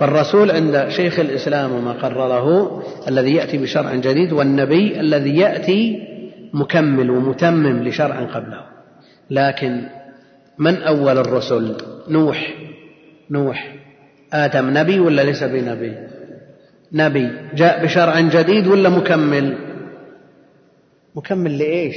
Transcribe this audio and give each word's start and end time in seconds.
فالرسول 0.00 0.50
عند 0.50 0.88
شيخ 0.88 1.18
الإسلام 1.18 1.72
وما 1.72 1.92
قرره 1.92 2.82
الذي 3.08 3.34
يأتي 3.34 3.58
بشرع 3.58 3.94
جديد 3.94 4.32
والنبي 4.32 5.00
الذي 5.00 5.36
يأتي 5.36 6.02
مكمل 6.54 7.10
ومتمم 7.10 7.82
لشرع 7.84 8.24
قبله. 8.24 8.64
لكن 9.30 9.82
من 10.58 10.82
أول 10.82 11.18
الرسل؟ 11.18 11.76
نوح. 12.08 12.54
نوح. 13.30 13.74
آدم 14.32 14.78
نبي 14.78 15.00
ولا 15.00 15.22
ليس 15.22 15.42
بنبي؟ 15.42 15.96
نبي. 16.92 17.30
جاء 17.54 17.84
بشرع 17.84 18.20
جديد 18.20 18.66
ولا 18.66 18.88
مكمل؟ 18.88 19.69
مكمل 21.14 21.58
لإيش؟ 21.58 21.96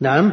نعم. 0.00 0.32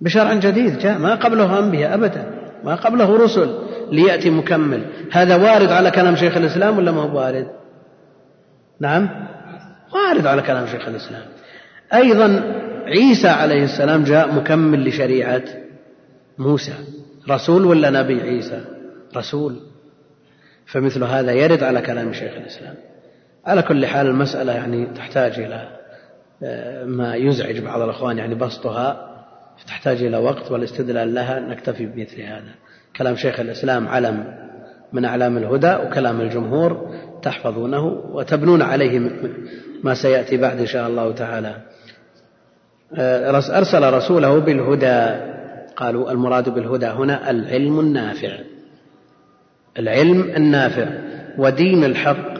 بشرع 0.00 0.34
جديد 0.34 0.78
جاء. 0.78 0.98
ما 0.98 1.14
قبله 1.14 1.58
أنبياء 1.58 1.94
أبدا. 1.94 2.30
ما 2.64 2.74
قبله 2.74 3.16
رسل 3.16 3.58
ليأتي 3.92 4.30
مكمل. 4.30 4.84
هذا 5.12 5.36
وارد 5.36 5.72
على 5.72 5.90
كلام 5.90 6.16
شيخ 6.16 6.36
الإسلام 6.36 6.78
ولا 6.78 6.92
ما 6.92 7.02
هو 7.02 7.18
وارد؟ 7.18 7.48
نعم. 8.80 9.08
وارد 9.94 10.26
على 10.26 10.42
كلام 10.42 10.66
شيخ 10.66 10.88
الإسلام. 10.88 11.22
أيضا 11.94 12.54
عيسى 12.86 13.28
عليه 13.28 13.64
السلام 13.64 14.04
جاء 14.04 14.34
مكمل 14.34 14.88
لشريعة 14.88 15.44
موسى. 16.38 16.74
رسول 17.30 17.64
ولا 17.64 17.90
نبي 17.90 18.20
عيسى؟ 18.20 18.64
رسول. 19.16 19.60
فمثل 20.66 21.04
هذا 21.04 21.32
يرد 21.32 21.62
على 21.62 21.80
كلام 21.80 22.12
شيخ 22.12 22.32
الإسلام. 22.32 22.74
على 23.48 23.62
كل 23.62 23.86
حال 23.86 24.06
المسألة 24.06 24.52
يعني 24.52 24.86
تحتاج 24.86 25.40
إلى 25.40 25.68
آه، 26.42 26.84
ما 26.84 27.14
يزعج 27.14 27.58
بعض 27.58 27.80
الأخوان 27.80 28.18
يعني 28.18 28.34
بسطها 28.34 29.08
تحتاج 29.66 30.02
إلى 30.02 30.16
وقت 30.16 30.50
والاستدلال 30.50 31.14
لها 31.14 31.40
نكتفي 31.40 31.86
بمثل 31.86 32.20
هذا. 32.20 32.54
كلام 32.96 33.16
شيخ 33.16 33.40
الإسلام 33.40 33.88
علم 33.88 34.24
من 34.92 35.04
أعلام 35.04 35.36
الهدى 35.36 35.74
وكلام 35.74 36.20
الجمهور 36.20 36.94
تحفظونه 37.22 37.84
وتبنون 38.12 38.62
عليه 38.62 39.10
ما 39.84 39.94
سيأتي 39.94 40.36
بعد 40.36 40.58
إن 40.58 40.66
شاء 40.66 40.88
الله 40.88 41.12
تعالى. 41.12 41.54
آه، 42.94 43.30
أرسل 43.58 43.92
رسوله 43.92 44.38
بالهدى. 44.38 45.28
قالوا 45.76 46.10
المراد 46.10 46.48
بالهدى 46.48 46.86
هنا 46.86 47.30
العلم 47.30 47.80
النافع. 47.80 48.38
العلم 49.78 50.20
النافع 50.20 50.88
ودين 51.38 51.84
الحق. 51.84 52.37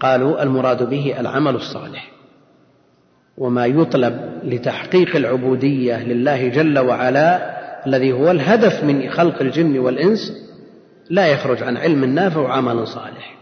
قالوا 0.00 0.42
المراد 0.42 0.90
به 0.90 1.14
العمل 1.20 1.54
الصالح 1.54 2.10
وما 3.38 3.66
يطلب 3.66 4.40
لتحقيق 4.44 5.16
العبودية 5.16 6.04
لله 6.04 6.48
جل 6.48 6.78
وعلا 6.78 7.56
الذي 7.86 8.12
هو 8.12 8.30
الهدف 8.30 8.84
من 8.84 9.10
خلق 9.10 9.42
الجن 9.42 9.78
والإنس 9.78 10.46
لا 11.10 11.26
يخرج 11.26 11.62
عن 11.62 11.76
علم 11.76 12.04
نافع 12.04 12.40
وعمل 12.40 12.86
صالح. 12.86 13.36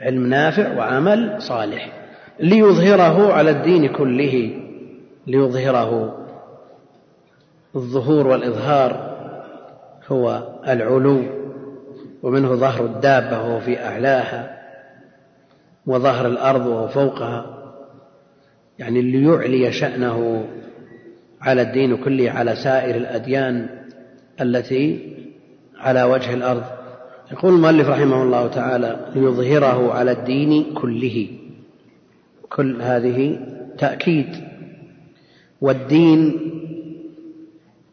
علم 0.00 0.26
نافع 0.26 0.76
وعمل 0.76 1.42
صالح. 1.42 1.92
ليظهره 2.40 3.32
على 3.32 3.50
الدين 3.50 3.88
كله. 3.88 4.60
ليظهره. 5.26 6.18
الظهور 7.76 8.26
والإظهار 8.26 9.16
هو 10.08 10.42
العلو 10.68 11.22
ومنه 12.22 12.54
ظهر 12.54 12.84
الدابة 12.84 13.42
وهو 13.42 13.60
في 13.60 13.84
أعلاها. 13.84 14.57
وظهر 15.88 16.26
الأرض 16.26 16.66
وهو 16.66 16.88
فوقها 16.88 17.46
يعني 18.78 19.02
ليعلي 19.02 19.72
شأنه 19.72 20.48
على 21.40 21.62
الدين 21.62 21.96
كله 21.96 22.30
على 22.30 22.56
سائر 22.56 22.96
الأديان 22.96 23.68
التي 24.40 25.16
على 25.76 26.02
وجه 26.02 26.34
الأرض. 26.34 26.62
يقول 27.32 27.54
المؤلف 27.54 27.88
رحمه 27.88 28.22
الله 28.22 28.46
تعالى 28.46 29.10
ليظهره 29.14 29.92
على 29.92 30.12
الدين 30.12 30.74
كله. 30.74 31.28
كل 32.48 32.82
هذه 32.82 33.40
تأكيد. 33.78 34.26
والدين 35.60 36.36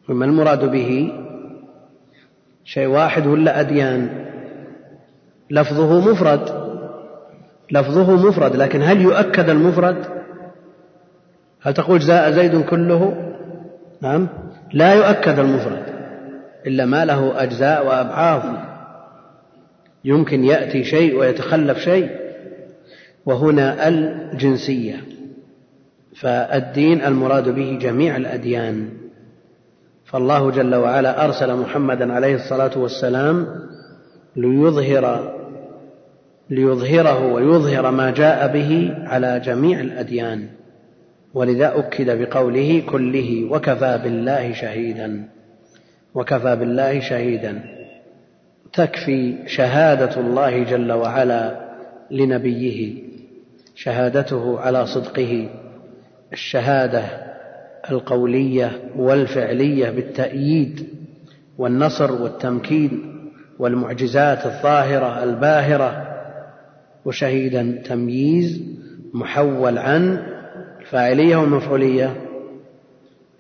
وما 0.09 0.25
المراد 0.25 0.72
به؟ 0.72 1.12
شيء 2.64 2.88
واحد 2.88 3.28
ولا 3.28 3.59
أديان؟ 3.59 4.25
لفظه 5.50 6.12
مفرد. 6.12 6.65
لفظه 7.72 8.28
مفرد 8.28 8.56
لكن 8.56 8.81
هل 8.81 9.02
يؤكد 9.02 9.50
المفرد؟ 9.50 10.06
هل 11.62 11.74
تقول 11.74 12.00
جاء 12.00 12.31
زيد 12.31 12.62
كله؟ 12.62 13.31
نعم. 14.02 14.28
لا 14.74 14.94
يؤكد 14.94 15.40
المفرد 15.40 15.84
إلا 16.68 16.86
ما 16.86 17.06
له 17.06 17.44
أجزاء 17.44 17.88
وأبعاض 17.88 18.44
يمكن 20.06 20.44
يأتي 20.44 20.84
شيء 20.84 21.20
ويتخلف 21.20 21.78
شيء. 21.78 22.09
وهنا 23.25 23.88
الجنسية 23.88 24.96
فالدين 26.22 27.02
المراد 27.02 27.50
به 27.50 27.78
جميع 27.81 28.16
الأديان. 28.16 28.90
فالله 30.06 30.52
جل 30.52 30.75
وعلا 30.75 31.25
أرسل 31.25 31.56
محمدا 31.56 32.14
عليه 32.14 32.36
الصلاة 32.36 32.78
والسلام 32.78 33.48
ليظهر 34.36 35.34
ليظهره 36.50 37.33
ويظهر 37.33 37.91
ما 37.91 38.11
جاء 38.11 38.53
به 38.53 38.95
على 39.03 39.39
جميع 39.39 39.79
الأديان. 39.79 40.47
ولذا 41.33 41.79
أكد 41.79 42.22
بقوله 42.22 42.83
كله 42.89 43.47
وكفى 43.51 44.00
بالله 44.03 44.53
شهيدا. 44.53 45.28
وكفى 46.13 46.56
بالله 46.56 47.00
شهيدا. 47.00 47.63
تكفي 48.73 49.35
شهادة 49.47 50.19
الله 50.22 50.63
جل 50.63 50.91
وعلا 50.91 51.66
لنبيه. 52.11 53.03
شهادته 53.75 54.59
على 54.59 54.85
صدقه. 54.85 55.50
الشهادة 56.33 57.03
القولية 57.91 58.72
والفعلية 58.97 59.89
بالتأييد 59.89 60.88
والنصر 61.57 62.12
والتمكين 62.22 63.16
والمعجزات 63.59 64.45
الظاهرة 64.45 65.23
الباهرة 65.23 66.15
وشهيدا 67.06 67.82
تمييز 67.86 68.62
محول 69.14 69.78
عن 69.78 70.20
الفاعلية 70.82 71.36
والمفعولية. 71.36 72.22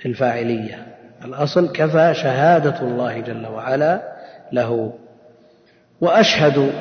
الفاعلية. 0.05 0.87
الأصل 1.25 1.71
كفى 1.71 2.13
شهادة 2.13 2.81
الله 2.81 3.19
جل 3.19 3.45
وعلا 3.45 4.01
له. 4.51 4.93
وأشهد 6.01 6.71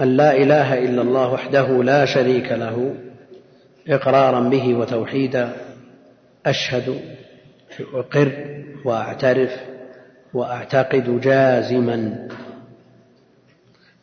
أن 0.00 0.16
لا 0.16 0.36
إله 0.36 0.78
إلا 0.84 1.02
الله 1.02 1.32
وحده 1.32 1.82
لا 1.82 2.04
شريك 2.04 2.52
له 2.52 2.94
إقرارا 3.88 4.40
به 4.40 4.74
وتوحيدا. 4.74 5.52
أشهد 6.46 7.00
أقر 7.94 8.32
وأعترف 8.84 9.60
وأعتقد 10.34 11.20
جازما. 11.20 12.28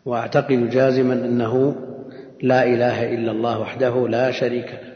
وأعتقد 0.05 0.69
جازما 0.69 1.13
أنه 1.13 1.75
لا 2.41 2.63
إله 2.63 3.13
إلا 3.13 3.31
الله 3.31 3.59
وحده 3.59 4.07
لا 4.07 4.31
شريك 4.31 4.65
له. 4.65 4.93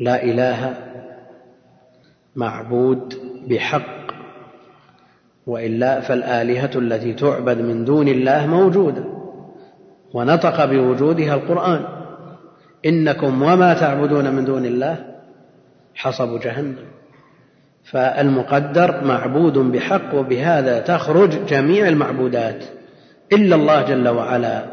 لا 0.00 0.24
إله 0.24 0.74
معبود 2.36 3.14
بحق 3.48 4.04
وإلا 5.46 6.00
فالآلهة 6.00 6.70
التي 6.74 7.12
تعبد 7.12 7.58
من 7.58 7.84
دون 7.84 8.08
الله 8.08 8.46
موجودة 8.46 9.04
ونطق 10.14 10.64
بوجودها 10.64 11.34
القرآن. 11.34 11.84
إنكم 12.86 13.42
وما 13.42 13.74
تعبدون 13.74 14.34
من 14.34 14.44
دون 14.44 14.64
الله 14.64 15.04
حصب 15.94 16.40
جهنم. 16.40 16.76
فالمقدر 17.84 19.04
معبود 19.04 19.58
بحق 19.58 20.14
وبهذا 20.14 20.80
تخرج 20.80 21.46
جميع 21.46 21.88
المعبودات. 21.88 22.64
إلا 23.34 23.56
الله 23.56 23.82
جل 23.82 24.08
وعلا. 24.08 24.64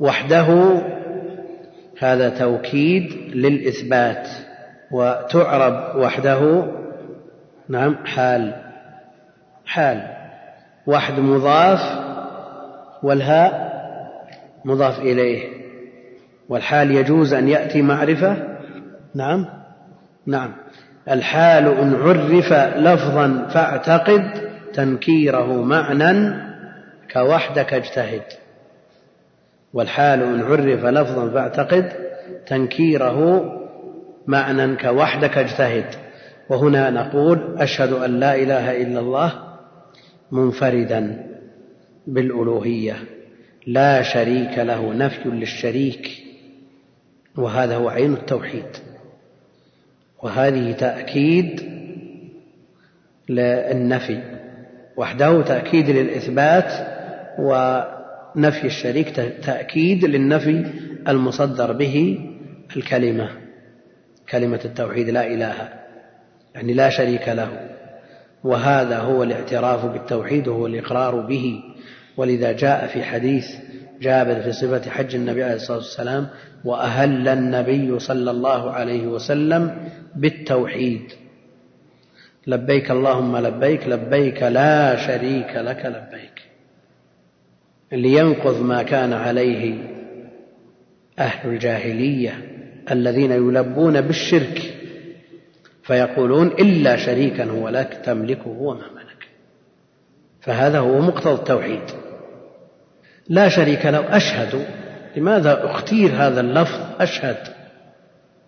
وحده 0.00 0.80
هذا 1.98 2.28
توكيد 2.28 3.12
للإثبات 3.34 4.28
وتعرب 4.90 5.96
وحده 5.96 6.72
نعم 7.68 7.96
حال 8.04 8.54
حال. 9.66 10.02
وحد 10.86 11.20
مضاف 11.20 11.80
والهاء 13.02 13.76
مضاف 14.64 14.98
إليه. 14.98 15.56
والحال 16.48 16.90
يجوز 16.90 17.34
أن 17.34 17.48
يأتي 17.48 17.82
معرفة؟ 17.82 18.36
نعم 19.14 19.46
نعم. 20.26 20.52
الحال 21.10 21.78
إن 21.78 21.94
عرف 21.94 22.52
لفظا 22.78 23.46
فاعتقد 23.50 24.30
تنكيره 24.74 25.62
معنى 25.62 26.45
كوحدك 27.16 27.74
اجتهد. 27.74 28.22
والحال 29.72 30.22
إن 30.22 30.42
عرف 30.42 30.84
لفظا 30.84 31.30
فاعتقد 31.30 31.92
تنكيره 32.46 33.42
معنى 34.26 34.76
كوحدك 34.76 35.38
اجتهد. 35.38 35.84
وهنا 36.48 36.90
نقول 36.90 37.56
أشهد 37.58 37.92
أن 37.92 38.20
لا 38.20 38.34
إله 38.34 38.82
إلا 38.82 39.00
الله 39.00 39.32
منفردا 40.32 41.26
بالألوهية. 42.06 42.96
لا 43.66 44.02
شريك 44.02 44.58
له 44.58 44.94
نفي 44.94 45.28
للشريك. 45.28 46.08
وهذا 47.38 47.76
هو 47.76 47.88
عين 47.88 48.14
التوحيد. 48.14 48.76
وهذه 50.22 50.72
تأكيد 50.72 51.60
للنفي. 53.28 54.22
وحده 54.96 55.42
تأكيد 55.42 55.90
للإثبات 55.90 56.95
ونفي 57.38 58.66
الشريك 58.66 59.08
تأكيد 59.44 60.04
للنفي 60.04 60.66
المصدر 61.08 61.72
به 61.72 62.18
الكلمة 62.76 63.28
كلمة 64.30 64.60
التوحيد 64.64 65.08
لا 65.08 65.26
إله 65.26 65.68
يعني 66.54 66.72
لا 66.72 66.90
شريك 66.90 67.28
له. 67.28 67.70
وهذا 68.44 68.98
هو 68.98 69.22
الاعتراف 69.22 69.86
بالتوحيد 69.86 70.48
وهو 70.48 70.66
الإقرار 70.66 71.20
به. 71.20 71.60
ولذا 72.16 72.52
جاء 72.52 72.86
في 72.86 73.02
حديث 73.02 73.46
جابر 74.00 74.42
في 74.42 74.52
صفة 74.52 74.90
حج 74.90 75.14
النبي 75.14 75.44
عليه 75.44 75.54
الصلاة 75.54 75.78
والسلام 75.78 76.28
وأهل 76.64 77.28
النبي 77.28 77.98
صلى 77.98 78.30
الله 78.30 78.70
عليه 78.70 79.06
وسلم 79.06 79.88
بالتوحيد. 80.16 81.12
لبيك 82.46 82.90
اللهم 82.90 83.36
لبيك 83.36 83.88
لبيك 83.88 84.42
لا 84.42 84.96
شريك 84.96 85.56
لك 85.56 85.86
لبيك. 85.86 86.45
لينقض 87.92 88.62
ما 88.62 88.82
كان 88.82 89.12
عليه 89.12 89.74
أهل 91.18 91.50
الجاهلية 91.50 92.32
الذين 92.90 93.30
يلبون 93.30 94.00
بالشرك 94.00 94.74
فيقولون 95.82 96.46
إلا 96.46 96.96
شريكا 96.96 97.44
هو 97.44 97.68
لك 97.68 98.00
تملكه 98.04 98.48
وما 98.48 98.90
ملك. 98.94 99.28
فهذا 100.40 100.78
هو 100.78 100.98
مقتضى 101.00 101.34
التوحيد. 101.34 101.82
لا 103.28 103.48
شريك 103.48 103.86
له 103.86 104.16
أشهد. 104.16 104.66
لماذا 105.16 105.64
أختير 105.64 106.10
هذا 106.10 106.40
اللفظ 106.40 106.80
أشهد؟ 107.00 107.36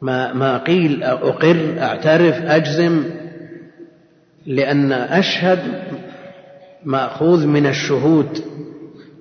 ما 0.03 0.33
ما 0.33 0.59
قيل 0.59 1.03
أقر 1.03 1.79
أعترف 1.79 2.35
أجزم؟ 2.35 3.05
لأن 4.47 4.93
أشهد 4.93 5.59
مأخوذ 6.85 7.47
من 7.47 7.67
الشهود. 7.67 8.45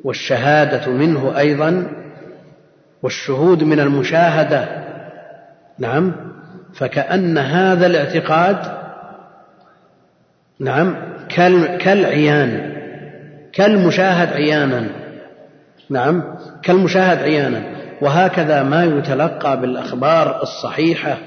والشهادة 0.08 0.92
منه 0.92 1.38
أيضا 1.38 1.88
والشهود 3.04 3.64
من 3.64 3.80
المشاهدة. 3.80 4.68
نعم. 5.80 6.16
فكأن 6.74 7.38
هذا 7.38 7.86
الاعتقاد 7.86 8.58
نعم 10.60 10.96
كالعيان 11.80 12.74
كالمشاهد 13.54 14.34
عيانا. 14.34 14.88
نعم 15.90 16.24
كالمشاهد 16.64 17.18
عيانا. 17.18 17.62
وهكذا 18.02 18.64
ما 18.64 18.84
يتلقى 18.84 19.62
بالأخبار 19.62 20.42
الصحيحة 20.44 21.18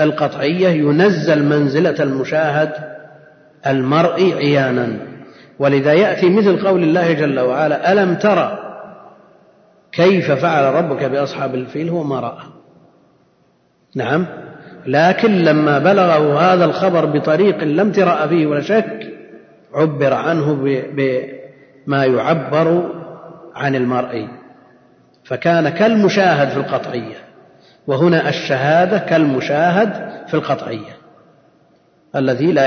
القطعية 0.00 0.68
ينزل 0.68 1.44
منزلة 1.44 2.02
المشاهد 2.02 2.72
المرئي 3.66 4.32
عيانا. 4.32 5.11
ولذا 5.58 5.92
يأتي 5.92 6.30
مثل 6.30 6.66
قول 6.66 6.82
الله 6.82 7.12
جل 7.12 7.40
وعلا 7.40 7.92
ألم 7.92 8.14
ترى 8.14 8.58
كيف 9.92 10.30
فعل 10.30 10.74
ربك 10.74 11.04
بأصحاب 11.04 11.54
الفيل؟ 11.54 11.88
هو 11.88 12.02
ما 12.02 12.20
رأى. 12.20 12.44
نعم. 13.96 14.26
لكن 14.86 15.30
لما 15.30 15.78
بلغه 15.78 16.40
هذا 16.40 16.64
الخبر 16.64 17.04
بطريق 17.04 17.64
لم 17.64 17.92
ترأ 17.92 18.26
فيه 18.26 18.46
ولا 18.46 18.60
شك 18.60 19.12
عبر 19.74 20.14
عنه 20.14 20.54
بما 21.86 22.04
يعبر 22.04 22.90
عن 23.54 23.74
المرئي 23.74 24.28
فكان 25.24 25.68
كالمشاهد 25.68 26.48
في 26.48 26.56
القطعية 26.56 27.16
وهنا 27.86 28.28
الشهادة 28.28 28.98
كالمشاهد 28.98 30.12
في 30.26 30.34
القطعية. 30.34 30.96
الذي 32.16 32.52
لا 32.52 32.66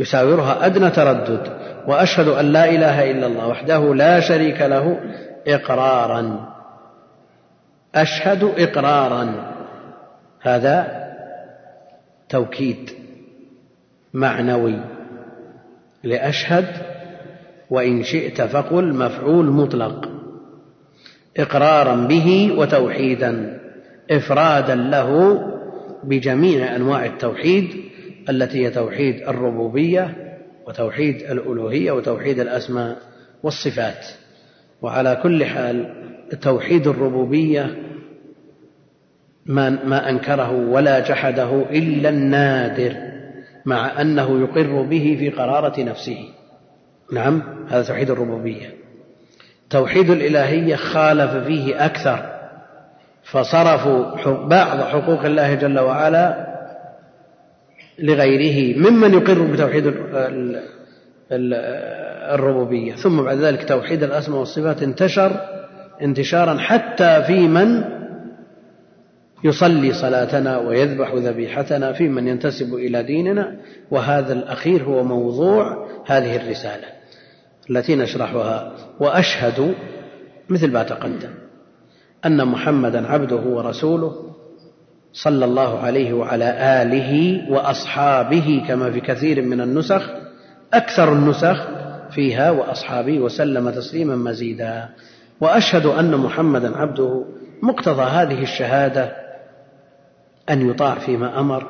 يساورها 0.00 0.66
أدنى 0.66 0.90
تردد 0.90 1.52
وأشهد 1.86 2.28
أن 2.28 2.52
لا 2.52 2.70
إله 2.70 3.10
إلا 3.10 3.26
الله 3.26 3.48
وحده 3.48 3.94
لا 3.94 4.20
شريك 4.20 4.60
له 4.60 5.00
إقرارا. 5.46 6.48
أشهد 7.94 8.44
إقرارا. 8.58 9.52
هذا 10.40 11.06
توكيد 12.28 12.90
معنوي. 14.14 14.80
لأشهد 16.04 16.66
وإن 17.70 18.02
شئت 18.02 18.42
فقل 18.42 18.94
مفعول 18.94 19.46
مطلق. 19.46 20.08
إقرارا 21.36 21.94
به 21.94 22.52
وتوحيدا 22.56 23.60
إفرادا 24.10 24.74
له 24.74 25.40
بجميع 26.04 26.76
أنواع 26.76 27.04
التوحيد 27.04 27.89
التي 28.30 28.66
هي 28.66 28.70
توحيد 28.70 29.28
الربوبية 29.28 30.36
وتوحيد 30.66 31.16
الألوهية 31.16 31.92
وتوحيد 31.92 32.40
الأسماء 32.40 32.96
والصفات. 33.42 34.06
وعلى 34.82 35.20
كل 35.22 35.44
حال 35.44 35.94
توحيد 36.40 36.86
الربوبية 36.86 37.76
ما, 39.46 39.70
ما 39.70 40.10
أنكره 40.10 40.50
ولا 40.52 41.00
جحده 41.00 41.62
إلا 41.70 42.08
النادر 42.08 42.96
مع 43.66 44.00
أنه 44.00 44.40
يقر 44.40 44.82
به 44.82 45.16
في 45.18 45.30
قرارة 45.30 45.80
نفسه. 45.80 46.28
نعم 47.12 47.42
هذا 47.68 47.82
توحيد 47.82 48.10
الربوبية. 48.10 48.74
توحيد 49.70 50.10
الإلهية 50.10 50.76
خالف 50.76 51.46
فيه 51.46 51.84
أكثر 51.86 52.40
فصرفوا 53.22 54.46
بعض 54.46 54.80
حقوق 54.80 55.24
الله 55.24 55.54
جل 55.54 55.78
وعلا 55.78 56.49
لغيره 58.02 58.78
ممن 58.78 59.14
يقر 59.14 59.42
بتوحيد 59.42 59.94
الربوبية. 62.34 62.94
ثم 62.94 63.22
بعد 63.22 63.38
ذلك 63.38 63.68
توحيد 63.68 64.02
الأسماء 64.02 64.38
والصفات 64.38 64.82
انتشر 64.82 65.40
انتشارا 66.02 66.58
حتى 66.58 67.22
في 67.26 67.48
من 67.48 67.84
يصلي 69.44 69.92
صلاتنا 69.92 70.58
ويذبح 70.58 71.14
ذبيحتنا 71.14 71.92
في 71.92 72.08
من 72.08 72.28
ينتسب 72.28 72.74
إلى 72.74 73.02
ديننا. 73.02 73.56
وهذا 73.90 74.32
الأخير 74.32 74.82
هو 74.82 75.04
موضوع 75.04 75.88
هذه 76.06 76.36
الرسالة 76.36 76.86
التي 77.70 77.96
نشرحها. 77.96 78.72
وأشهد 79.00 79.74
مثل 80.48 80.72
ما 80.72 80.82
تقدم 80.82 81.30
أن 82.26 82.44
محمدا 82.44 83.06
عبده 83.06 83.36
ورسوله 83.36 84.29
صلى 85.12 85.44
الله 85.44 85.78
عليه 85.78 86.12
وعلى 86.12 86.44
آله 86.82 87.42
وأصحابه 87.52 88.64
كما 88.68 88.90
في 88.90 89.00
كثير 89.00 89.42
من 89.42 89.60
النسخ 89.60 90.10
أكثر 90.74 91.12
النسخ 91.12 91.68
فيها 92.10 92.50
وأصحابه 92.50 93.18
وسلم 93.18 93.70
تسليما 93.70 94.16
مزيدا. 94.16 94.88
وأشهد 95.40 95.86
أن 95.86 96.16
محمدا 96.16 96.76
عبده 96.76 97.24
مقتضى 97.62 98.02
هذه 98.02 98.42
الشهادة 98.42 99.12
أن 100.50 100.70
يطاع 100.70 100.98
فيما 100.98 101.40
أمر 101.40 101.66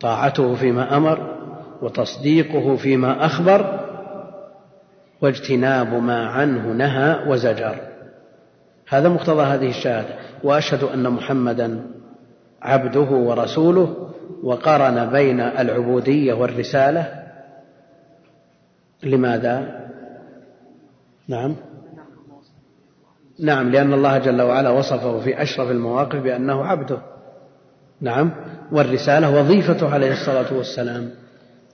طاعته 0.00 0.54
فيما 0.54 0.96
أمر 0.96 1.38
وتصديقه 1.82 2.76
فيما 2.76 3.26
أخبر 3.26 3.80
واجتناب 5.20 5.94
ما 5.94 6.26
عنه 6.26 6.72
نهى 6.72 7.30
وزجر. 7.30 7.74
هذا 8.88 9.08
مقتضى 9.08 9.42
هذه 9.42 9.68
الشهادة. 9.68 10.14
وأشهد 10.44 10.82
أن 10.84 11.10
محمدا 11.10 11.97
عبده 12.62 13.10
ورسوله 13.10 14.10
وقرن 14.42 15.10
بين 15.10 15.40
العبودية 15.40 16.32
والرسالة؟ 16.32 17.24
لماذا؟ 19.02 19.88
نعم. 21.28 21.56
نعم 23.40 23.70
لأن 23.70 23.92
الله 23.92 24.18
جل 24.18 24.42
وعلا 24.42 24.70
وصفه 24.70 25.20
في 25.20 25.42
أشرف 25.42 25.70
المواقف 25.70 26.16
بأنه 26.16 26.64
عبده. 26.64 26.98
نعم 28.00 28.30
والرسالة 28.72 29.40
وظيفته 29.40 29.94
عليه 29.94 30.12
الصلاة 30.12 30.54
والسلام. 30.54 31.10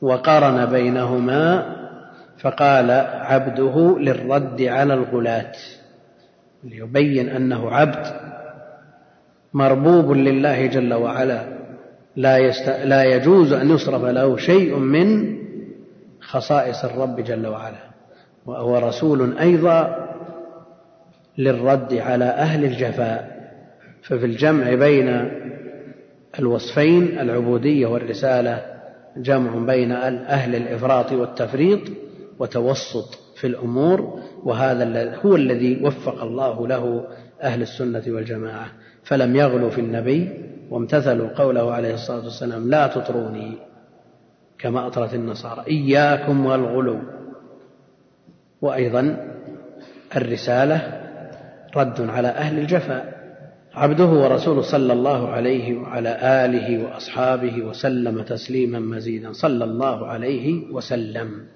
وقارن 0.02 0.66
بينهما 0.66 1.74
فقال 2.38 2.90
عبده 3.20 3.98
للرد 3.98 4.62
على 4.62 4.94
الغلاة 4.94 5.52
ليبين 6.64 7.28
أنه 7.28 7.70
عبد. 7.70 8.06
مربوب 9.54 10.12
لله 10.12 10.66
جل 10.66 10.94
وعلا. 10.94 11.44
لا, 12.16 12.38
يست... 12.38 12.68
لا 12.68 13.04
يجوز 13.04 13.52
أن 13.52 13.70
يصرف 13.70 14.04
له 14.04 14.36
شيء 14.36 14.76
من 14.76 15.36
خصائص 16.20 16.84
الرب 16.84 17.20
جل 17.20 17.46
وعلا. 17.46 17.90
وهو 18.46 18.78
رسول 18.78 19.38
أيضا 19.38 20.08
للرد 21.38 21.94
على 21.94 22.24
أهل 22.24 22.64
الجفاء. 22.64 23.34
ففي 24.02 24.26
الجمع 24.26 24.74
بين 24.74 25.30
الوصفين 26.38 27.18
العبودية 27.18 27.86
والرسالة 27.86 28.62
جمع 29.16 29.66
بين 29.66 29.92
أهل 29.92 30.54
الإفراط 30.54 31.12
والتفريط 31.12 31.80
وتوسط 32.38 33.18
في 33.36 33.46
الأمور. 33.46 34.20
وهذا 34.44 35.14
هو 35.26 35.36
الذي 35.36 35.84
وفق 35.84 36.22
الله 36.22 36.68
له 36.68 37.04
أهل 37.42 37.62
السنة 37.62 38.02
والجماعة. 38.08 38.66
فلم 39.04 39.36
يغلوا 39.36 39.70
في 39.70 39.80
النبي 39.80 40.28
وامتثلوا 40.70 41.28
قوله 41.28 41.72
عليه 41.72 41.94
الصلاة 41.94 42.24
والسلام 42.24 42.70
لا 42.70 42.86
تطروني 42.86 43.58
كما 44.58 44.86
أطرت 44.86 45.14
النصارى. 45.14 45.64
إياكم 45.68 46.46
والغلو. 46.46 46.98
وأيضا 48.62 49.16
الرسالة 50.16 51.00
رد 51.76 52.00
على 52.00 52.28
أهل 52.28 52.58
الجفاء. 52.58 53.14
عبده 53.74 54.04
ورسوله 54.04 54.62
صلى 54.62 54.92
الله 54.92 55.28
عليه 55.28 55.76
وعلى 55.78 56.18
آله 56.22 56.84
وأصحابه 56.84 57.62
وسلم 57.62 58.22
تسليما 58.22 58.78
مزيدا. 58.78 59.32
صلى 59.32 59.64
الله 59.64 60.06
عليه 60.06 60.72
وسلم. 60.72 61.46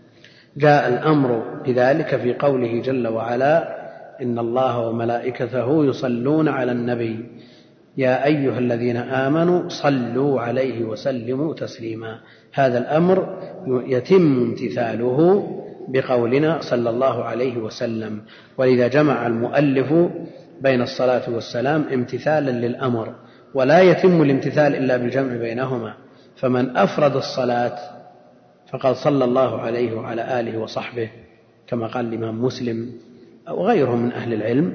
جاء 0.57 0.89
الأمر 0.89 1.63
بذلك 1.67 2.17
في 2.17 2.35
قوله 2.35 2.81
جل 2.81 3.09
وعلا 3.09 3.78
إن 4.23 4.39
الله 4.39 4.89
وملائكته 4.89 5.85
يصلون 5.85 6.49
على 6.49 6.73
النبي. 6.73 7.25
يا 7.97 8.25
أيها 8.25 8.59
الذين 8.59 8.97
آمنوا 8.97 9.69
صلوا 9.69 10.41
عليه 10.41 10.85
وسلموا 10.85 11.55
تسليما. 11.55 12.21
هذا 12.53 12.79
الأمر 12.79 13.39
يتم 13.87 14.43
امتثاله 14.43 15.49
بقولنا 15.89 16.61
صلى 16.61 16.91
الله 16.91 17.25
عليه 17.25 17.57
وسلم. 17.57 18.21
ولذا 18.59 18.89
جمع 18.89 19.27
المؤلف 19.27 19.93
بين 20.61 20.83
الصلاة 20.83 21.31
والسلام 21.35 21.85
امتثالا 21.93 22.51
للأمر 22.51 23.15
ولا 23.55 23.81
يتم 23.81 24.23
الامتثال 24.23 24.75
إلا 24.75 24.97
بالجمع 24.97 25.37
بينهما. 25.37 25.95
فمن 26.37 26.77
أفرد 26.77 27.17
الصلاة 27.17 27.79
فقد 28.73 28.95
صلى 28.95 29.25
الله 29.25 29.61
عليه 29.61 29.93
وعلى 29.93 30.41
آله 30.41 30.59
وصحبه 30.59 31.11
كما 31.67 31.87
قال 31.87 32.07
الإمام 32.07 32.45
مسلم. 32.45 32.93
أو 33.49 33.67
غيره 33.67 33.97
من 33.97 34.13
أهل 34.13 34.33
العلم 34.35 34.75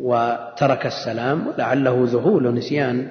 وترك 0.00 0.86
السلام 0.86 1.46
ولعله 1.46 2.04
ذهول 2.06 2.46
ونسيان 2.46 3.08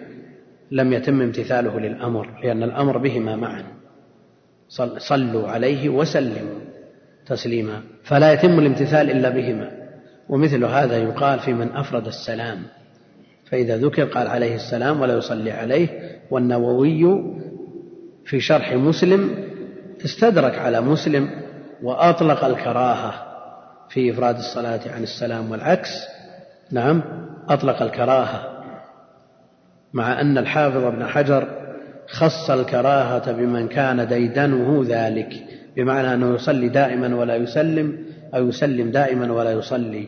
لم 0.71 0.93
يتم 0.93 1.21
امتثاله 1.21 1.79
للأمر 1.79 2.39
لأن 2.43 2.63
الأمر 2.63 2.97
بهما 2.97 3.35
معا. 3.35 3.63
صلوا 4.97 5.47
عليه 5.47 5.89
وسلموا 5.89 6.59
تسليما. 7.25 7.81
فلا 8.03 8.33
يتم 8.33 8.59
الامتثال 8.59 9.11
إلا 9.11 9.29
بهما. 9.29 9.71
ومثل 10.29 10.65
هذا 10.65 10.97
يقال 10.97 11.39
في 11.39 11.53
من 11.53 11.71
أفرد 11.71 12.07
السلام. 12.07 12.59
فإذا 13.51 13.77
ذكر 13.77 14.03
قال 14.03 14.27
عليه 14.27 14.55
السلام 14.55 15.01
ولا 15.01 15.17
يصلي 15.17 15.51
عليه 15.51 15.87
والنووي 16.31 17.23
في 18.25 18.39
شرح 18.39 18.73
مسلم 18.73 19.35
استدرك 20.05 20.57
على 20.59 20.81
مسلم 20.81 21.29
وأطلق 21.83 22.45
الكراهة. 22.45 23.32
في 23.93 24.11
إفراد 24.11 24.35
الصلاة 24.35 24.79
عن 24.95 25.03
السلام 25.03 25.51
والعكس. 25.51 25.89
نعم 26.71 27.03
أطلق 27.49 27.81
الكراهة 27.81 28.63
مع 29.93 30.21
أن 30.21 30.37
الحافظ 30.37 30.83
ابن 30.83 31.05
حجر 31.05 31.47
خص 32.07 32.49
الكراهة 32.49 33.31
بمن 33.31 33.67
كان 33.67 34.07
ديدنه 34.07 34.85
ذلك 34.87 35.33
بمعنى 35.75 36.13
أنه 36.13 36.35
يصلي 36.35 36.69
دائما 36.69 37.15
ولا 37.15 37.35
يسلم 37.35 38.05
أو 38.35 38.47
يسلم 38.47 38.91
دائما 38.91 39.33
ولا 39.33 39.51
يصلي. 39.51 40.07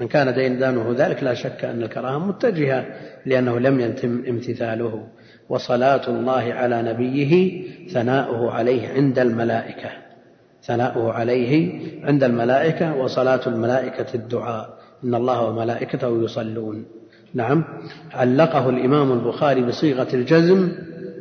من 0.00 0.08
كان 0.08 0.34
ديدنه 0.34 0.94
ذلك 0.96 1.22
لا 1.22 1.34
شك 1.34 1.64
أن 1.64 1.82
الكراهة 1.82 2.18
متجهة 2.18 2.84
لأنه 3.26 3.58
لم 3.58 3.80
يتم 3.80 4.24
امتثاله. 4.28 5.06
وصلاة 5.48 6.08
الله 6.08 6.54
على 6.54 6.82
نبيه 6.82 7.62
ثناؤه 7.88 8.50
عليه 8.50 8.88
عند 8.88 9.18
الملائكة. 9.18 10.03
ثناؤه 10.66 11.12
عليه 11.12 11.80
عند 12.04 12.24
الملائكة 12.24 12.96
وصلاة 12.96 13.40
الملائكة 13.46 14.14
الدعاء. 14.14 14.68
إن 15.04 15.14
الله 15.14 15.42
وملائكته 15.42 16.24
يصلون. 16.24 16.84
نعم. 17.34 17.64
علقه 18.12 18.68
الإمام 18.68 19.12
البخاري 19.12 19.62
بصيغة 19.62 20.08
الجزم 20.14 20.72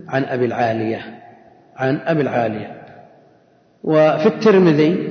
عن 0.07 0.23
أبي 0.23 0.45
العالية. 0.45 1.19
عن 1.75 1.99
أبي 2.05 2.21
العالية. 2.21 2.81
وفي 3.83 4.25
الترمذي 4.25 5.09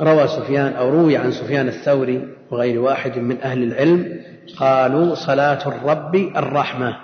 روى 0.00 0.28
سفيان 0.28 0.72
أو 0.72 0.90
روي 0.90 1.16
عن 1.16 1.32
سفيان 1.32 1.68
الثوري 1.68 2.28
وغير 2.50 2.80
واحد 2.80 3.18
من 3.18 3.40
أهل 3.42 3.62
العلم 3.62 4.20
قالوا 4.56 5.14
صلاة 5.14 5.68
الرب 5.68 6.14
الرحمة. 6.14 6.96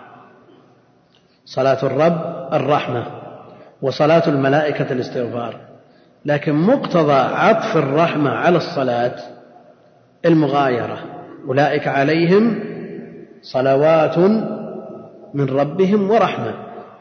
صلاة 1.45 1.87
الرب 1.87 2.49
الرحمة. 2.52 3.07
وصلاة 3.83 4.28
الملائكة 4.28 4.92
الاستغفار. 4.92 5.72
لكن 6.25 6.55
مقتضى 6.55 7.12
عطف 7.12 7.76
الرحمة 7.76 8.31
على 8.31 8.57
الصلاة 8.57 9.14
المغايرة. 10.25 10.99
أولئك 11.49 11.88
عليهم 11.88 12.61
صلوات 13.43 14.19
من 15.35 15.47
ربهم 15.50 16.11
ورحمة. 16.11 16.55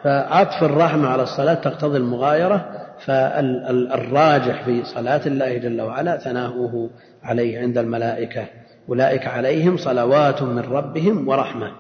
فعطف 0.04 0.64
الرحمة 0.64 1.08
على 1.08 1.24
الصلاة 1.24 1.54
تقتضي 1.54 1.98
المغايرة 1.98 2.66
فالراجح 3.06 4.66
في 4.66 4.84
صلاة 4.84 5.22
الله 5.26 5.58
جل 5.58 5.82
وعلا 5.82 6.18
ثناؤه 6.18 6.90
عليه 7.24 7.60
عند 7.60 7.78
الملائكة. 7.78 8.46
أولئك 8.90 9.28
عليهم 9.28 9.78
صلوات 9.78 10.44
من 10.44 10.60
ربهم 10.60 11.28
ورحمة. 11.28 11.72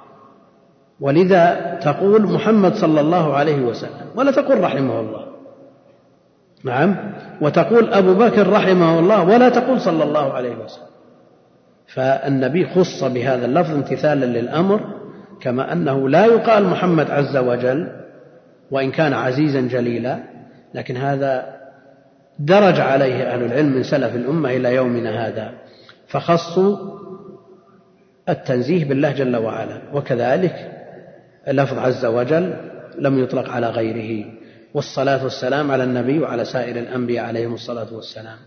ولذا 1.00 1.80
تقول 1.84 2.22
محمد 2.34 2.74
صلى 2.74 3.02
الله 3.02 3.34
عليه 3.34 3.62
وسلم 3.62 4.08
ولا 4.16 4.32
تقول 4.32 4.62
رحمه 4.62 5.00
الله. 5.00 5.31
نعم. 6.64 6.96
وتقول 7.42 7.94
أبو 7.94 8.14
بكر 8.14 8.50
رحمه 8.50 9.00
الله 9.00 9.24
ولا 9.24 9.50
تقول 9.50 9.82
صلى 9.82 10.04
الله 10.04 10.34
عليه 10.34 10.56
وسلم. 10.56 10.92
فالنبي 11.88 12.66
خص 12.66 13.04
بهذا 13.04 13.46
اللفظ 13.46 13.74
امتثالا 13.74 14.26
للأمر 14.26 14.82
كما 15.42 15.74
أنه 15.74 16.10
لا 16.10 16.26
يقال 16.26 16.64
محمد 16.64 17.12
عز 17.12 17.38
وجل 17.38 17.88
وإن 18.72 18.92
كان 18.92 19.14
عزيزا 19.14 19.62
جليلا 19.62 20.20
لكن 20.74 20.98
هذا 20.98 21.62
درج 22.40 22.80
عليه 22.80 23.24
أهل 23.24 23.44
العلم 23.44 23.74
من 23.74 23.84
سلف 23.84 24.16
الأمة 24.16 24.50
إلى 24.50 24.76
يومنا 24.76 25.28
هذا. 25.28 25.52
فخصوا 26.08 26.78
التنزيه 28.30 28.86
بالله 28.86 29.12
جل 29.12 29.36
وعلا 29.36 29.82
وكذلك 29.94 30.72
لفظ 31.48 31.80
عز 31.80 32.06
وجل 32.06 32.54
لم 33.00 33.24
يطلق 33.24 33.50
على 33.50 33.68
غيره. 33.70 34.26
والصلاة 34.74 35.24
والسلام 35.24 35.72
على 35.72 35.84
النبي 35.84 36.20
وعلى 36.20 36.46
سائر 36.46 36.76
الأنبياء 36.76 37.26
عليهم 37.26 37.54
الصلاة 37.54 37.94
والسلام. 37.94 38.38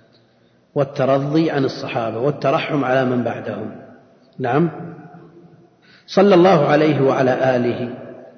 والترضي 0.74 1.50
عن 1.50 1.64
الصحابة 1.64 2.18
والترحم 2.18 2.84
على 2.84 3.04
من 3.04 3.24
بعدهم. 3.24 3.76
نعم. 4.38 4.70
صلى 6.06 6.34
الله 6.34 6.66
عليه 6.66 7.00
وعلى 7.00 7.56
آله. 7.56 7.94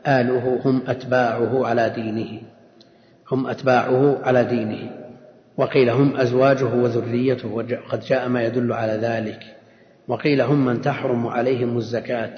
آله 0.06 0.60
هم 0.64 0.82
أتباعه 0.86 1.66
على 1.66 1.90
دينه. 1.90 2.40
هم 3.32 3.46
أتباعه 3.46 4.18
على 4.22 4.44
دينه. 4.44 4.90
وقيل 5.56 5.90
هم 5.90 6.16
أزواجه 6.16 6.74
وذريته 6.74 7.48
وقد 7.48 8.00
جاء 8.00 8.28
ما 8.28 8.44
يدل 8.44 8.72
على 8.72 8.92
ذلك. 8.92 9.40
وقيل 10.08 10.40
هم 10.40 10.64
من 10.64 10.80
تحرم 10.80 11.26
عليهم 11.26 11.76
الزكاة. 11.76 12.36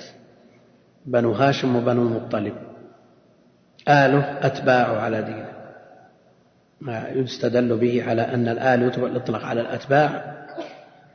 بنو 1.07 1.33
هاشم 1.33 1.77
وبنو 1.77 2.03
المطلب. 2.03 2.55
آله 3.89 4.47
أتباعه 4.47 5.01
على 5.01 5.23
دينه. 5.23 5.49
ما 6.81 7.09
يستدل 7.13 7.77
به 7.77 8.05
على 8.09 8.23
أن 8.23 8.49
الآل 8.49 8.83
يطلق 9.17 9.45
على 9.45 9.61
الأتباع. 9.61 10.39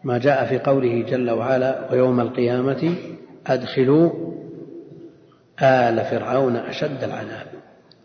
ما 0.04 0.18
جاء 0.18 0.46
في 0.46 0.60
قوله 0.60 1.06
جل 1.10 1.32
وعلا 1.32 1.92
ويوم 1.92 2.20
القيامة 2.20 2.96
أدخلوا 3.48 4.12
آل 5.62 6.06
فرعون 6.06 6.56
أشد 6.56 7.04
العذاب 7.04 7.46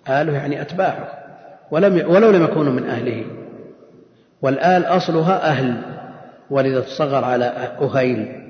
آله 0.09 0.33
يعني 0.33 0.63
أتباعه. 0.63 1.09
ولم 1.71 2.11
ولو 2.11 2.31
لم 2.31 2.45
يكونوا 2.45 2.73
من 2.73 2.89
أهله. 2.89 3.25
والآل 4.43 4.85
أصلها 4.85 5.49
أهل. 5.49 5.77
ولذا 6.51 6.81
تصغر 6.81 7.25
على 7.25 7.45
أهيل. 7.81 8.45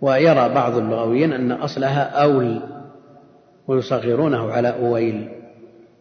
ويرى 0.00 0.48
بعض 0.48 0.76
اللغويين 0.76 1.32
أن 1.32 1.52
أصلها 1.52 2.02
أول. 2.02 2.60
ويصغرونه 3.68 4.52
على 4.52 4.68
أويل. 4.68 5.39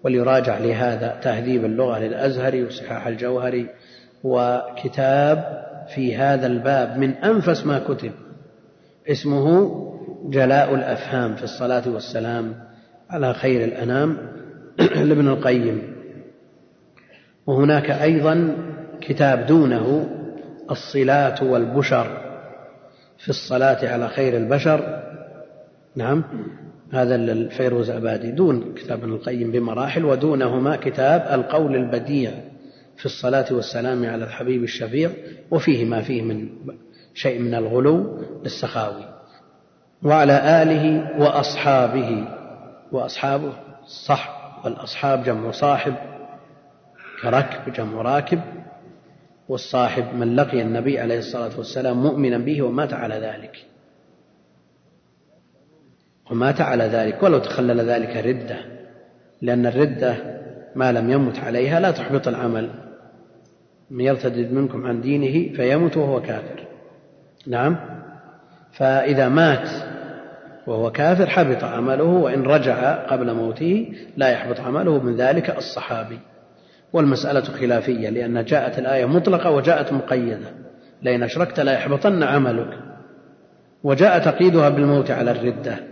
وليراجع 0.04 0.58
لهذا 0.58 1.20
تهذيب 1.24 1.66
اللغة 1.66 2.00
للأزهري 2.00 2.64
وصحاح 2.64 3.08
الجوهري 3.08 3.68
وكتاب 4.24 5.66
في 5.96 6.16
هذا 6.16 6.48
الباب 6.48 6.98
من 6.98 7.12
أنفس 7.12 7.66
ما 7.66 7.80
كتب 7.80 8.12
اسمه 9.08 9.76
جلاء 10.26 10.76
الأفهام 10.76 11.36
في 11.36 11.44
الصلاة 11.44 11.90
والسلام 11.90 12.56
على 13.10 13.34
خير 13.34 13.64
الأنام 13.64 14.18
لابن 15.08 15.28
القيم. 15.28 15.96
وهناك 17.48 17.92
أيضا 17.92 18.58
كتاب 19.02 19.46
دونه 19.46 20.10
الصلات 20.72 21.44
والبشر 21.44 22.22
في 23.18 23.30
الصلاة 23.30 23.94
على 23.94 24.08
خير 24.08 24.38
البشر. 24.38 25.04
نعم. 25.96 26.24
هذا 26.92 27.16
الفيروز 27.16 27.90
أبادي. 27.90 28.32
دون 28.32 28.74
كتاب 28.74 29.04
ابن 29.04 29.14
القيم 29.14 29.52
بمراحل 29.52 30.06
ودونهما 30.06 30.76
كتاب 30.76 31.40
القول 31.40 31.76
البديع 31.76 32.32
في 32.98 33.06
الصلاة 33.06 33.46
والسلام 33.52 34.06
على 34.06 34.24
الحبيب 34.24 34.64
الشفيع 34.64 35.12
وفيه 35.52 35.86
ما 35.86 36.02
فيه 36.02 36.22
من 36.22 36.50
شيء 37.14 37.40
من 37.40 37.56
الغلو 37.56 38.22
للسخاوي. 38.44 39.06
وعلى 40.04 40.62
آله 40.64 41.16
وأصحابه 41.22 42.28
وأصحابه 42.92 43.54
صح 44.06 44.40
والأصحاب 44.66 45.24
جمع 45.24 45.52
صاحب 45.52 45.96
كركب 47.22 47.74
جمع 47.74 48.02
راكب 48.02 48.42
والصاحب 49.50 50.16
من 50.16 50.36
لقي 50.36 50.62
النبي 50.62 51.00
عليه 51.00 51.18
الصلاة 51.20 51.58
والسلام 51.58 52.04
مؤمنا 52.04 52.38
به 52.38 52.62
ومات 52.62 52.94
على 52.94 53.16
ذلك. 53.16 53.69
ومات 56.32 56.62
على 56.62 56.84
ذلك 56.84 57.24
ولو 57.24 57.40
تخلل 57.40 57.80
ذلك 57.82 58.26
ردة 58.26 58.58
لأن 59.42 59.66
الردة 59.66 60.16
ما 60.76 60.92
لم 60.92 61.10
يمت 61.12 61.40
عليها 61.40 61.80
لا 61.80 61.92
تحبط 61.92 62.28
العمل. 62.28 62.70
من 63.92 64.06
يرتد 64.06 64.54
منكم 64.54 64.86
عن 64.86 65.02
دينه 65.02 65.56
فيمت 65.56 65.98
وهو 65.98 66.22
كافر. 66.22 66.66
نعم. 67.48 67.78
فإذا 68.72 69.30
مات 69.30 69.70
وهو 70.68 70.92
كافر 70.92 71.30
حبط 71.30 71.64
عمله 71.64 72.04
وإن 72.04 72.44
رجع 72.44 72.94
قبل 72.94 73.34
موته 73.34 73.94
لا 74.18 74.30
يحبط 74.30 74.60
عمله. 74.60 75.04
من 75.04 75.16
ذلك 75.16 75.58
الصحابي. 75.58 76.20
والمسألة 76.94 77.44
خلافية 77.44 78.10
لأن 78.10 78.46
جاءت 78.46 78.80
الآية 78.80 79.06
مطلقة 79.06 79.52
وجاءت 79.52 79.94
مقيدة. 79.94 80.48
لئن 81.02 81.24
أشركت 81.24 81.60
لا 81.60 81.72
يحبطن 81.72 82.24
عملك. 82.24 82.78
وجاء 83.84 84.20
تقييدها 84.20 84.70
بالموت 84.70 85.12
على 85.12 85.32
الردة. 85.32 85.89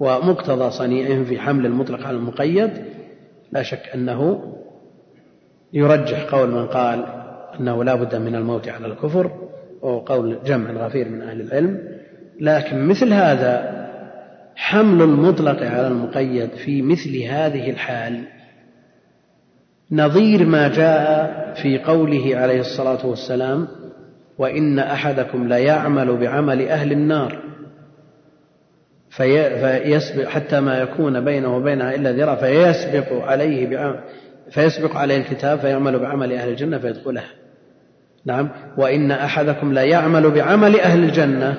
ومقتضى 0.00 0.70
صنيعهم 0.70 1.24
في 1.24 1.40
حمل 1.40 1.66
المطلق 1.66 2.06
على 2.06 2.16
المقيد 2.16 2.70
لا 3.52 3.62
شك 3.62 3.90
أنه 3.94 4.52
يرجح 5.72 6.34
قول 6.34 6.50
من 6.50 6.66
قال 6.66 7.04
أنه 7.60 7.84
لا 7.84 7.94
بد 7.94 8.14
من 8.14 8.34
الموت 8.34 8.68
على 8.68 8.86
الكفر 8.86 9.30
وهو 9.82 9.98
قول 9.98 10.38
جمع 10.44 10.70
غفير 10.70 11.08
من 11.08 11.22
أهل 11.22 11.40
العلم. 11.40 11.78
لكن 12.40 12.86
مثل 12.88 13.12
هذا 13.12 13.80
حمل 14.56 15.02
المطلق 15.02 15.62
على 15.62 15.88
المقيد 15.88 16.50
في 16.50 16.82
مثل 16.82 17.22
هذه 17.22 17.70
الحال 17.70 18.24
نظير 19.92 20.46
ما 20.46 20.68
جاء 20.68 21.54
في 21.62 21.78
قوله 21.78 22.36
عليه 22.36 22.60
الصلاة 22.60 23.06
والسلام 23.06 23.68
وإن 24.38 24.78
أحدكم 24.78 25.48
ليعمل 25.48 26.16
بعمل 26.16 26.68
أهل 26.68 26.92
النار 26.92 27.49
فيسبق 29.20 30.28
حتى 30.28 30.60
ما 30.60 30.78
يكون 30.78 31.24
بينه 31.24 31.56
وبينها 31.56 31.94
إلا 31.94 32.12
ذراع 32.12 32.34
فيسبق 32.34 33.24
عليه 33.24 33.94
فيسبق 34.50 34.96
عليه 34.96 35.16
الكتاب 35.16 35.58
فيعمل 35.58 35.98
بعمل 35.98 36.32
أهل 36.32 36.48
الجنة 36.48 36.78
فيدخلها. 36.78 37.30
نعم. 38.24 38.48
وإن 38.78 39.10
أحدكم 39.10 39.72
لا 39.72 39.82
يعمل 39.82 40.30
بعمل 40.30 40.80
أهل 40.80 41.04
الجنة 41.04 41.54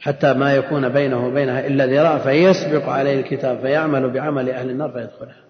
حتى 0.00 0.32
ما 0.32 0.54
يكون 0.54 0.88
بينه 0.88 1.26
وبينها 1.26 1.66
إلا 1.66 1.86
ذراع 1.86 2.18
فيسبق 2.18 2.88
عليه 2.88 3.20
الكتاب 3.20 3.58
فيعمل 3.58 4.10
بعمل 4.10 4.50
أهل 4.50 4.70
النار 4.70 4.90
فيدخلها. 4.90 5.44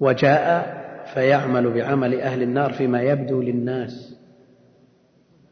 وجاء 0.00 0.82
فيعمل 1.14 1.70
بعمل 1.70 2.20
أهل 2.20 2.42
النار 2.42 2.72
فيما 2.72 3.02
يبدو 3.02 3.42
للناس. 3.42 4.16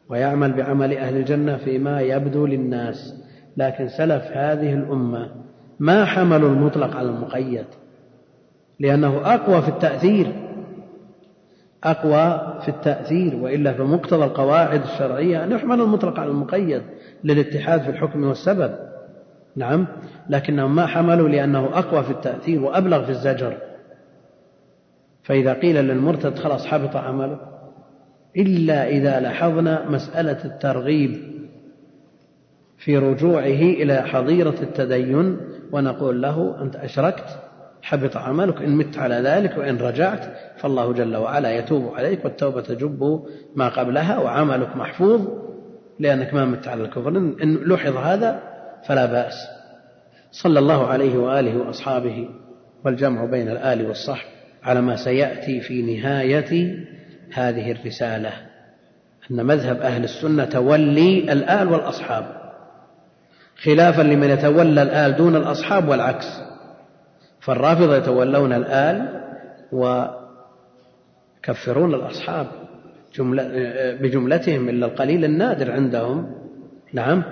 ويعمل 0.09 0.53
بعمل 0.53 0.97
أهل 0.97 1.17
الجنة 1.17 1.57
فيما 1.57 2.01
يبدو 2.01 2.45
للناس. 2.45 3.15
لكن 3.57 3.87
سلف 3.87 4.23
هذه 4.33 4.73
الأمة 4.73 5.31
ما 5.79 6.05
حملوا 6.05 6.49
المطلق 6.49 6.95
على 6.95 7.09
المقيد 7.09 7.65
لأنه 8.79 9.33
أقوى 9.33 9.61
في 9.61 9.69
التأثير 9.69 10.51
أقوى 11.83 12.59
في 12.61 12.69
التأثير 12.69 13.35
وإلا 13.35 13.73
فمقتضى 13.73 14.25
القواعد 14.25 14.81
الشرعية 14.81 15.43
أن 15.43 15.51
يحمل 15.51 15.81
المطلق 15.81 16.19
على 16.19 16.29
المقيد 16.29 16.81
للاتحاد 17.23 17.81
في 17.81 17.89
الحكم 17.89 18.23
والسبب. 18.23 18.75
نعم 19.55 19.87
لكنهم 20.29 20.75
ما 20.75 20.85
حملوا 20.85 21.29
لأنه 21.29 21.69
أقوى 21.79 22.03
في 22.03 22.11
التأثير 22.11 22.63
وأبلغ 22.63 23.03
في 23.03 23.09
الزجر. 23.09 23.57
فإذا 25.23 25.53
قيل 25.53 25.75
للمرتد 25.75 26.39
خلاص 26.39 26.65
حبط 26.65 26.95
عمله 26.95 27.39
إلا 28.37 28.87
إذا 28.87 29.19
لاحظنا 29.19 29.89
مسألة 29.89 30.45
الترغيب. 30.45 31.40
في 32.83 32.97
رجوعه 32.97 33.61
إلى 33.61 34.01
حظيرة 34.01 34.55
التدين 34.61 35.37
ونقول 35.71 36.21
له 36.21 36.61
أنت 36.61 36.75
أشركت 36.75 37.25
حبط 37.81 38.17
عملك 38.17 38.61
إن 38.61 38.75
مت 38.75 38.97
على 38.97 39.15
ذلك 39.15 39.57
وإن 39.57 39.77
رجعت 39.77 40.25
فالله 40.57 40.93
جل 40.93 41.15
وعلا 41.15 41.51
يتوب 41.51 41.93
عليك 41.95 42.25
والتوبة 42.25 42.61
تجب 42.61 43.23
ما 43.55 43.69
قبلها 43.69 44.17
وعملك 44.17 44.75
محفوظ 44.75 45.27
لأنك 45.99 46.33
ما 46.33 46.45
مت 46.45 46.67
على 46.67 46.83
الكفر. 46.83 47.09
إن 47.17 47.53
لوحظ 47.63 47.97
هذا 47.97 48.43
فلا 48.87 49.05
بأس. 49.05 49.33
صلى 50.31 50.59
الله 50.59 50.87
عليه 50.87 51.17
وآله 51.17 51.57
وأصحابه 51.57 52.29
والجمع 52.85 53.25
بين 53.25 53.49
الآل 53.49 53.87
والصحب 53.87 54.27
على 54.63 54.81
ما 54.81 54.95
سيأتي 54.95 55.61
في 55.61 55.81
نهاية 55.81 56.75
هذه 57.33 57.71
الرسالة 57.71 58.31
أن 59.31 59.45
مذهب 59.45 59.81
أهل 59.81 60.03
السنة 60.03 60.45
تولي 60.45 61.33
الآل 61.33 61.67
والأصحاب. 61.67 62.40
خلافا 63.63 64.01
لمن 64.01 64.29
يتولى 64.29 64.81
الآل 64.81 65.15
دون 65.15 65.35
الأصحاب 65.35 65.87
والعكس. 65.87 66.41
فالرافضة 67.39 67.95
يتولون 67.95 68.53
الآل 68.53 69.21
ويكفرون 69.71 70.13
الأصحاب 71.93 72.47
جملة 73.15 73.43
بجملتهم 74.01 74.69
إلا 74.69 74.85
القليل 74.85 75.25
النادر 75.25 75.71
عندهم. 75.71 76.31
نعم. 76.93 77.23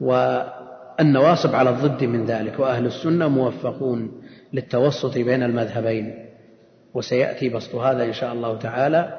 والنواصب 0.00 1.54
على 1.54 1.70
الضد 1.70 2.04
من 2.04 2.24
ذلك. 2.24 2.58
وأهل 2.58 2.86
السنة 2.86 3.28
موفقون 3.28 4.22
للتوسط 4.52 5.14
بين 5.14 5.42
المذهبين. 5.42 6.28
وسيأتي 6.94 7.48
بسط 7.48 7.74
هذا 7.74 8.04
إن 8.04 8.12
شاء 8.12 8.32
الله 8.32 8.58
تعالى. 8.58 9.18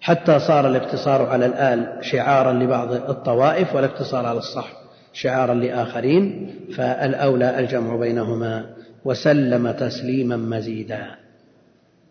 حتى 0.00 0.38
صار 0.38 0.66
الاقتصار 0.66 1.26
على 1.26 1.46
الآل 1.46 2.04
شعارا 2.04 2.52
لبعض 2.52 2.92
الطوائف 2.92 3.74
والاقتصار 3.74 4.26
على 4.26 4.38
الصحب. 4.38 4.83
شعارا 5.14 5.54
لآخرين 5.54 6.50
فالأولى 6.76 7.58
الجمع 7.58 7.96
بينهما 7.96 8.66
وسلم 9.04 9.70
تسليما 9.70 10.36
مزيدا. 10.36 11.06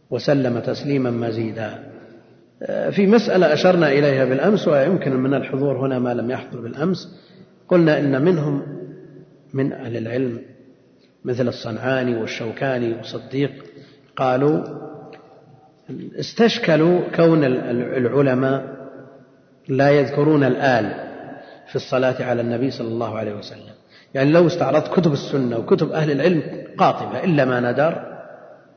وسلم 0.09 0.59
تسليما 0.59 1.11
مزيدا. 1.11 1.83
في 2.91 3.07
مسألة 3.07 3.53
أشرنا 3.53 3.91
إليها 3.91 4.25
بالأمس 4.25 4.67
ويمكن 4.67 5.15
من 5.15 5.33
الحضور 5.33 5.85
هنا 5.85 5.99
ما 5.99 6.13
لم 6.13 6.31
يحضر 6.31 6.61
بالأمس. 6.61 7.07
قلنا 7.67 7.99
إن 7.99 8.21
منهم 8.21 8.61
من 9.53 9.73
أهل 9.73 9.97
العلم 9.97 10.41
مثل 11.25 11.47
الصنعاني 11.47 12.15
والشوكاني 12.15 12.99
وصديق 12.99 13.51
قالوا 14.15 14.63
استشكلوا 16.19 17.01
كون 17.15 17.43
العلماء 17.43 18.87
لا 19.67 19.89
يذكرون 19.89 20.43
الآل. 20.43 21.12
في 21.73 21.79
الصلاة 21.79 22.23
على 22.23 22.41
النبي 22.41 22.71
صلى 22.71 22.87
الله 22.87 23.17
عليه 23.17 23.33
وسلم. 23.33 23.73
يعني 24.13 24.31
لو 24.31 24.47
استعرضت 24.47 24.87
كتب 24.87 25.13
السنة 25.13 25.57
وكتب 25.57 25.91
أهل 25.91 26.11
العلم 26.11 26.43
قاطبة 26.77 27.23
إلا 27.23 27.45
ما 27.45 27.71
ندر 27.71 28.05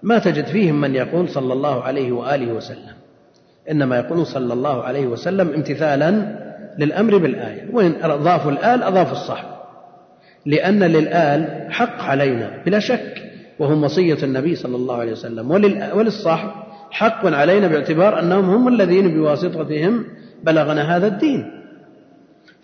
ما 0.02 0.18
تجد 0.18 0.46
فيهم 0.46 0.80
من 0.80 0.94
يقول 0.94 1.28
صلى 1.28 1.52
الله 1.52 1.82
عليه 1.82 2.12
وآله 2.12 2.52
وسلم. 2.52 2.94
إنما 3.70 3.96
يقول 3.96 4.26
صلى 4.26 4.52
الله 4.52 4.82
عليه 4.82 5.06
وسلم 5.06 5.48
امتثالا 5.54 6.38
للأمر 6.78 7.18
بالآية. 7.18 7.68
وإن 7.72 7.94
أضافوا 8.02 8.50
الآل 8.50 8.82
أضافوا 8.82 9.12
الصحب. 9.12 9.48
لأن 10.46 10.82
للآل 10.82 11.66
حق 11.72 12.00
علينا 12.00 12.62
بلا 12.66 12.78
شك 12.78 13.14
وهم 13.58 13.84
وصية 13.84 14.18
النبي 14.22 14.54
صلى 14.54 14.76
الله 14.76 14.96
عليه 14.96 15.12
وسلم. 15.12 15.50
وللصاحب 15.94 16.50
حق 16.90 17.26
علينا 17.26 17.68
باعتبار 17.68 18.20
أنهم 18.20 18.50
هم 18.50 18.68
الذين 18.68 19.14
بواسطتهم 19.14 20.04
بلغنا 20.44 20.96
هذا 20.96 21.06
الدين. 21.06 21.55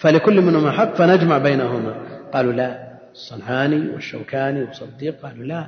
فلكل 0.02 0.40
منهما 0.40 0.70
حق 0.70 0.94
فنجمع 0.94 1.38
بينهما. 1.38 1.94
قالوا 2.34 2.52
لا. 2.52 2.92
الصنعاني 3.12 3.88
والشوكاني 3.88 4.62
والصديق 4.62 5.20
قالوا 5.22 5.44
لا. 5.44 5.66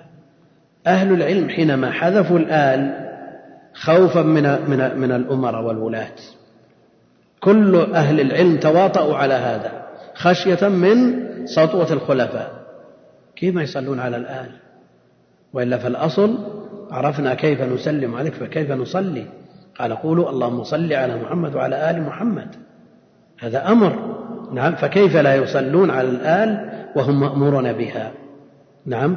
أهل 0.87 1.13
العلم 1.13 1.49
حينما 1.49 1.91
حذفوا 1.91 2.39
الآل 2.39 3.11
خوفا 3.75 4.23
من 4.23 4.43
من 4.43 4.99
من 4.99 5.13
الأمراء 5.13 5.63
والولاة. 5.63 6.17
كل 7.41 7.77
أهل 7.95 8.21
العلم 8.21 8.57
تواطؤوا 8.57 9.17
على 9.17 9.35
هذا 9.35 9.87
خشية 10.15 10.69
من 10.69 10.97
سطوة 11.47 11.93
الخلفاء. 11.93 12.51
كيف 13.37 13.55
ما 13.55 13.63
يصلون 13.63 14.01
على 14.01 14.17
الآل؟ 14.17 14.51
وإلا 15.53 15.79
فالأصل 15.79 16.39
عرفنا 16.91 17.35
كيف 17.35 17.61
نسلم 17.61 18.15
عليك 18.15 18.35
فكيف 18.35 18.71
نصلي؟ 18.71 19.27
قال 19.79 19.97
قولوا 19.97 20.31
اللهم 20.31 20.65
صل 20.65 20.93
على 20.93 21.17
محمد 21.17 21.55
وعلى 21.55 21.91
آل 21.91 22.03
محمد. 22.03 22.64
هذا 23.45 23.69
أمر. 23.69 24.15
نعم 24.53 24.75
فكيف 24.75 25.17
لا 25.17 25.35
يصلون 25.35 25.91
على 25.91 26.09
الآل 26.09 26.71
وهم 26.97 27.21
مأمورون 27.21 27.73
بها؟ 27.73 28.13
نعم 28.87 29.17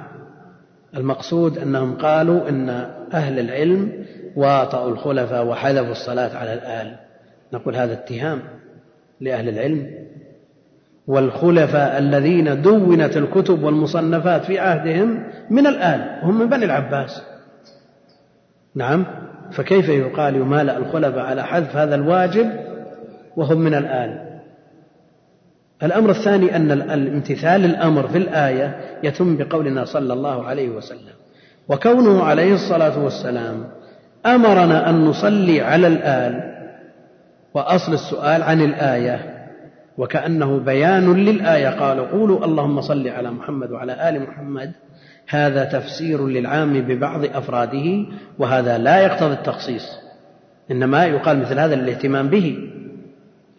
المقصود 0.97 1.57
أنهم 1.57 1.97
قالوا 1.97 2.49
أن 2.49 2.69
أهل 3.13 3.39
العلم 3.39 4.05
واطأوا 4.35 4.91
الخلفاء 4.91 5.45
وحذفوا 5.45 5.91
الصلاة 5.91 6.37
على 6.37 6.53
الآل. 6.53 6.95
نقول 7.53 7.75
هذا 7.75 7.93
اتهام 7.93 8.41
لأهل 9.21 9.49
العلم. 9.49 9.91
والخلفاء 11.07 11.97
الذين 11.97 12.61
دونت 12.61 13.17
الكتب 13.17 13.63
والمصنفات 13.63 14.45
في 14.45 14.59
عهدهم 14.59 15.23
من 15.49 15.67
الآل 15.67 16.19
هم 16.23 16.39
من 16.39 16.49
بني 16.49 16.65
العباس. 16.65 17.21
نعم 18.75 19.05
فكيف 19.51 19.89
يقال 19.89 20.35
يمالأ 20.35 20.77
الخلفاء 20.77 21.25
على 21.25 21.43
حذف 21.43 21.75
هذا 21.75 21.95
الواجب؟ 21.95 22.66
وهم 23.38 23.58
من 23.58 23.73
الآل. 23.73 24.39
الأمر 25.84 26.10
الثاني 26.10 26.56
أن 26.56 26.71
الامتثال 26.71 27.65
الأمر 27.65 28.08
في 28.08 28.17
الآية 28.17 28.78
يتم 29.04 29.38
بقولنا 29.38 29.86
صلى 29.86 30.13
الله 30.13 30.43
عليه 30.43 30.69
وسلم. 30.69 31.15
وكونه 31.69 32.23
عليه 32.23 32.54
الصلاة 32.54 33.04
والسلام 33.04 33.69
أمرنا 34.26 34.89
أن 34.89 35.06
نصلي 35.06 35.62
على 35.62 35.88
الآل 35.88 36.54
وأصل 37.54 37.93
السؤال 37.93 38.43
عن 38.43 38.62
الآية 38.62 39.47
وكأنه 39.97 40.58
بيان 40.60 41.13
للآية. 41.13 41.69
قال 41.69 42.12
قولوا 42.12 42.45
اللهم 42.45 42.82
صل 42.82 43.08
على 43.08 43.32
محمد 43.32 43.71
وعلى 43.71 44.10
آل 44.10 44.21
محمد. 44.21 44.71
هذا 45.30 45.63
تفسير 45.65 46.28
للعام 46.28 46.82
ببعض 46.82 47.26
أفراده 47.26 48.06
وهذا 48.39 48.78
لا 48.78 49.00
يقتضي 49.00 49.34
التخصيص 49.34 49.84
إنما 50.71 51.06
يقال 51.06 51.39
مثل 51.39 51.60
هذا 51.60 51.76
للاهتمام 51.76 52.28
به. 52.28 52.58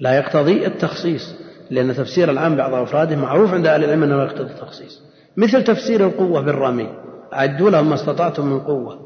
لا 0.01 0.13
يقتضي 0.13 0.67
التخصيص 0.67 1.35
لأن 1.71 1.95
تفسير 1.95 2.31
العام 2.31 2.57
بعض 2.57 2.75
أفراده 2.75 3.17
معروف 3.17 3.55
عند 3.55 3.67
أهل 3.67 3.85
العلم 3.85 4.03
أنه 4.03 4.23
يقتضي 4.23 4.51
التخصيص. 4.51 5.03
مثل 5.37 5.65
تفسير 5.65 6.07
القوة 6.07 6.41
بالرمي 6.41 6.89
أعدوا 7.35 7.71
لهم 7.71 7.89
ما 7.89 7.95
استطعتم 7.95 8.47
من 8.47 8.61
قوة. 8.61 8.99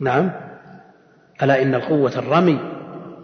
نعم. 0.00 0.32
ألا 1.42 1.62
إن 1.62 1.74
القوة 1.74 2.12
الرمي؟ 2.16 2.58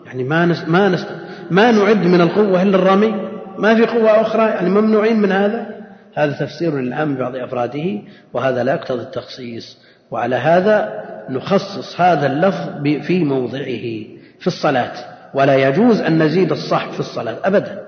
يعني 0.07 0.25
ما 0.25 0.47
نس 0.47 0.69
ما 0.69 0.89
نس 0.89 1.07
ما 1.51 1.71
نعد 1.71 2.07
من 2.07 2.21
القوة 2.21 2.63
إلا 2.63 2.77
الرمي؟ 2.77 3.15
ما 3.59 3.75
في 3.75 3.87
قوة 3.87 4.21
أخرى؟ 4.21 4.43
يعني 4.43 4.71
ممنوعين 4.71 5.21
من 5.21 5.33
هذا؟ 5.33 5.67
هذا 6.15 6.33
تفسير 6.33 6.79
للعام 6.79 7.15
ببعض 7.15 7.37
أفراده 7.37 8.03
وهذا 8.33 8.65
لا 8.65 8.75
يقتضي 8.75 9.03
التخصيص. 9.03 9.79
وعلى 10.11 10.37
هذا 10.37 11.05
نخصص 11.31 12.01
هذا 12.01 12.27
اللفظ 12.27 12.83
في 13.07 13.25
موضعه 13.25 14.05
في 14.41 14.47
الصلاة. 14.47 15.10
ولا 15.35 15.69
يجوز 15.69 16.01
أن 16.01 16.23
نزيد 16.23 16.53
الصح 16.53 16.91
في 16.91 17.01
الصلاة 17.01 17.37
أبدا 17.45 17.83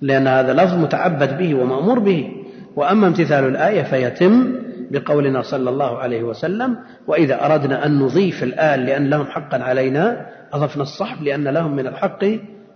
لأن 0.00 0.26
هذا 0.26 0.52
لفظ 0.52 0.74
متعبد 0.74 1.38
به 1.38 1.54
ومأمور 1.54 1.98
به 1.98 2.32
وأما 2.76 3.06
امتثال 3.06 3.44
الآية 3.44 3.82
فيتم 3.82 4.54
بقولنا 4.90 5.42
صلى 5.42 5.70
الله 5.70 5.98
عليه 5.98 6.22
وسلم 6.22 6.76
وإذا 7.06 7.46
أردنا 7.46 7.86
أن 7.86 7.98
نضيف 7.98 8.42
الآل 8.42 8.86
لأن 8.86 9.10
لهم 9.10 9.26
حقا 9.26 9.62
علينا 9.62 10.26
أضفنا 10.52 10.82
الصحب 10.82 11.22
لأن 11.22 11.48
لهم 11.48 11.76
من 11.76 11.86
الحق 11.86 12.24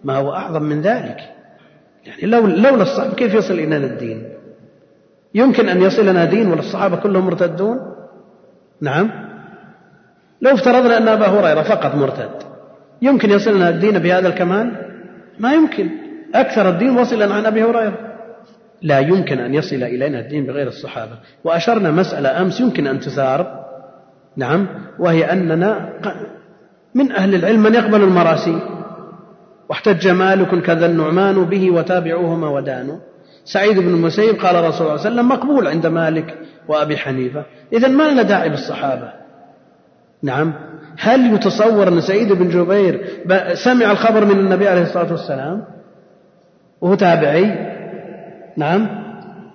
ما 0.05 0.17
هو 0.17 0.33
أعظم 0.33 0.63
من 0.63 0.83
ذلك. 0.83 1.19
يعني 2.07 2.23
لو 2.23 2.47
لولا 2.47 2.83
الصحب 2.83 3.15
كيف 3.15 3.35
يصل 3.35 3.55
إلينا 3.55 3.77
الدين؟ 3.77 4.29
يمكن 5.35 5.69
أن 5.69 5.83
يصلنا 5.83 6.25
دين 6.25 6.51
والصحابة 6.51 6.97
كلهم 6.97 7.27
مرتدون؟ 7.27 7.79
نعم. 8.81 9.11
لو 10.43 10.55
افترضنا 10.55 10.99
أن 10.99 11.09
أبا 11.09 11.27
هريرة 11.27 11.63
فقط 11.63 11.95
مرتد 11.95 12.49
يمكن 13.03 13.31
يصلنا 13.31 13.69
الدين 13.69 13.99
بهذا 13.99 14.29
الكمال؟ 14.29 14.73
ما 15.39 15.53
يمكن. 15.53 15.91
أكثر 16.35 16.69
الدين 16.69 16.99
وصلا 16.99 17.35
عن 17.35 17.47
أبي 17.47 17.63
هريرة. 17.63 17.99
لا 18.83 18.99
يمكن 18.99 19.39
أن 19.39 19.55
يصل 19.55 19.77
إلينا 19.77 20.21
الدين 20.21 20.47
بغير 20.47 20.67
الصحابة. 20.67 21.13
وأشرنا 21.45 21.91
مسألة 21.91 22.43
أمس 22.43 22.61
يمكن 22.61 22.87
أن 22.87 23.01
تثار. 23.01 23.65
نعم. 24.37 24.67
وهي 24.99 25.33
أننا 25.33 25.93
من 26.95 27.13
أهل 27.13 27.35
العلم 27.35 27.63
من 27.63 27.75
يقبل 27.75 28.03
المراسيل 28.03 28.61
واحتج 29.69 30.09
مالك 30.09 30.63
كذا 30.63 30.87
النعمان 30.87 31.45
به 31.45 31.71
وتابعوهما 31.71 32.49
ودانوا. 32.49 32.99
سعيد 33.45 33.79
بن 33.79 33.89
المسيب 33.89 34.35
قال 34.35 34.55
رسول 34.55 34.57
الله 34.57 34.71
صلى 34.71 34.81
الله 34.81 34.91
عليه 34.91 35.01
وسلم 35.01 35.29
مقبول 35.29 35.67
عند 35.67 35.87
مالك 35.87 36.39
وأبي 36.69 36.97
حنيفة. 36.97 37.45
إذا 37.73 37.89
ما 37.89 38.11
لنا 38.11 38.23
داعي 38.23 38.49
بالصحابة؟ 38.49 39.13
نعم. 40.23 40.55
هل 40.99 41.35
يتصور 41.35 41.89
أن 41.89 42.01
سعيد 42.01 42.33
بن 42.33 42.49
جبير 42.49 43.05
سمع 43.55 43.91
الخبر 43.91 44.25
من 44.25 44.39
النبي 44.39 44.69
عليه 44.69 44.83
الصلاة 44.83 45.13
والسلام؟ 45.13 45.65
وهو 46.81 46.95
تابعي؟ 46.95 47.45
نعم. 48.57 48.89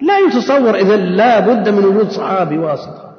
لا 0.01 0.19
يتصور 0.19 0.75
إذا 0.75 0.95
لا 0.95 1.39
بد 1.39 1.69
من 1.69 1.85
وجود 1.85 2.09
صحابي 2.09 2.57
واسطة. 2.57 3.13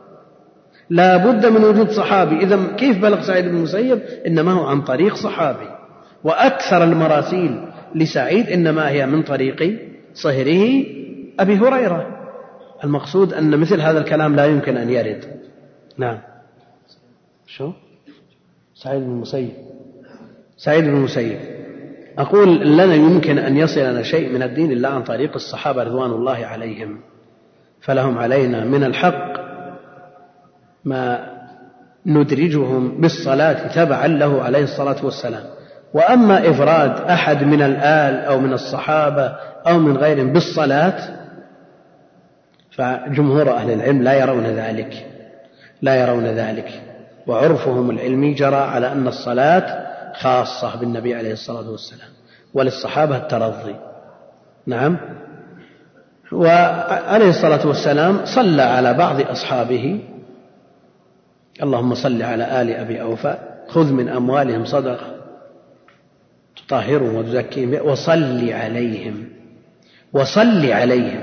لا 0.90 1.16
بد 1.16 1.46
من 1.46 1.64
وجود 1.64 1.90
صحابي. 1.90 2.36
إذا 2.36 2.58
كيف 2.76 3.02
بلغ 3.02 3.22
سعيد 3.22 3.44
بن 3.44 3.56
المسيب؟ 3.56 4.00
إنما 4.26 4.52
هو 4.52 4.66
عن 4.66 4.80
طريق 4.82 5.14
صحابي. 5.14 5.68
وأكثر 6.24 6.84
المراسيل 6.84 7.60
لسعيد 7.94 8.48
إنما 8.48 8.88
هي 8.88 9.06
من 9.06 9.22
طريق 9.22 9.78
صهره 10.14 10.84
أبي 11.40 11.58
هريرة. 11.58 12.06
المقصود 12.84 13.32
أن 13.34 13.58
مثل 13.60 13.80
هذا 13.80 13.98
الكلام 13.98 14.36
لا 14.36 14.44
يمكن 14.46 14.76
أن 14.76 14.90
يرد. 14.90 15.24
نعم. 15.98 16.18
شو؟ 17.46 17.72
سعيد 18.84 19.02
بن 19.02 19.10
المسيب. 19.10 19.50
سعيد 20.56 20.84
بن 20.84 20.96
المسيب. 20.96 21.38
أقول 22.18 22.76
لنا 22.76 22.94
يمكن 22.94 23.38
أن 23.38 23.56
يصلنا 23.56 24.02
شيء 24.02 24.32
من 24.32 24.42
الدين 24.42 24.72
إلا 24.72 24.88
عن 24.88 25.02
طريق 25.02 25.34
الصحابة 25.34 25.82
رضوان 25.82 26.10
الله 26.10 26.46
عليهم. 26.46 27.00
فلهم 27.80 28.18
علينا 28.18 28.64
من 28.64 28.84
الحق 28.84 29.32
ما 30.84 31.30
ندرجهم 32.06 33.00
بالصلاة 33.00 33.74
تبعا 33.74 34.06
له 34.06 34.42
عليه 34.42 34.62
الصلاة 34.62 35.04
والسلام. 35.04 35.44
وأما 35.94 36.50
إفراد 36.50 36.90
أحد 36.90 37.44
من 37.44 37.62
الآل 37.62 38.24
أو 38.24 38.40
من 38.40 38.52
الصحابة 38.52 39.36
أو 39.66 39.78
من 39.78 39.96
غيرهم 39.96 40.32
بالصلاة 40.32 40.98
فجمهور 42.70 43.50
أهل 43.50 43.70
العلم 43.70 44.02
لا 44.02 44.12
يرون 44.12 44.44
ذلك. 44.44 45.06
لا 45.82 45.94
يرون 45.94 46.24
ذلك. 46.24 46.93
وعرفهم 47.26 47.90
العلمي 47.90 48.34
جرى 48.34 48.56
على 48.56 48.92
أن 48.92 49.08
الصلاة 49.08 49.94
خاصة 50.14 50.76
بالنبي 50.76 51.14
عليه 51.14 51.32
الصلاة 51.32 51.70
والسلام 51.70 52.08
وللصحابة 52.54 53.16
الترضي. 53.16 53.76
نعم. 54.66 54.98
وعليه 56.32 57.28
الصلاة 57.28 57.66
والسلام 57.66 58.20
صلى 58.24 58.62
على 58.62 58.94
بعض 58.94 59.20
أصحابه. 59.20 60.00
اللهم 61.62 61.94
صل 61.94 62.22
على 62.22 62.62
آل 62.62 62.70
أبي 62.70 63.02
أوفى. 63.02 63.36
خذ 63.68 63.92
من 63.92 64.08
أموالهم 64.08 64.64
صدقة. 64.64 65.06
تطهرهم 66.56 67.14
وتزكيهم. 67.14 67.86
وصل 67.86 68.50
عليهم. 68.52 69.28
وصل 70.12 70.70
عليهم. 70.70 71.20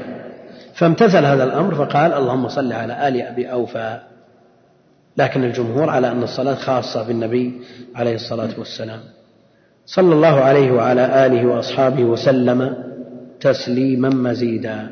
فامتثل 0.74 1.26
هذا 1.26 1.44
الأمر 1.44 1.76
فقال 1.76 2.14
اللهم 2.14 2.48
صل 2.48 2.74
على 2.74 3.08
آل 3.08 3.22
أبي 3.22 3.52
أوفى. 3.52 4.00
لكن 5.18 5.44
الجمهور 5.44 5.90
على 5.90 6.12
أن 6.12 6.24
الصلاة 6.24 6.56
خاصة 6.56 7.08
بالنبي 7.08 7.62
عليه 7.96 8.16
الصلاة 8.16 8.50
والسلام. 8.58 9.00
صلى 9.86 10.16
الله 10.16 10.40
عليه 10.40 10.72
وعلى 10.72 11.26
آله 11.26 11.48
وأصحابه 11.48 12.04
وسلم 12.04 12.76
تسليما 13.40 14.10
مزيدا. 14.10 14.90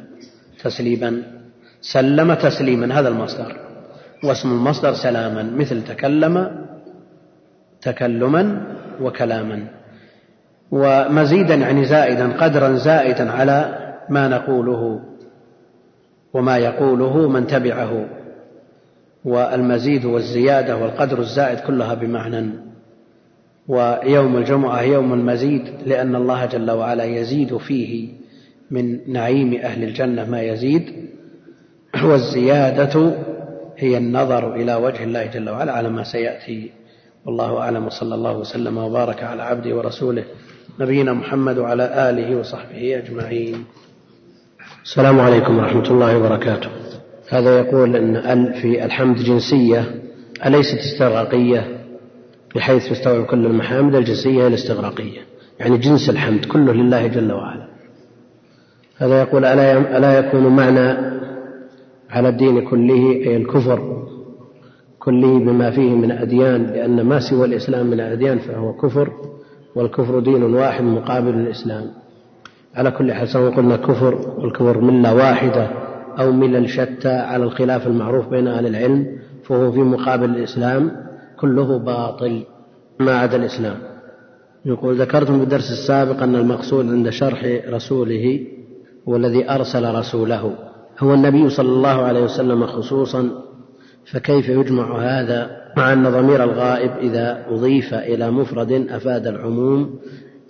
تسليما. 0.64 1.24
سلم 1.82 2.34
تسليما. 2.34 3.00
هذا 3.00 3.08
المصدر. 3.08 3.58
واسم 4.24 4.52
المصدر 4.52 4.94
سلاما. 4.94 5.44
مثل 5.44 5.84
تكلم 5.84 6.66
تكلما 7.82 8.64
وكلاما. 9.02 9.68
ومزيدا 10.72 11.56
يعني 11.56 11.86
زائدا 11.86 12.44
قدرا 12.44 12.76
زائدا 12.76 13.32
على 13.32 13.76
ما 14.10 14.28
نقوله 14.28 15.00
وما 16.34 16.58
يقوله 16.58 17.28
من 17.28 17.48
تبعه. 17.48 18.19
والمزيد 19.26 20.06
والزيادة 20.06 20.78
والقدر 20.78 21.20
الزائد 21.20 21.60
كلها 21.60 21.94
بمعنى. 21.94 22.50
ويوم 23.68 24.38
الجمعة 24.38 24.82
يوم 24.82 25.14
المزيد 25.14 25.64
لأن 25.86 26.16
الله 26.16 26.46
جل 26.46 26.72
وعلا 26.72 27.04
يزيد 27.04 27.58
فيه 27.58 28.10
من 28.72 29.14
نعيم 29.14 29.54
أهل 29.54 29.84
الجنة 29.84 30.30
ما 30.30 30.42
يزيد. 30.42 31.10
والزيادة 32.04 33.14
هي 33.78 33.98
النظر 33.98 34.56
إلى 34.56 34.76
وجه 34.76 35.04
الله 35.04 35.26
جل 35.26 35.50
وعلا 35.50 35.72
على 35.72 35.90
ما 35.90 36.04
سيأتي. 36.04 36.72
والله 37.26 37.58
أعلم 37.58 37.86
وصلى 37.86 38.16
الله 38.16 38.38
وسلم 38.38 38.78
وبارك 38.78 39.24
على 39.24 39.44
عبده 39.44 39.76
ورسوله 39.76 40.24
نبينا 40.80 41.14
محمد 41.14 41.58
وعلى 41.58 42.10
آله 42.10 42.36
وصحبه 42.36 42.98
أجمعين. 42.98 43.66
السلام 44.84 45.20
عليكم 45.20 45.58
ورحمة 45.58 45.92
الله 45.92 46.18
وبركاته. 46.18 46.89
هذا 47.30 47.60
يقول 47.60 47.96
أن 47.96 48.16
ال 48.16 48.54
في 48.54 48.86
الحمد 48.86 49.18
جنسية 49.18 49.96
أليست 50.46 50.78
استغراقية؟ 50.78 51.68
بحيث 52.56 52.90
تستوعب 52.90 53.26
كل 53.26 53.46
المحامد 53.46 53.96
الجنسية 53.96 54.48
الاستغراقية. 54.48 55.20
يعني 55.60 55.78
جنس 55.78 56.10
الحمد 56.10 56.46
كله 56.46 56.74
لله 56.74 57.08
جل 57.08 57.32
وعلا. 57.32 57.68
هذا 58.98 59.22
يقول 59.22 59.46
ألا 59.46 59.98
ألا 59.98 60.20
يكون 60.20 60.48
معنى 60.48 61.20
على 62.10 62.30
الدين 62.30 62.62
كله 62.70 63.12
أي 63.12 63.38
الكفر 63.38 64.08
كله 65.00 65.40
بما 65.40 65.72
فيه 65.72 65.90
من 65.96 66.12
أديان 66.12 66.64
لأن 66.66 67.02
ما 67.02 67.20
سوى 67.20 67.46
الإسلام 67.46 67.86
من 67.88 67.94
الأديان 67.94 68.40
فهو 68.40 68.74
كفر 68.74 69.12
والكفر 69.76 70.20
دين 70.20 70.44
واحد 70.44 70.84
مقابل 70.84 71.30
الإسلام. 71.30 71.86
على 72.76 72.92
كل 72.92 73.14
حال 73.14 73.28
سواء 73.30 73.52
قلنا 73.56 73.76
كفر 73.78 74.16
والكفر 74.38 74.82
ملة 74.82 75.16
واحدة 75.16 75.89
أو 76.20 76.32
ملل 76.32 76.70
شتى 76.70 77.10
على 77.10 77.44
الخلاف 77.44 77.88
المعروف 77.88 78.28
بين 78.28 78.48
أهل 78.48 78.68
العلم 78.68 79.20
فهو 79.44 79.72
في 79.72 79.80
مقابل 79.80 80.30
الإسلام 80.30 80.92
كله 81.40 81.80
باطل 81.80 82.44
ما 83.00 83.18
عدا 83.18 83.38
الإسلام. 83.38 83.76
يقول 84.66 85.02
ذكرتم 85.02 85.38
في 85.38 85.44
الدرس 85.44 85.72
السابق 85.72 86.24
أن 86.24 86.36
المقصود 86.36 86.86
عند 86.86 87.10
شرح 87.10 87.62
رسوله 87.70 88.40
هو 89.10 89.16
الذي 89.16 89.50
أرسل 89.50 89.96
رسوله 89.96 90.56
هو 91.00 91.14
النبي 91.14 91.50
صلى 91.50 91.70
الله 91.70 92.02
عليه 92.02 92.24
وسلم 92.24 92.66
خصوصا. 92.66 93.30
فكيف 94.12 94.50
يجمع 94.50 95.00
هذا 95.00 95.50
مع 95.78 95.94
أن 95.94 96.04
ضمير 96.04 96.44
الغائب 96.44 96.92
إذا 96.98 97.46
أضيف 97.50 97.94
إلى 97.94 98.32
مفرد 98.32 98.72
أفاد 98.72 99.28
العموم؟ 99.28 100.00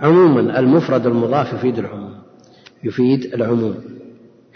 عموما 0.02 0.60
المفرد 0.60 1.06
المضاف 1.06 1.54
يفيد 1.54 1.80
العموم 1.80 2.14
يفيد 2.84 3.34
العموم. 3.34 3.76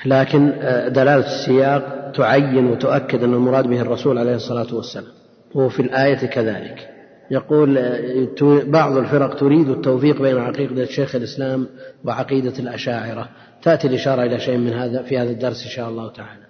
لكن 0.05 0.49
آه، 0.61 0.87
دلالة 0.87 1.25
السياق 1.25 2.11
تعين 2.15 2.65
وتؤكد 2.65 3.23
أن 3.23 3.33
المراد 3.33 3.67
به 3.67 3.81
الرسول 3.81 4.17
عليه 4.17 4.35
الصلاة 4.35 4.75
والسلام 4.75 5.11
وفي 5.55 5.81
الآية 5.81 6.25
كذلك. 6.25 6.89
يقول 7.31 7.77
آه، 7.77 8.27
بعض 8.65 8.97
الفرق 8.97 9.35
تريد 9.35 9.69
التوفيق 9.69 10.21
بين 10.21 10.37
عقيدة 10.37 10.85
شيخ 10.85 11.15
الإسلام 11.15 11.67
وعقيدة 12.05 12.53
الأشاعرة. 12.59 13.29
تأتي 13.63 13.87
الإشارة 13.87 14.23
إلى 14.23 14.39
شيء 14.39 14.57
من 14.57 14.73
هذا 14.73 15.01
في 15.01 15.17
هذا 15.17 15.29
الدرس 15.29 15.63
إن 15.63 15.69
شاء 15.69 15.89
الله 15.89 16.11
تعالى. 16.11 16.43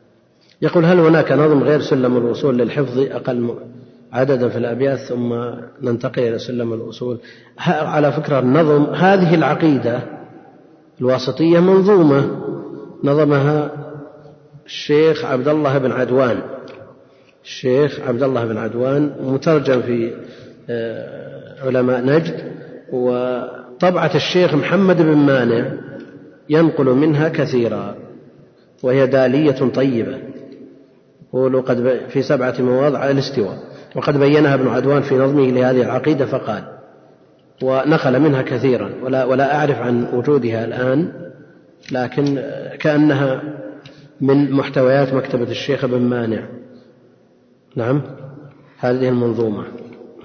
يقول 0.62 0.86
هل 0.86 1.00
هناك 1.00 1.32
نظم 1.32 1.64
غير 1.64 1.82
سلم 1.82 2.18
الوصول 2.18 2.58
للحفظ 2.58 3.00
أقل 3.00 3.56
عددا 4.14 4.50
في 4.50 4.58
الأبيات 4.58 5.00
ثم 5.00 5.34
ننتقل 5.82 6.22
إلى 6.22 6.40
سلم 6.40 6.74
الأصول 6.74 7.20
على 7.68 8.12
فكرة 8.12 8.40
النظم 8.40 8.84
هذه 8.84 9.36
العقيدة 9.36 10.00
الواسطية 11.02 11.60
منظومة. 11.60 12.44
نظمها 13.04 13.72
الشيخ 14.66 15.26
عبد 15.26 15.48
الله 15.48 15.78
بن 15.78 15.92
عدوان. 15.92 16.38
الشيخ 17.44 18.00
عبد 18.08 18.24
الله 18.24 18.46
بن 18.46 18.58
عدوان 18.58 19.12
مترجم 19.22 19.82
في 19.82 20.14
آه، 20.70 21.66
علماء 21.66 22.06
نجد 22.06 22.52
وطبعة 22.92 24.12
الشيخ 24.16 24.54
محمد 24.54 25.02
بن 25.02 25.18
مانع 25.18 25.72
ينقل 26.50 26.86
منها 26.86 27.30
كثيرا 27.30 27.96
وهي 28.84 29.08
دالية 29.08 29.72
طيبة. 29.76 30.18
يقول 31.28 31.62
قد 31.62 32.02
في 32.10 32.22
سبعة 32.22 32.56
مواضع 32.60 33.10
الاستواء. 33.10 33.58
وقد 33.96 34.18
بينها 34.18 34.54
ابن 34.54 34.68
عدوان 34.68 35.02
في 35.02 35.16
نظمه 35.16 35.52
لهذه 35.52 35.82
العقيدة 35.82 36.26
فقال 36.26 36.64
ونقل 37.64 38.20
منها 38.20 38.42
كثيرا 38.42 38.90
ولا, 39.04 39.26
ولا 39.26 39.56
أعرف 39.56 39.82
عن 39.82 40.08
وجودها 40.14 40.66
الآن. 40.66 41.12
لكن 41.92 42.44
كأنها 42.80 43.42
من 44.22 44.52
محتويات 44.52 45.14
مكتبة 45.14 45.52
الشيخ 45.52 45.86
بن 45.86 46.02
مانع. 46.02 46.44
نعم. 47.76 48.02
هذه 48.80 49.10
المنظومة. 49.10 49.64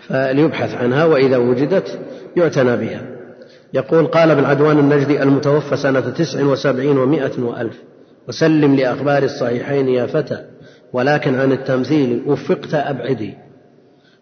فليبحث 0.00 0.74
عنها 0.74 1.04
وإذا 1.04 1.36
وجدت 1.36 1.98
يعتنى 2.36 2.76
بها. 2.76 3.02
يقول 3.74 4.06
قال 4.06 4.30
ابن 4.30 4.44
عدوان 4.44 4.78
النجدي 4.78 5.22
المتوفى 5.22 5.76
سنة 5.76 6.00
تسع 6.00 6.44
وسبعين 6.44 6.98
ومائة 6.98 7.40
وألف. 7.40 7.82
وسلم 8.28 8.74
لأخبار 8.74 9.22
الصحيحين 9.22 9.88
يا 9.88 10.06
فتى 10.06 10.44
ولكن 10.92 11.34
عن 11.34 11.52
التمثيل 11.52 12.22
وفقت 12.26 12.74
أبعدي. 12.74 13.34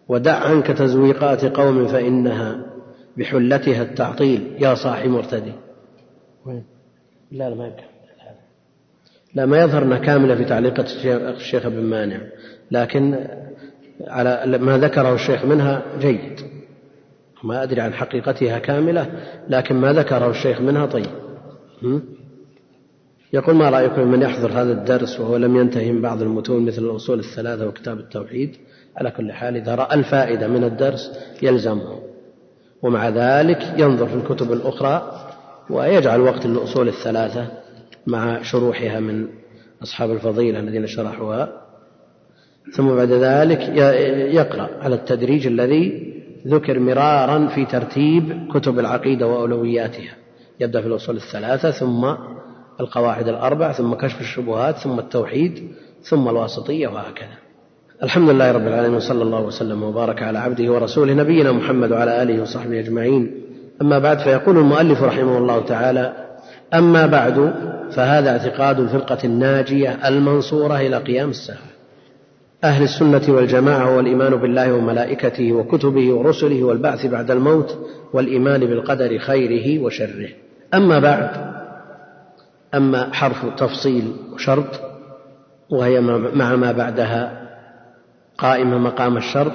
ودع 0.07 0.35
عنك 0.35 0.67
تزويقات 0.67 1.45
قوم 1.45 1.87
فإنها 1.87 2.65
بحلتها 3.17 3.81
التعطيل. 3.81 4.53
يا 4.59 4.75
صاحي 4.75 5.07
مرتدي؟ 5.07 5.53
لا 7.31 7.49
لا 7.49 7.55
ما 7.55 7.65
يمكن. 7.65 7.83
لا 9.35 9.45
ما 9.45 9.61
يظهر 9.61 9.83
أنها 9.83 9.97
كاملة 9.97 10.35
في 10.35 10.45
تعليقة 10.45 10.85
الشيخ 11.15 11.65
ابن 11.65 11.83
مانع 11.83 12.19
لكن 12.71 13.27
على 14.07 14.57
ما 14.57 14.77
ذكره 14.77 15.13
الشيخ 15.13 15.45
منها 15.45 15.83
جيد. 15.99 16.39
ما 17.43 17.63
أدري 17.63 17.81
عن 17.81 17.93
حقيقتها 17.93 18.59
كاملة 18.59 19.11
لكن 19.49 19.75
ما 19.75 19.93
ذكره 19.93 20.29
الشيخ 20.29 20.61
منها 20.61 20.85
طيب. 20.85 21.09
يقول 23.33 23.55
ما 23.55 23.69
رأيكم 23.69 24.07
من 24.07 24.21
يحضر 24.21 24.51
هذا 24.51 24.71
الدرس 24.71 25.19
وهو 25.19 25.37
لم 25.37 25.55
ينتهي 25.55 25.91
من 25.91 26.01
بعض 26.01 26.21
المتون 26.21 26.65
مثل 26.65 26.81
الأصول 26.81 27.19
الثلاثة 27.19 27.67
وكتاب 27.67 27.99
التوحيد؟ 27.99 28.55
على 28.97 29.11
كل 29.11 29.31
حال 29.31 29.55
إذا 29.55 29.75
رأى 29.75 29.95
الفائدة 29.95 30.47
من 30.47 30.63
الدرس 30.63 31.11
يلزمه 31.41 31.99
ومع 32.81 33.09
ذلك 33.09 33.73
ينظر 33.77 34.07
في 34.07 34.15
الكتب 34.15 34.51
الأخرى 34.51 35.26
ويجعل 35.69 36.21
وقت 36.21 36.45
للأصول 36.45 36.87
الثلاثة 36.87 37.47
مع 38.07 38.41
شروحها 38.41 38.99
من 38.99 39.27
أصحاب 39.83 40.11
الفضيلة 40.11 40.59
الذين 40.59 40.87
شرحوها. 40.87 41.61
ثم 42.75 42.95
بعد 42.95 43.11
ذلك 43.11 43.61
يقرأ 44.33 44.69
على 44.81 44.95
التدريج 44.95 45.47
الذي 45.47 46.13
ذكر 46.47 46.79
مرارا 46.79 47.47
في 47.47 47.65
ترتيب 47.65 48.47
كتب 48.53 48.79
العقيدة 48.79 49.27
وأولوياتها. 49.27 50.13
يبدأ 50.59 50.81
في 50.81 50.87
الأصول 50.87 51.15
الثلاثة 51.15 51.71
ثم 51.71 52.13
القواعد 52.79 53.27
الأربع 53.27 53.71
ثم 53.71 53.93
كشف 53.93 54.21
الشبهات 54.21 54.77
ثم 54.77 54.99
التوحيد 54.99 55.71
ثم 56.01 56.27
الواسطية 56.27 56.87
وهكذا. 56.87 57.37
الحمد 58.03 58.29
لله 58.29 58.51
رب 58.51 58.67
العالمين 58.67 58.95
وصلى 58.95 59.23
الله 59.23 59.41
وسلم 59.41 59.83
وبارك 59.83 60.23
على 60.23 60.39
عبده 60.39 60.71
ورسوله 60.71 61.13
نبينا 61.13 61.51
محمد 61.51 61.91
وعلى 61.91 62.23
آله 62.23 62.41
وصحبه 62.41 62.79
أجمعين. 62.79 63.46
أما 63.81 63.99
بعد 63.99 64.19
فيقول 64.19 64.57
المؤلف 64.57 65.03
رحمه 65.03 65.37
الله 65.37 65.65
تعالى 65.65 66.13
أما 66.73 67.05
بعد 67.05 67.53
فهذا 67.91 68.29
اعتقاد 68.29 68.79
الفرقة 68.79 69.17
الناجية 69.23 70.07
المنصورة 70.07 70.79
إلى 70.79 70.97
قيام 70.97 71.29
الساعة. 71.29 71.57
أهل 72.63 72.83
السنة 72.83 73.21
والجماعة 73.27 73.97
والإيمان 73.97 74.35
بالله 74.35 74.73
وملائكته 74.73 75.51
وكتبه 75.51 76.13
ورسله 76.13 76.63
والبعث 76.63 77.05
بعد 77.05 77.31
الموت 77.31 77.77
والإيمان 78.13 78.59
بالقدر 78.59 79.17
خيره 79.17 79.83
وشره. 79.83 80.29
أما 80.73 80.99
بعد 80.99 81.29
أما 82.75 83.13
حرف 83.13 83.45
تفصيل 83.57 84.11
وشرط 84.33 84.81
وهي 85.69 86.01
مع 86.33 86.55
ما 86.55 86.71
بعدها 86.71 87.47
قائمة 88.37 88.77
مقام 88.77 89.17
الشرط 89.17 89.53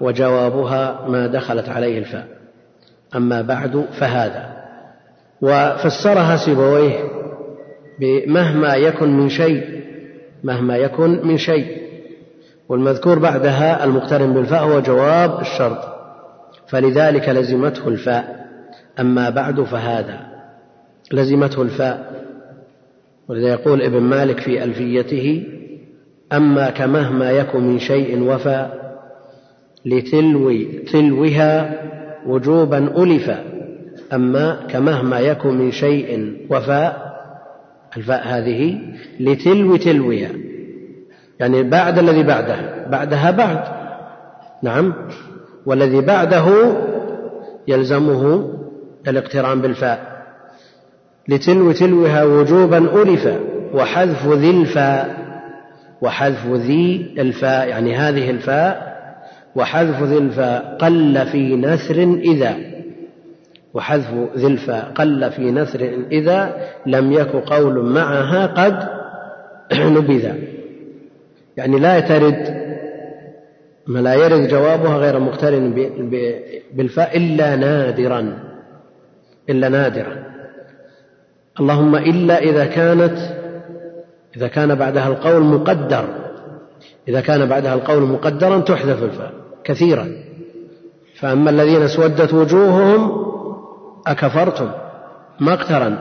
وجوابها 0.00 1.08
ما 1.08 1.26
دخلت 1.26 1.68
عليه 1.68 1.98
الفاء. 1.98 2.33
أما 3.16 3.42
بعد 3.42 3.84
فهذا. 3.98 4.64
وفسرها 5.42 6.36
سيبويه 6.36 6.98
بمهما 8.00 8.74
يكن 8.74 9.10
من 9.16 9.28
شيء 9.28 9.84
مهما 10.44 10.76
يكن 10.76 11.26
من 11.26 11.38
شيء. 11.38 11.84
والمذكور 12.68 13.18
بعدها 13.18 13.84
المقترن 13.84 14.32
بالفاء 14.32 14.64
هو 14.64 14.80
جواب 14.80 15.40
الشرط. 15.40 15.78
فلذلك 16.68 17.28
لزمته 17.28 17.88
الفاء. 17.88 18.46
أما 19.00 19.30
بعد 19.30 19.60
فهذا. 19.60 20.20
لزمته 21.12 21.62
الفاء. 21.62 22.24
ولذا 23.28 23.48
يقول 23.48 23.82
ابن 23.82 24.00
مالك 24.00 24.40
في 24.40 24.64
ألفيته 24.64 25.46
أما 26.32 26.70
كمهما 26.70 27.30
يكن 27.30 27.60
من 27.60 27.78
شيء 27.78 28.22
وفى 28.22 28.66
لتلو 29.84 30.52
تلوها 30.92 31.74
وجوبا 32.26 32.78
ألفا 32.78 33.44
أما 34.12 34.66
كمهما 34.70 35.20
يكن 35.20 35.58
من 35.58 35.72
شيء 35.72 36.36
وفاء 36.50 37.14
الفاء 37.96 38.28
هذه 38.28 38.78
لتلو 39.20 39.76
تلوها 39.76 40.30
يعني 41.40 41.62
بعد 41.62 41.98
الذي 41.98 42.22
بعده 42.22 42.86
بعدها 42.90 43.30
بعد 43.30 43.60
نعم 44.62 44.94
والذي 45.66 46.00
بعده 46.00 46.44
يلزمه 47.68 48.50
الاقتران 49.08 49.60
بالفاء 49.60 50.14
لتلو 51.28 51.72
تلوها 51.72 52.24
وجوبا 52.24 53.02
ألفا 53.02 53.40
وحذف 53.74 54.26
ذي 54.26 54.50
الفاء 54.50 55.24
وحذف 56.02 56.46
ذي 56.46 57.14
الفاء 57.18 57.68
يعني 57.68 57.96
هذه 57.96 58.30
الفاء 58.30 58.93
وحذف 59.56 60.02
ذي 60.02 60.18
الفاء 60.18 60.76
قل 60.80 61.26
في 61.26 61.56
نثر 61.56 62.02
إذا. 62.02 62.56
وحذف 63.74 64.14
ذي 64.36 64.46
الفاء 64.46 64.92
قل 64.94 65.30
في 65.30 65.50
نثر 65.50 65.80
إذا 66.12 66.56
لم 66.86 67.12
يك 67.12 67.28
قول 67.28 67.84
معها 67.84 68.46
قد 68.46 68.88
نبذ. 69.72 70.32
يعني 71.56 71.78
لا 71.78 72.00
ترد 72.00 72.64
ما 73.86 73.98
لا 73.98 74.14
يرد 74.14 74.48
جوابها 74.48 74.96
غير 74.96 75.18
مقترن 75.18 75.74
بالفاء 76.74 77.16
إلا 77.16 77.56
نادرا. 77.56 78.38
إلا 79.50 79.68
نادرة 79.68 80.26
اللهم 81.60 81.96
إلا 81.96 82.38
إذا 82.38 82.66
كانت 82.66 83.18
إذا 84.36 84.48
كان 84.48 84.74
بعدها 84.74 85.08
القول 85.08 85.42
مقدر. 85.42 86.04
إذا 87.08 87.20
كان 87.20 87.46
بعدها 87.48 87.74
القول 87.74 88.02
مقدرا 88.02 88.60
تحذف 88.60 89.02
الفاء. 89.02 89.43
كثيرا. 89.64 90.08
فأما 91.20 91.50
الذين 91.50 91.82
اسودت 91.82 92.34
وجوههم 92.34 93.24
أكفرتم 94.06 94.70
ما 95.40 95.54
اقترن 95.54 95.98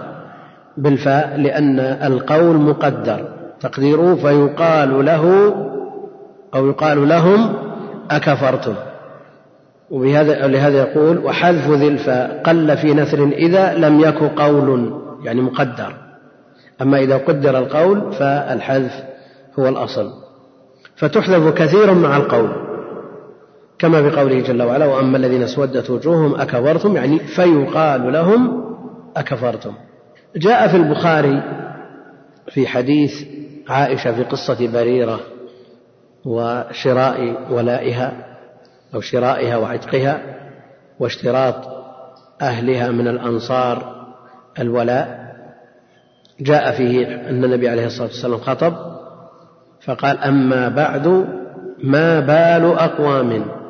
بالفاء 0.77 1.37
لأن 1.37 1.79
القول 1.79 2.55
مقدر. 2.55 3.29
تقديره 3.59 4.15
فيقال 4.15 5.05
له 5.05 5.53
أو 6.55 6.67
يقال 6.67 7.09
لهم 7.09 7.53
أكفرتم. 8.11 8.73
وبهذا 9.91 10.47
لهذا 10.47 10.77
يقول 10.77 11.17
وحذف 11.17 11.69
ذي 11.69 11.87
الفاء 11.87 12.41
قل 12.45 12.77
في 12.77 12.93
نثر 12.93 13.23
إذا 13.23 13.73
لم 13.73 13.99
يك 13.99 14.17
قول 14.17 14.93
يعني 15.23 15.41
مقدر. 15.41 15.93
أما 16.81 16.99
إذا 16.99 17.17
قدر 17.17 17.57
القول 17.57 18.13
فالحذف 18.13 19.03
هو 19.59 19.67
الأصل. 19.67 20.09
فتحذف 20.95 21.53
كثير 21.53 21.93
مع 21.93 22.17
القول. 22.17 22.72
كما 23.83 24.01
بقوله 24.01 24.39
جل 24.39 24.63
وعلا 24.63 24.85
وأما 24.85 25.17
الذين 25.17 25.43
اسودت 25.43 25.89
وجوههم 25.89 26.35
أكفرتم 26.35 26.95
يعني 26.95 27.19
فيقال 27.19 28.13
لهم 28.13 28.63
أكفرتم. 29.17 29.73
جاء 30.35 30.67
في 30.67 30.77
البخاري 30.77 31.43
في 32.47 32.67
حديث 32.67 33.23
عائشة 33.69 34.15
في 34.15 34.23
قصة 34.23 34.67
بريرة 34.67 35.19
وشراء 36.25 37.47
ولائها 37.51 38.11
أو 38.95 39.01
شرائها 39.01 39.57
وعتقها 39.57 40.21
واشتراط 40.99 41.55
أهلها 42.41 42.91
من 42.91 43.07
الأنصار 43.07 44.05
الولاء. 44.59 45.35
جاء 46.39 46.71
فيه 46.71 47.07
أن 47.29 47.43
النبي 47.43 47.69
عليه 47.69 47.85
الصلاة 47.85 48.07
والسلام 48.07 48.37
خطب 48.37 48.73
فقال 49.81 50.17
أما 50.17 50.69
بعد 50.69 51.07
ما 51.83 52.19
بال 52.19 52.77
أقوام؟ 52.77 53.62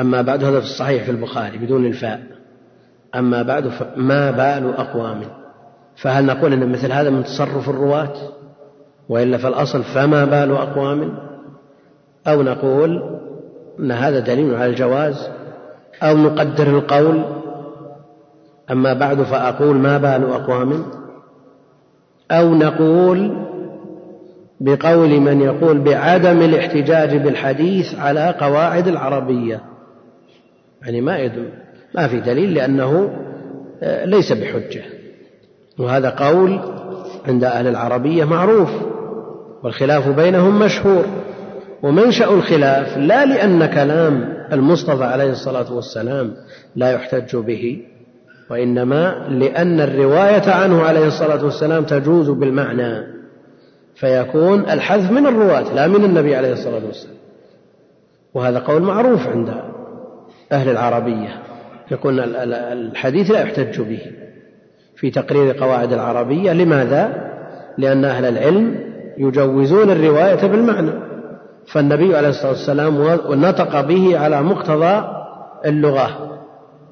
أما 0.00 0.22
بعد 0.22 0.44
هذا 0.44 0.60
في 0.60 0.66
الصحيح 0.66 1.04
في 1.04 1.10
البخاري 1.10 1.58
بدون 1.58 1.86
الفاء. 1.86 2.20
أما 3.14 3.42
بعد 3.42 3.70
ما 3.96 4.30
بال 4.30 4.74
أقوام؟ 4.74 5.20
فهل 5.96 6.26
نقول 6.26 6.52
أن 6.52 6.72
مثل 6.72 6.92
هذا 6.92 7.10
من 7.10 7.24
تصرف 7.24 7.68
الرواة؟ 7.68 8.14
وإلا 9.08 9.38
فالأصل 9.38 9.82
فما 9.82 10.24
بال 10.24 10.52
أقوام؟ 10.52 11.18
أو 12.26 12.42
نقول 12.42 13.18
أن 13.80 13.90
هذا 13.92 14.18
دليل 14.18 14.54
على 14.54 14.70
الجواز؟ 14.70 15.28
أو 16.02 16.16
نقدر 16.16 16.66
القول؟ 16.66 17.24
أما 18.70 18.92
بعد 18.92 19.22
فأقول 19.22 19.76
ما 19.76 19.98
بال 19.98 20.30
أقوام؟ 20.32 20.84
أو 22.30 22.54
نقول 22.54 23.48
بقول 24.60 25.20
من 25.20 25.40
يقول 25.40 25.78
بعدم 25.78 26.42
الاحتجاج 26.42 27.16
بالحديث 27.16 27.98
على 27.98 28.34
قواعد 28.40 28.88
العربية. 28.88 29.60
يعني 30.82 31.00
ما 31.00 31.18
يدل 31.18 31.48
ما 31.94 32.08
في 32.08 32.20
دليل 32.20 32.54
لأنه 32.54 33.10
آه، 33.82 34.04
ليس 34.04 34.32
بحجة. 34.32 34.82
وهذا 35.78 36.10
قول 36.10 36.60
عند 37.26 37.44
أهل 37.44 37.66
العربية 37.66 38.24
معروف 38.24 38.70
والخلاف 39.64 40.08
بينهم 40.08 40.58
مشهور. 40.58 41.04
ومنشأ 41.82 42.30
الخلاف 42.30 42.96
لا 42.96 43.26
لأن 43.26 43.66
كلام 43.66 44.34
المصطفى 44.52 45.04
عليه 45.04 45.30
الصلاة 45.30 45.72
والسلام 45.72 46.34
لا 46.76 46.90
يحتج 46.92 47.36
به 47.36 47.82
وإنما 48.50 49.28
لأن 49.28 49.80
الرواية 49.80 50.50
عنه 50.50 50.82
عليه 50.82 51.06
الصلاة 51.06 51.44
والسلام 51.44 51.84
تجوز 51.84 52.30
بالمعنى. 52.30 53.18
فيكون 53.94 54.60
الحذف 54.60 55.10
من 55.10 55.26
الرواة 55.26 55.74
لا 55.74 55.86
من 55.86 56.04
النبي 56.04 56.36
عليه 56.36 56.52
الصلاة 56.52 56.86
والسلام. 56.86 57.16
وهذا 58.34 58.58
قول 58.58 58.82
معروف 58.82 59.26
عند 59.26 59.77
أهل 60.52 60.68
العربية. 60.68 61.42
يقول 61.90 62.20
الحديث 62.20 63.30
لا 63.30 63.40
يحتج 63.40 63.80
به 63.80 64.00
في 64.96 65.10
تقرير 65.10 65.52
قواعد 65.52 65.92
العربية. 65.92 66.52
لماذا؟ 66.52 67.28
لأن 67.78 68.04
أهل 68.04 68.24
العلم 68.24 68.80
يجوزون 69.18 69.90
الرواية 69.90 70.46
بالمعنى. 70.46 70.90
فالنبي 71.66 72.16
عليه 72.16 72.28
الصلاة 72.28 72.50
والسلام 72.50 72.94
نطق 73.40 73.80
به 73.80 74.18
على 74.18 74.42
مقتضى 74.42 75.08
اللغة 75.66 76.38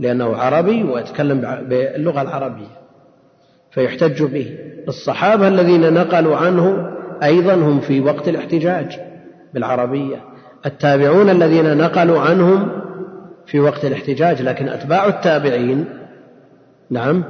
لأنه 0.01 0.37
عربي 0.37 0.83
ويتكلم 0.83 1.40
باللغة 1.69 2.23
العربية. 2.23 2.77
فيحتج 3.71 4.23
به. 4.23 4.59
الصحابة 4.88 5.49
الذين 5.49 5.92
نقلوا 5.92 6.37
عنه 6.37 6.90
أيضا 7.23 7.55
هم 7.55 7.81
في 7.81 8.01
وقت 8.01 8.29
الاحتجاج 8.29 8.99
بالعربية. 9.55 10.16
التابعون 10.66 11.31
الذين 11.31 11.79
نقلوا 11.79 12.21
عنهم 12.21 12.86
في 13.46 13.61
وقت 13.61 13.85
الاحتجاج 13.85 14.42
لكن 14.42 14.68
أتباع 14.68 15.06
التابعين 15.06 15.85
نعم 16.90 17.24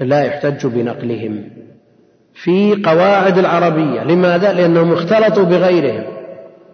لا 0.00 0.24
يحتج 0.24 0.66
بنقلهم. 0.66 1.50
في 2.34 2.82
قواعد 2.84 3.38
العربية 3.38 4.04
لماذا؟ 4.04 4.52
لأنهم 4.52 4.92
اختلطوا 4.92 5.44
بغيرهم. 5.44 6.04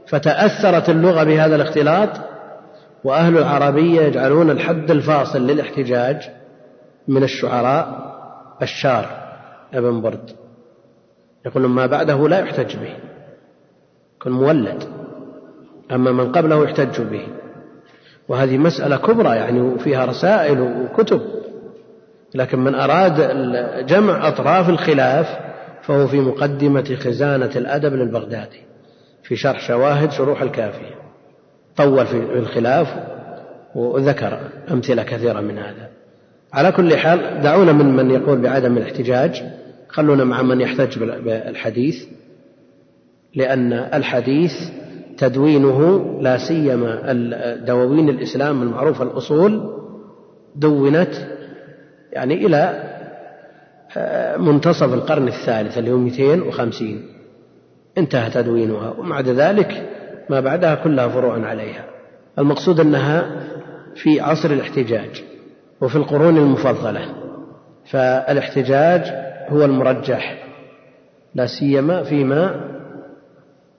فتأثرت 0.06 0.90
اللغة 0.90 1.24
بهذا 1.24 1.56
الاختلاط 1.56 2.10
وأهل 3.04 3.38
العربية 3.38 4.00
يجعلون 4.00 4.50
الحد 4.50 4.90
الفاصل 4.90 5.46
للاحتجاج 5.46 6.30
من 7.08 7.22
الشعراء 7.22 8.10
الشار 8.62 9.06
ابن 9.74 10.00
برد. 10.00 10.30
يقول 11.46 11.66
ما 11.66 11.86
بعده 11.86 12.28
لا 12.28 12.38
يحتج 12.38 12.76
به 12.76 12.94
يكون 14.16 14.32
مولد. 14.32 14.82
أما 15.92 16.12
من 16.12 16.32
قبله 16.32 16.64
يحتج 16.64 17.00
به. 17.00 17.26
وهذه 18.30 18.58
مسألة 18.58 18.96
كبرى 18.96 19.36
يعني 19.36 19.78
فيها 19.78 20.04
رسائل 20.04 20.60
وكتب. 20.60 21.20
لكن 22.34 22.58
من 22.58 22.74
أراد 22.74 23.16
جمع 23.86 24.28
أطراف 24.28 24.68
الخلاف 24.68 25.38
فهو 25.82 26.06
في 26.06 26.20
مقدمة 26.20 26.96
خزانة 27.00 27.50
الأدب 27.56 27.94
للبغدادي 27.94 28.60
في 29.22 29.36
شرح 29.36 29.60
شواهد 29.60 30.10
شروح 30.10 30.42
الكافية. 30.42 30.94
طول 31.76 32.06
في 32.06 32.16
الخلاف 32.16 32.94
وذكر 33.74 34.40
أمثلة 34.70 35.02
كثيرة 35.02 35.40
من 35.40 35.58
هذا. 35.58 35.88
على 36.52 36.72
كل 36.72 36.96
حال 36.96 37.40
دعونا 37.42 37.72
من 37.72 37.96
من 37.96 38.10
يقول 38.10 38.38
بعدم 38.38 38.76
الاحتجاج. 38.76 39.42
خلونا 39.88 40.24
مع 40.24 40.42
من 40.42 40.60
يحتج 40.60 40.98
بالحديث 40.98 42.04
لأن 43.34 43.72
الحديث 43.72 44.52
تدوينه 45.20 46.06
لا 46.20 46.38
سيما 46.48 47.12
دواوين 47.66 48.08
الإسلام 48.08 48.62
المعروفة 48.62 49.04
الأصول 49.04 49.70
دونت 50.56 51.14
يعني 52.12 52.46
إلى 52.46 52.90
آه، 53.96 54.36
منتصف 54.36 54.94
القرن 54.94 55.28
الثالث 55.28 55.78
اللي 55.78 55.92
هو 55.92 55.96
250 55.96 57.02
انتهى 57.98 58.30
تدوينها 58.30 58.90
وبعد 58.90 59.28
ذلك 59.28 59.88
ما 60.30 60.40
بعدها 60.40 60.74
كلها 60.74 61.08
فروع 61.08 61.46
عليها. 61.46 61.84
المقصود 62.38 62.80
أنها 62.80 63.30
في 63.94 64.20
عصر 64.20 64.50
الاحتجاج 64.50 65.24
وفي 65.80 65.96
القرون 65.96 66.36
المفضلة. 66.36 67.00
فالاحتجاج 67.90 69.02
هو 69.48 69.64
المرجح 69.64 70.44
لا 71.34 71.46
سيما 71.46 72.02
فيما 72.02 72.60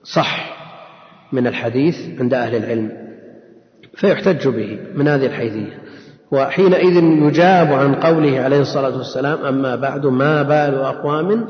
صح 0.02 0.51
من 1.32 1.46
الحديث 1.46 2.20
عند 2.20 2.34
أهل 2.34 2.56
العلم 2.56 2.92
فيحتج 3.94 4.48
به 4.48 4.78
من 4.94 5.08
هذه 5.08 5.26
الحيثية. 5.26 5.82
وحينئذ 6.32 6.96
يجاب 7.02 7.72
عن 7.72 7.94
قوله 7.94 8.40
عليه 8.40 8.60
الصلاة 8.60 8.96
والسلام 8.96 9.44
أما 9.44 9.76
بعد 9.76 10.06
ما 10.06 10.42
بال 10.42 10.74
أقوام؟ 10.74 11.44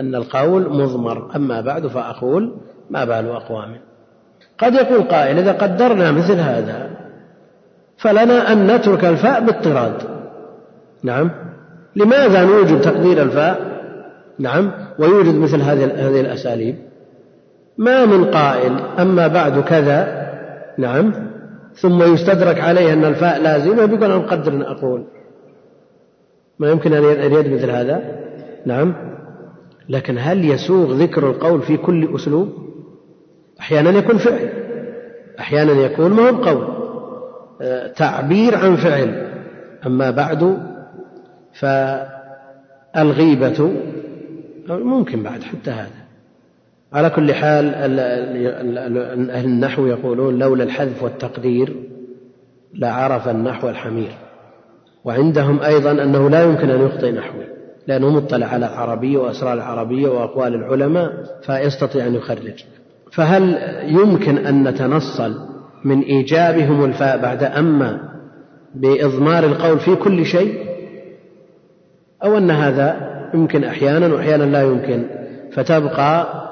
أن 0.00 0.14
القول 0.14 0.62
مضمر. 0.62 1.36
أما 1.36 1.60
بعد 1.60 1.86
فأقول 1.86 2.52
ما 2.90 3.04
بال 3.04 3.30
أقوام. 3.30 3.76
قد 4.58 4.74
يقول 4.74 5.02
قائل 5.02 5.38
إذا 5.38 5.52
قدرنا 5.52 6.12
مثل 6.12 6.34
هذا 6.34 6.90
فلنا 7.96 8.52
أن 8.52 8.66
نترك 8.66 9.04
الفاء 9.04 9.40
باضطراد. 9.44 10.02
نعم. 11.02 11.30
لماذا 11.96 12.44
نوجد 12.44 12.80
تقدير 12.80 13.22
الفاء؟ 13.22 13.76
نعم. 14.38 14.72
ويوجد 14.98 15.34
مثل 15.34 15.60
هذه 15.60 15.84
هذه 15.84 16.20
الأساليب. 16.20 16.85
ما 17.78 18.06
من 18.06 18.24
قائل 18.24 18.80
أما 18.98 19.26
بعد 19.26 19.60
كذا 19.60 20.26
نعم 20.78 21.12
ثم 21.74 22.02
يستدرك 22.02 22.60
عليه 22.60 22.92
أن 22.92 23.04
الفاء 23.04 23.42
لازمة 23.42 23.82
ويقول 23.82 24.04
أنا 24.04 24.16
مقدر 24.16 24.70
أقول. 24.70 25.04
ما 26.58 26.70
يمكن 26.70 26.92
أن 26.92 27.04
يريد 27.32 27.52
مثل 27.52 27.70
هذا؟ 27.70 28.02
نعم. 28.66 28.94
لكن 29.88 30.18
هل 30.18 30.44
يسوغ 30.44 30.92
ذكر 30.92 31.30
القول 31.30 31.62
في 31.62 31.76
كل 31.76 32.14
أسلوب؟ 32.14 32.48
أحيانا 33.60 33.90
يكون 33.90 34.18
فعل 34.18 34.48
أحيانا 35.38 35.72
يكون 35.72 36.10
ما 36.10 36.30
هو 36.30 36.36
قول 36.36 36.76
آه، 37.62 37.86
تعبير 37.86 38.56
عن 38.56 38.76
فعل. 38.76 39.32
أما 39.86 40.10
بعد 40.10 40.58
فالغيبة 42.94 43.70
ممكن 44.68 45.22
بعد 45.22 45.42
حتى 45.42 45.70
هذا. 45.70 45.95
على 46.92 47.10
كل 47.10 47.34
حال 47.34 47.74
أهل 49.30 49.44
النحو 49.44 49.86
يقولون 49.86 50.38
لولا 50.38 50.64
الحذف 50.64 51.02
والتقدير 51.02 51.76
لعرف 52.74 53.28
النحو 53.28 53.68
الحمير. 53.68 54.10
وعندهم 55.04 55.62
أيضا 55.62 55.90
أنه 55.90 56.30
لا 56.30 56.42
يمكن 56.42 56.70
أن 56.70 56.86
يخطئ 56.86 57.12
نحوي 57.12 57.44
لأنه 57.86 58.10
مطلع 58.10 58.46
على 58.46 58.66
العربية 58.66 59.18
وأسرار 59.18 59.52
العربية 59.52 60.08
وأقوال 60.08 60.54
العلماء 60.54 61.12
فيستطيع 61.42 62.06
أن 62.06 62.14
يخرج. 62.14 62.64
فهل 63.12 63.58
يمكن 63.84 64.38
أن 64.38 64.68
نتنصل 64.68 65.34
من 65.84 66.00
إيجابهم 66.02 66.84
الفاء 66.84 67.18
بعد 67.22 67.44
أما 67.44 68.00
بإضمار 68.74 69.44
القول 69.44 69.78
في 69.78 69.96
كل 69.96 70.26
شيء؟ 70.26 70.66
أو 72.24 72.38
أن 72.38 72.50
هذا 72.50 73.16
يمكن 73.34 73.64
أحيانا 73.64 74.14
وأحيانا 74.14 74.44
لا 74.44 74.62
يمكن 74.62 75.02
فتبقى 75.52 76.45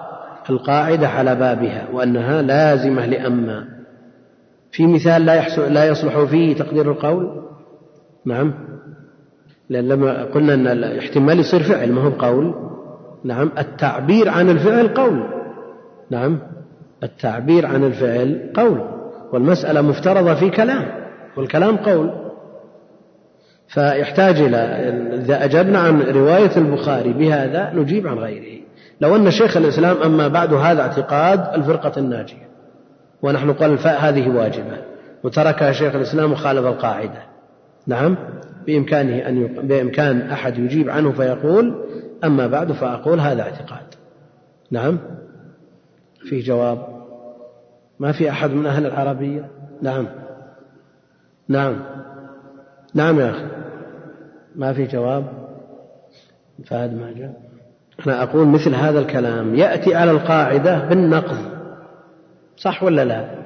القاعدة 0.51 1.09
على 1.09 1.34
بابها 1.34 1.88
وأنها 1.92 2.42
لازمة 2.42 3.07
لأما 3.07 3.64
في 4.72 4.86
مثال 4.86 5.26
لا 5.26 5.68
لا 5.68 5.84
يصلح 5.84 6.24
فيه 6.24 6.57
تقدير 6.57 6.90
القول؟ 6.90 7.45
نعم. 8.26 8.55
لأن 9.68 9.88
لما 9.88 10.24
قلنا 10.24 10.55
أن 10.55 10.66
الاحتمال 10.66 11.40
يصير 11.40 11.62
فعل 11.62 11.92
ما 11.92 12.01
هو 12.01 12.11
بقول؟ 12.11 12.55
نعم. 13.24 13.51
التعبير 13.59 14.28
عن 14.28 14.51
الفعل 14.51 14.88
قول. 14.88 15.24
نعم. 16.11 16.38
التعبير 17.03 17.66
عن 17.66 17.84
الفعل 17.84 18.53
قول. 18.55 18.80
والمسألة 19.32 19.82
مفترضة 19.82 20.34
في 20.34 20.51
كلام 20.51 20.84
والكلام 21.36 21.76
قول. 21.76 22.11
فيحتاج 23.68 24.40
إلى 24.40 24.57
إذا 25.14 25.45
أجبنا 25.45 25.78
عن 25.78 26.03
رواية 26.03 26.57
البخاري 26.57 27.12
بهذا 27.12 27.72
نجيب 27.74 28.07
عن 28.07 28.18
غيره. 28.18 28.53
لو 29.01 29.16
أن 29.16 29.30
شيخ 29.30 29.57
الإسلام 29.57 30.03
أما 30.03 30.28
بعد 30.28 30.55
هذا 30.55 30.82
اعتقاد 30.82 31.55
الفرقة 31.55 31.92
الناجية 31.99 32.49
ونحن 33.22 33.53
قال 33.53 33.70
الفاء 33.70 34.01
هذه 34.01 34.28
واجبة 34.28 34.78
وتركها 35.24 35.72
شيخ 35.72 35.95
الإسلام 35.95 36.32
وخالف 36.32 36.66
القاعدة. 36.66 37.22
نعم؟ 37.86 38.16
بإمكانه 38.66 39.28
أن 39.28 39.42
يق... 39.42 39.61
بإمكان 39.61 40.20
أحد 40.20 40.59
يجيب 40.59 40.90
عنه 40.90 41.12
فيقول 41.12 41.84
أما 42.24 42.47
بعد 42.47 42.72
فأقول 42.72 43.20
هذا 43.20 43.42
اعتقاد. 43.42 43.95
نعم؟ 44.70 44.99
في 46.28 46.40
جواب؟ 46.40 47.05
ما 47.99 48.12
في 48.12 48.30
أحد 48.30 48.51
من 48.51 48.66
أهل 48.66 48.86
العربية؟ 48.86 49.49
نعم. 49.82 50.07
نعم. 51.49 51.76
نعم 52.95 53.20
يا 53.20 53.30
أخي. 53.30 53.47
ما 54.57 54.72
في 54.72 54.84
جواب؟ 54.84 55.24
فهد 56.66 56.95
ما 56.95 57.12
جاء. 57.12 57.53
أنا 58.07 58.22
أقول 58.22 58.47
مثل 58.47 58.74
هذا 58.74 58.99
الكلام 58.99 59.55
يأتي 59.55 59.95
على 59.95 60.11
القاعدة 60.11 60.88
بالنقض 60.88 61.38
صح 62.57 62.82
ولا 62.82 63.05
لا؟ 63.05 63.45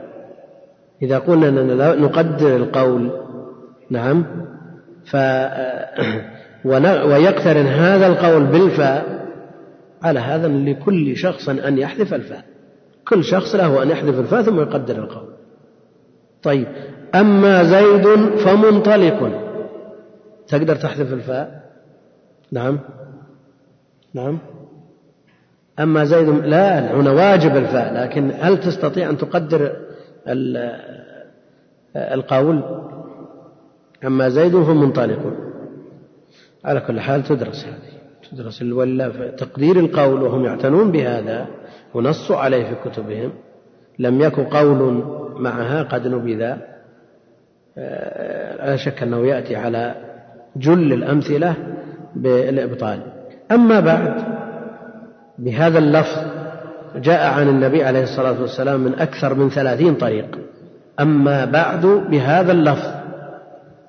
إذا 1.02 1.18
قلنا 1.18 1.48
أننا 1.48 1.94
نقدر 1.94 2.56
القول 2.56 3.10
نعم؟ 3.90 4.26
ف 5.04 5.16
ويقترن 7.08 7.66
هذا 7.66 8.06
القول 8.06 8.44
بالفاء 8.44 9.26
على 10.02 10.20
هذا 10.20 10.48
لكل 10.48 11.16
شخص 11.16 11.48
أن 11.48 11.78
يحذف 11.78 12.14
الفاء. 12.14 12.44
كل 13.08 13.24
شخص 13.24 13.54
له 13.54 13.82
أن 13.82 13.90
يحذف 13.90 14.20
الفاء 14.20 14.42
ثم 14.42 14.60
يقدر 14.60 14.96
القول. 14.98 15.28
طيب 16.42 16.66
أما 17.14 17.64
زيد 17.64 18.36
فمنطلق 18.38 19.30
تقدر 20.48 20.76
تحذف 20.76 21.12
الفاء؟ 21.12 21.62
نعم؟ 22.52 22.78
نعم. 24.14 24.38
أما 25.78 26.04
زيد 26.04 26.28
لا 26.28 26.94
هنا 26.94 27.10
واجب 27.10 27.56
الفاء 27.56 27.94
لكن 27.94 28.30
هل 28.40 28.60
تستطيع 28.60 29.10
أن 29.10 29.18
تقدر 29.18 29.76
القول؟ 31.96 32.62
أما 34.04 34.28
زيد 34.28 34.62
فمنطلق 34.62 35.32
على 36.64 36.80
كل 36.80 37.00
حال 37.00 37.22
تدرس 37.22 37.64
هذه 37.64 37.98
تدرس 38.30 38.62
ولا 38.62 39.30
تقدير 39.30 39.78
القول 39.78 40.22
وهم 40.22 40.44
يعتنون 40.44 40.92
بهذا 40.92 41.46
ونصوا 41.94 42.36
عليه 42.36 42.64
في 42.64 42.90
كتبهم. 42.90 43.32
لم 43.98 44.20
يكن 44.20 44.44
قول 44.44 45.04
معها 45.36 45.82
قد 45.82 46.06
نبذ. 46.06 46.56
لا 48.58 48.76
شك 48.76 49.02
أنه 49.02 49.26
يأتي 49.26 49.56
على 49.56 49.94
جل 50.56 50.92
الأمثلة 50.92 51.54
بالإبطال. 52.16 53.17
أما 53.52 53.80
بعد 53.80 54.14
بهذا 55.38 55.78
اللفظ 55.78 56.18
جاء 56.96 57.32
عن 57.32 57.48
النبي 57.48 57.84
عليه 57.84 58.02
الصلاة 58.02 58.40
والسلام 58.40 58.80
من 58.80 58.94
أكثر 58.94 59.34
من 59.34 59.50
ثلاثين 59.50 59.94
طريق. 59.94 60.38
أما 61.00 61.44
بعد 61.44 61.86
بهذا 61.86 62.52
اللفظ 62.52 62.88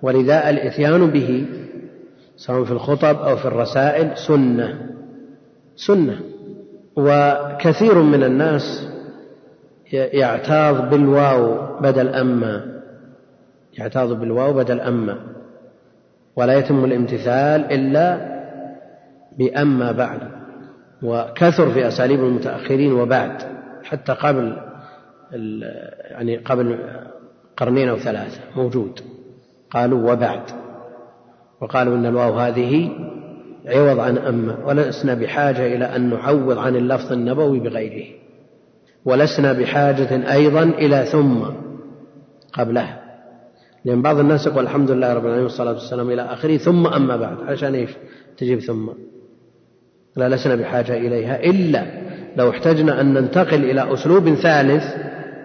ولذا 0.01 0.49
الإتيان 0.49 1.07
به 1.07 1.45
سواء 2.37 2.63
في 2.63 2.71
الخطب 2.71 3.17
أو 3.21 3.35
في 3.35 3.45
الرسائل 3.45 4.17
سنة. 4.17 4.79
سنة. 5.75 6.19
وكثير 6.95 8.01
من 8.01 8.23
الناس 8.23 8.87
يعتاض 9.93 10.89
بالواو 10.89 11.57
بدل 11.81 12.07
أما. 12.07 12.65
يعتاض 13.77 14.19
بالواو 14.19 14.53
بدل 14.53 14.81
أما. 14.81 15.17
ولا 16.35 16.53
يتم 16.53 16.85
الامتثال 16.85 17.71
إلا 17.71 18.38
بأما 19.37 19.91
بعد 19.91 20.19
وكثر 21.03 21.71
في 21.71 21.87
أساليب 21.87 22.19
المتأخرين 22.19 22.93
وبعد 22.93 23.41
حتى 23.83 24.11
قبل 24.11 24.57
يعني 26.11 26.37
قبل 26.37 26.79
قرنين 27.57 27.89
أو 27.89 27.97
ثلاثة 27.97 28.41
موجود. 28.55 28.99
قالوا 29.71 30.11
وبعد. 30.11 30.41
وقالوا 31.61 31.95
إن 31.95 32.05
الواو 32.05 32.33
هذه 32.33 32.91
عوض 33.65 33.99
عن 33.99 34.17
أما 34.17 34.65
ولسنا 34.65 35.13
بحاجة 35.13 35.75
إلى 35.75 35.85
أن 35.85 36.09
نعوض 36.09 36.57
عن 36.57 36.75
اللفظ 36.75 37.11
النبوي 37.11 37.59
بغيره. 37.59 38.07
ولسنا 39.05 39.53
بحاجة 39.53 40.33
أيضا 40.33 40.63
إلى 40.63 41.05
ثم 41.05 41.45
قبلها 42.53 42.99
لأن 43.85 44.01
بعض 44.01 44.19
الناس 44.19 44.47
يقول 44.47 44.63
الحمد 44.63 44.91
لله 44.91 45.13
رب 45.13 45.21
العالمين 45.21 45.43
والصلاة 45.43 45.73
والسلام 45.73 46.09
إلى 46.09 46.21
آخره 46.21 46.57
ثم 46.57 46.87
أما 46.87 47.17
بعد. 47.17 47.37
عشان 47.41 47.75
إيش؟ 47.75 47.89
تجيب 48.37 48.59
ثم. 48.59 48.89
لا 50.19 50.35
لسنا 50.35 50.55
بحاجة 50.55 50.97
إليها 50.97 51.43
إلا 51.43 51.85
لو 52.37 52.49
احتجنا 52.49 53.01
أن 53.01 53.13
ننتقل 53.13 53.63
إلى 53.63 53.93
أسلوب 53.93 54.33
ثالث 54.33 54.83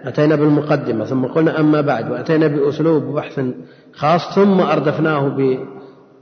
أتينا 0.05 0.35
بالمقدمة 0.35 1.05
ثم 1.05 1.25
قلنا 1.25 1.59
أما 1.59 1.81
بعد 1.81 2.11
وأتينا 2.11 2.47
بأسلوب 2.47 3.03
بحث 3.03 3.39
خاص 3.93 4.35
ثم 4.35 4.61
أردفناه 4.61 5.37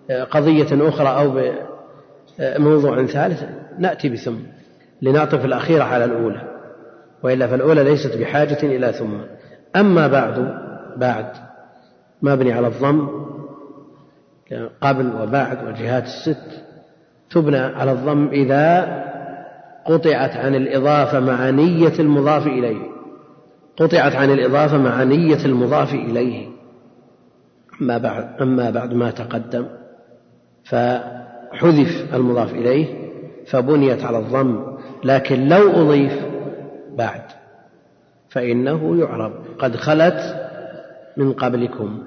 بقضية 0.10 0.90
أخرى 0.90 1.08
أو 1.08 1.32
بموضوع 2.40 3.06
ثالث 3.06 3.44
نأتي 3.80 4.10
بثم 4.10 4.36
لنعطف 5.02 5.46
الأخيرة 5.46 5.84
على 5.84 6.06
الأولى 6.06 6.42
وإلا 7.24 7.48
فالأولى 7.48 7.84
ليست 7.84 8.18
بحاجة 8.18 8.58
إلى 8.64 8.94
ثم. 8.94 9.14
أما 9.76 10.08
بعد 10.08 10.54
بعد 10.98 11.26
مبني 12.22 12.54
على 12.54 12.68
الضم 12.68 13.08
قبل 14.82 15.12
وبعد 15.22 15.64
والجهات 15.66 16.04
الست. 16.04 16.63
تبنى 17.34 17.58
على 17.58 17.92
الضم 17.92 18.28
إذا 18.28 19.04
قطعت 19.86 20.38
عن 20.38 20.56
الإضافة 20.56 21.20
مع 21.20 21.50
نية 21.50 22.00
المضاف 22.00 22.48
إليه. 22.48 22.94
قطعت 23.78 24.16
عن 24.16 24.32
الإضافة 24.32 24.78
مع 24.78 25.04
نية 25.04 25.46
المضاف 25.46 25.94
إليه. 25.94 26.48
أما 27.82 27.98
بعد 27.98 28.42
أما 28.42 28.70
بعد 28.70 28.94
ما 28.94 29.12
تقدم 29.12 29.66
فحذف 30.64 32.14
المضاف 32.14 32.54
إليه 32.54 33.10
فبنيت 33.48 34.04
على 34.04 34.20
الضم 34.20 34.78
لكن 35.04 35.48
لو 35.48 35.72
أضيف 35.72 36.26
بعد 36.98 37.22
فإنه 38.30 39.00
يعرب. 39.00 39.34
قد 39.60 39.76
خلت 39.76 40.50
من 41.18 41.34
قبلكم 41.34 42.04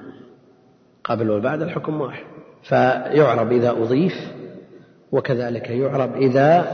قبل 1.05 1.31
وبعد 1.31 1.63
الحكم 1.63 2.01
واحد 2.01 2.25
فيعرب 2.63 3.53
إذا 3.53 3.71
أضيف 3.71 4.36
وكذلك 5.13 5.71
يعرب 5.71 6.17
إذا 6.17 6.67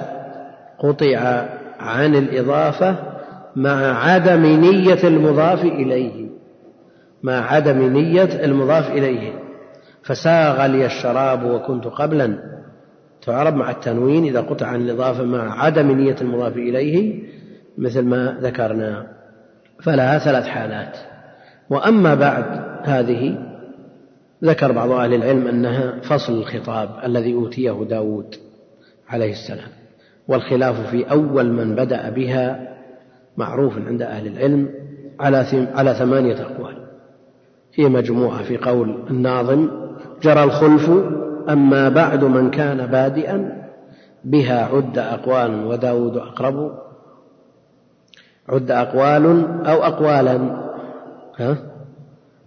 قطع 0.79 1.49
عن 1.81 2.15
الإضافة 2.15 2.97
مع 3.57 4.05
عدم 4.05 4.47
نية 4.47 5.05
المضاف 5.05 5.65
إليه 5.65 6.29
مع 7.23 7.53
عدم 7.53 7.93
نية 7.93 8.45
المضاف 8.45 8.91
إليه. 8.91 9.33
فساغ 10.03 10.67
لي 10.67 10.87
الشراب 10.87 11.45
وكنت 11.45 11.85
قبلا. 11.85 12.39
تعرب 13.27 13.55
مع 13.55 13.71
التنوين 13.71 14.25
إذا 14.25 14.41
قطع 14.41 14.67
عن 14.67 14.81
الإضافة 14.81 15.25
مع 15.25 15.65
عدم 15.65 15.91
نية 15.91 16.17
المضاف 16.21 16.57
إليه 16.57 17.23
مثل 17.79 18.03
ما 18.03 18.39
ذكر 24.45 24.73
بعض 24.73 24.91
أهل 24.91 25.15
العلم 25.15 25.47
أنها 25.47 26.01
فصل 26.01 26.33
الخطاب 26.33 26.91
الذي 27.05 27.35
أوتيه 27.35 27.85
داود 27.89 28.35
عليه 29.09 29.33
السلام 29.33 29.69
والخلاف 30.29 30.91
في 30.91 31.11
أول 31.11 31.53
من 31.53 31.75
بدأ 31.75 32.11
بها 32.11 32.73
معروف 33.37 33.79
عند 33.79 34.03
أهل 34.03 34.27
العلم 34.27 34.69
على 35.21 35.69
على 35.75 35.95
ثمانية 35.95 36.43
أقوال. 36.43 36.77
هي 37.75 37.89
مجموعة 37.89 38.43
في 38.43 38.57
قول 38.57 39.05
الناظم 39.11 39.71
جرى 40.23 40.45
الخلف 40.45 40.91
أما 41.49 41.89
بعد 41.89 42.25
من 42.25 42.51
كان 42.51 42.87
بادئا 42.87 43.69
بها 44.25 44.65
عد 44.65 44.99
أقوال 44.99 45.65
وداود 45.65 46.17
أقرب. 46.17 46.79
عد 48.49 48.71
أقوال 48.71 49.47
أو 49.67 49.83
أقوالا؟ 49.83 50.39
ها؟ 51.37 51.57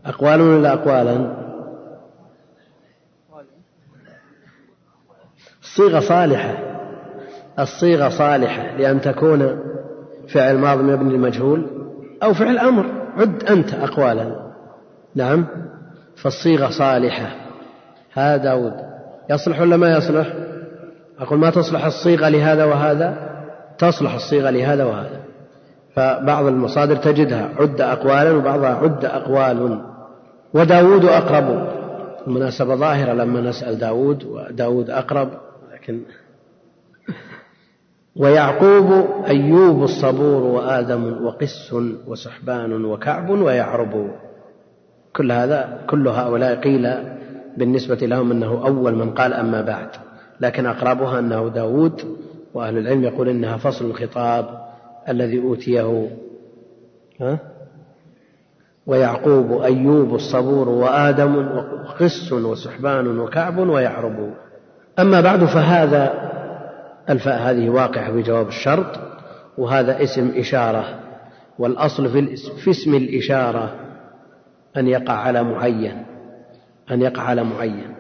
أقوال 0.05 0.41
ولا 0.41 0.73
أقوالا؟ 0.73 1.44
الصيغة 5.76 5.99
صالحة. 5.99 6.57
الصيغة 7.59 8.09
صالحة 8.09 8.78
لأن 8.78 9.01
تكون 9.01 9.59
فعل 10.34 10.57
ماضي 10.57 10.84
مبني 10.84 11.15
المجهول 11.15 11.65
أو 12.23 12.34
فعل 12.34 12.57
أمر. 12.57 12.86
عد 13.17 13.43
أنت 13.43 13.73
أقوالا. 13.73 14.36
نعم. 15.15 15.45
فالصيغة 16.15 16.69
صالحة. 16.69 17.28
هذا 18.13 18.38
داود. 18.38 18.73
يصلح 19.30 19.61
ولا 19.61 19.78
ما 19.78 19.97
يصلح؟ 19.97 20.28
أقول 21.19 21.39
ما 21.39 21.49
تصلح 21.49 21.86
الصيغة 21.86 22.30
لهذا 22.30 22.65
وهذا؟ 22.65 23.17
تصلح 23.78 24.13
الصيغة 24.13 24.49
لهذا 24.49 24.84
وهذا. 24.84 25.19
فبعض 25.95 26.45
المصادر 26.45 26.95
تجدها. 26.95 27.49
عد 27.59 27.82
أقوالا 27.82 28.32
وبعضها 28.32 28.76
عد 28.76 29.05
أقوال. 29.05 29.82
وداود 30.53 31.05
أقرب. 31.05 31.67
المناسبة 32.28 32.76
ظاهرة 32.76 33.13
لما 33.13 33.41
نسأل 33.41 33.80
داود 33.80 34.23
وداود 34.23 34.89
أقرب. 34.89 35.44
لكن 35.86 36.01
ويعقوب 38.15 39.05
أيوب 39.27 39.83
الصبور 39.83 40.43
وآدم 40.43 41.25
وقس 41.25 41.73
وسحبان 42.07 42.86
وكعب 42.86 43.29
ويعرب 43.29 44.11
كل 45.15 45.31
هذا 45.31 45.86
كل 45.89 46.07
هؤلاء 46.07 46.59
قيل 46.59 46.88
بالنسبة 47.57 47.95
لهم 47.95 48.31
أنه 48.31 48.67
أول 48.67 48.95
من 48.95 49.11
قال 49.13 49.33
أما 49.33 49.61
بعد 49.61 49.89
لكن 50.41 50.65
أقربها 50.65 51.19
أنه 51.19 51.49
داود 51.49 52.01
وأهل 52.53 52.77
العلم 52.77 53.03
يقول 53.03 53.29
إنها 53.29 53.57
فصل 53.57 53.86
الخطاب 53.86 54.65
الذي 55.09 55.39
أوتيه 55.41 56.09
ها؟ 57.21 57.39
ويعقوب 58.86 59.61
أيوب 59.61 60.15
الصبور 60.15 60.69
وآدم 60.69 61.36
وقس 61.86 62.33
وسحبان 62.33 63.19
وكعب 63.19 63.57
ويعرب 63.57 64.33
أما 64.99 65.21
بعد 65.21 65.45
فهذا 65.45 66.31
الفاء 67.09 67.41
هذه 67.41 67.69
واقعة 67.69 68.11
بجواب 68.11 68.47
الشرط 68.47 68.99
وهذا 69.57 70.03
اسم 70.03 70.31
إشارة 70.35 70.99
والأصل 71.59 72.09
في, 72.09 72.35
في 72.35 72.71
اسم 72.71 72.95
الإشارة 72.95 73.75
أن 74.77 74.87
يقع 74.87 75.13
على 75.13 75.43
معين 75.43 76.05
أن 76.91 77.01
يقع 77.01 77.21
على 77.21 77.43
معين. 77.43 77.95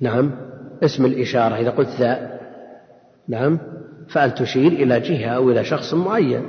نعم 0.00 0.30
اسم 0.84 1.04
الإشارة 1.04 1.54
إذا 1.54 1.70
قلت 1.70 1.88
ذا. 1.88 2.38
نعم 3.28 3.58
فأن 4.08 4.34
تشير 4.34 4.72
إلى 4.72 5.00
جهة 5.00 5.28
أو 5.28 5.50
إلى 5.50 5.64
شخص 5.64 5.94
معين 5.94 6.42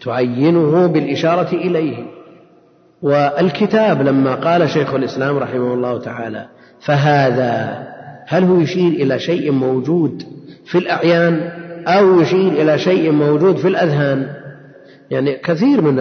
تعينه 0.00 0.86
بالإشارة 0.86 1.54
إليه. 1.54 2.06
والكتاب 3.02 4.02
لما 4.02 4.34
قال 4.34 4.70
شيخ 4.70 4.94
الإسلام 4.94 5.38
رحمه 5.38 5.74
الله 5.74 5.98
تعالى 6.00 6.46
فهذا 6.80 7.86
هل 8.28 8.44
هو 8.44 8.60
يشير 8.60 8.92
إلى 8.92 9.18
شيء 9.18 9.50
موجود 9.50 10.22
في 10.64 10.78
الأعيان 10.78 11.50
أو 11.86 12.20
يشير 12.20 12.52
إلى 12.52 12.78
شيء 12.78 13.10
موجود 13.12 13.56
في 13.56 13.68
الأذهان؟ 13.68 14.28
يعني 15.10 15.36
كثير 15.36 15.80
من 15.80 15.96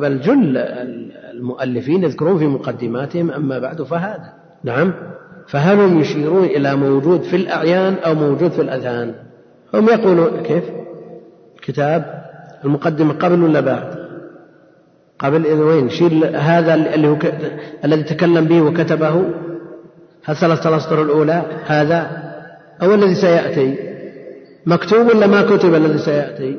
بل 0.00 0.20
جل 0.20 0.56
المؤلفين 1.32 2.04
يذكرون 2.04 2.38
في 2.38 2.46
مقدماتهم 2.46 3.30
أما 3.30 3.58
بعد 3.58 3.82
فهذا. 3.82 4.32
نعم. 4.64 4.94
فهل 5.46 5.80
هم 5.80 6.00
يشيرون 6.00 6.44
إلى 6.44 6.76
موجود 6.76 7.22
في 7.22 7.36
الأعيان 7.36 7.94
أو 7.94 8.14
موجود 8.14 8.50
في 8.50 8.62
الأذهان؟ 8.62 9.14
هم 9.74 9.88
يقولون 9.88 10.42
كيف؟ 10.42 10.64
كتاب 11.62 12.24
المقدمة 12.64 13.14
قبل 13.14 13.42
ولا 13.42 13.60
بعد؟ 13.60 13.94
قبل 15.18 15.46
وين؟ 15.46 15.88
شيل 15.88 16.36
هذا 16.36 16.74
اللي 16.74 17.08
هو. 17.08 17.16
الذي 17.84 18.02
تكلم 18.02 18.44
به 18.44 18.60
وكتبه؟ 18.62 19.24
هل 20.24 20.36
ثلاثة 20.36 20.68
الأسطر 20.68 21.02
الأولى 21.02 21.42
هذا 21.66 22.10
أو 22.82 22.94
الذي 22.94 23.14
سيأتي؟ 23.14 23.76
مكتوب 24.66 25.06
ولا 25.06 25.26
ما 25.26 25.42
كتب 25.42 25.74
الذي 25.74 25.98
سيأتي؟ 25.98 26.58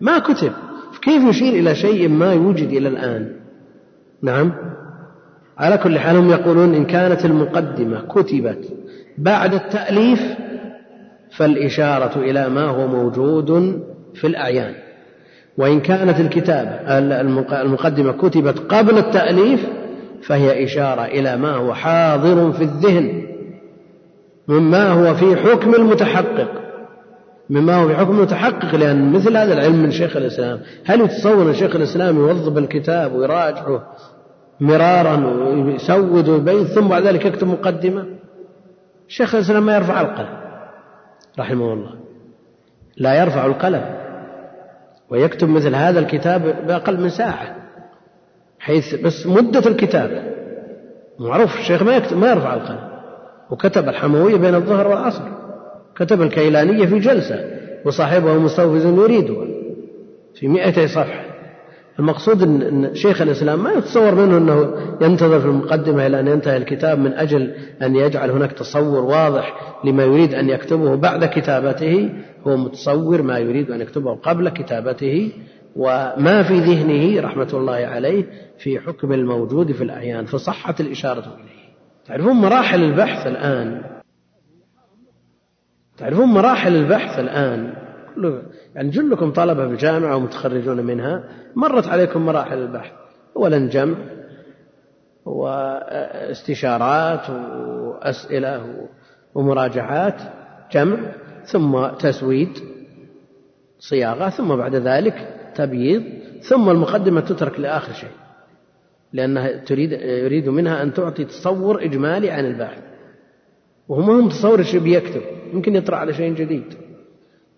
ما 0.00 0.18
كتب. 0.18 0.52
كيف 1.02 1.22
يشير 1.28 1.52
إلى 1.52 1.74
شيء 1.74 2.08
ما 2.08 2.32
يوجد 2.32 2.68
إلى 2.68 2.88
الآن؟ 2.88 3.32
نعم. 4.22 4.52
على 5.58 5.78
كل 5.78 5.98
حال 5.98 6.16
هم 6.16 6.30
يقولون 6.30 6.74
إن 6.74 6.84
كانت 6.84 7.24
المقدمة 7.24 8.00
كتبت 8.00 8.72
بعد 9.18 9.54
التأليف 9.54 10.20
فالإشارة 11.36 12.18
إلى 12.18 12.48
ما 12.48 12.64
هو 12.64 12.86
موجود 12.86 13.80
في 14.14 14.26
الأعيان. 14.26 14.74
وإن 15.58 15.80
كانت 15.80 16.20
الكتابة 16.20 16.70
المقدمة 17.62 18.12
كتبت 18.12 18.58
قبل 18.58 18.98
التأليف 18.98 19.66
فهي 20.22 20.64
إشارة 20.64 21.04
إلى 21.04 21.36
ما 21.36 21.56
هو 21.56 21.74
حاضر 21.74 22.52
في 22.52 22.62
الذهن 22.62 23.22
مما 24.48 24.88
هو 24.88 25.14
في 25.14 25.36
حكم 25.36 25.74
المتحقق 25.74 26.62
مما 27.50 27.76
هو 27.76 27.88
في 27.88 27.94
حكم 27.96 28.10
المتحقق 28.10 28.74
لأن 28.74 29.12
مثل 29.12 29.36
هذا 29.36 29.52
العلم 29.52 29.82
من 29.82 29.90
شيخ 29.90 30.16
الإسلام 30.16 30.60
هل 30.84 31.00
يتصور 31.00 31.48
أن 31.48 31.54
شيخ 31.54 31.76
الإسلام 31.76 32.16
يوظب 32.16 32.58
الكتاب 32.58 33.12
ويراجعه 33.12 33.82
مرارا 34.60 35.26
ويسود 35.26 36.28
ويبين 36.28 36.64
ثم 36.64 36.88
بعد 36.88 37.02
ذلك 37.02 37.24
يكتب 37.26 37.46
مقدمة؟ 37.46 38.06
شيخ 39.08 39.34
الإسلام 39.34 39.66
ما 39.66 39.74
يرفع 39.74 40.00
القلم 40.00 40.42
رحمه 41.38 41.72
الله 41.72 41.94
لا 42.96 43.14
يرفع 43.14 43.46
القلم 43.46 43.84
ويكتب 45.10 45.48
مثل 45.48 45.74
هذا 45.74 46.00
الكتاب 46.00 46.66
بأقل 46.66 47.00
من 47.00 47.08
ساعة. 47.08 47.61
حيث 48.62 48.94
بس 48.94 49.26
مدة 49.26 49.70
الكتاب. 49.70 50.22
معروف 51.20 51.58
الشيخ 51.58 51.82
ما 51.82 51.96
يكتب 51.96 52.16
ما 52.16 52.30
يرفع 52.30 52.54
القلم. 52.54 52.88
وكتب 53.50 53.88
الحموية 53.88 54.36
بين 54.36 54.54
الظهر 54.54 54.88
والعصر. 54.88 55.22
كتب 55.96 56.22
الكيلانية 56.22 56.86
في 56.86 56.98
جلسة 56.98 57.44
وصاحبه 57.84 58.38
مستوفز 58.38 58.86
يريدها 58.86 59.46
في 60.34 60.48
مئتي 60.48 60.88
صفحة. 60.88 61.24
المقصود 61.98 62.42
أن 62.42 62.94
شيخ 62.94 63.22
الإسلام 63.22 63.64
ما 63.64 63.72
يتصور 63.72 64.14
منه 64.14 64.38
أنه 64.38 64.72
ينتظر 65.00 65.40
في 65.40 65.46
المقدمة 65.46 66.06
إلى 66.06 66.20
أن 66.20 66.28
ينتهي 66.28 66.56
الكتاب 66.56 66.98
من 66.98 67.12
أجل 67.12 67.54
أن 67.82 67.96
يجعل 67.96 68.30
هناك 68.30 68.52
تصور 68.52 69.04
واضح 69.04 69.76
لما 69.84 70.04
يريد 70.04 70.34
أن 70.34 70.48
يكتبه 70.48 70.94
بعد 70.94 71.24
كتابته. 71.24 72.10
هو 72.46 72.56
متصور 72.56 73.22
ما 73.22 73.38
يريد 73.38 73.70
أن 73.70 73.80
يكتبه 73.80 74.14
قبل 74.14 74.48
كتابته. 74.48 75.32
وما 75.76 76.42
في 76.42 76.58
ذهنه 76.58 77.20
رحمة 77.20 77.48
الله 77.54 77.72
عليه 77.72 78.24
في 78.62 78.80
حكم 78.80 79.12
الموجود 79.12 79.72
في 79.72 79.84
الأعيان 79.84 80.24
فصحت 80.24 80.80
الإشارة 80.80 81.34
إليه. 81.34 81.62
تعرفون 82.06 82.32
مراحل 82.32 82.82
البحث 82.82 83.26
الآن؟ 83.26 83.82
تعرفون 85.96 86.28
مراحل 86.28 86.76
البحث 86.76 87.18
الآن؟ 87.18 87.74
يعني 88.74 88.90
جلكم 88.90 89.32
طلبة 89.32 89.66
في 89.66 89.72
الجامعة 89.72 90.16
ومتخرجون 90.16 90.80
منها 90.80 91.24
مرت 91.56 91.86
عليكم 91.86 92.26
مراحل 92.26 92.58
البحث. 92.58 92.92
أولا 93.36 93.68
جمع 93.68 93.96
واستشارات 95.24 97.30
وأسئلة 97.30 98.86
ومراجعات 99.34 100.22
جمع 100.72 100.98
ثم 101.44 101.86
تسويد 101.86 102.58
صياغة 103.78 104.28
ثم 104.28 104.56
بعد 104.56 104.74
ذلك 104.74 105.38
تبييض 105.54 106.02
ثم 106.40 106.70
المقدمة 106.70 107.20
تترك 107.20 107.60
لآخر 107.60 107.92
شيء. 107.92 108.10
لأنها 109.12 109.56
تريد 109.56 109.92
يريد 109.92 110.48
منها 110.48 110.82
أن 110.82 110.94
تعطي 110.94 111.24
تصور 111.24 111.84
إجمالي 111.84 112.30
عن 112.30 112.46
الباحث 112.46 112.82
وهو 113.88 114.02
ما 114.02 114.12
هو 114.12 114.20
متصور 114.20 114.58
إيش 114.58 114.76
بيكتب 114.76 115.22
يمكن 115.52 115.76
يطرأ 115.76 115.96
على 115.96 116.14
شيء 116.14 116.34
جديد. 116.34 116.74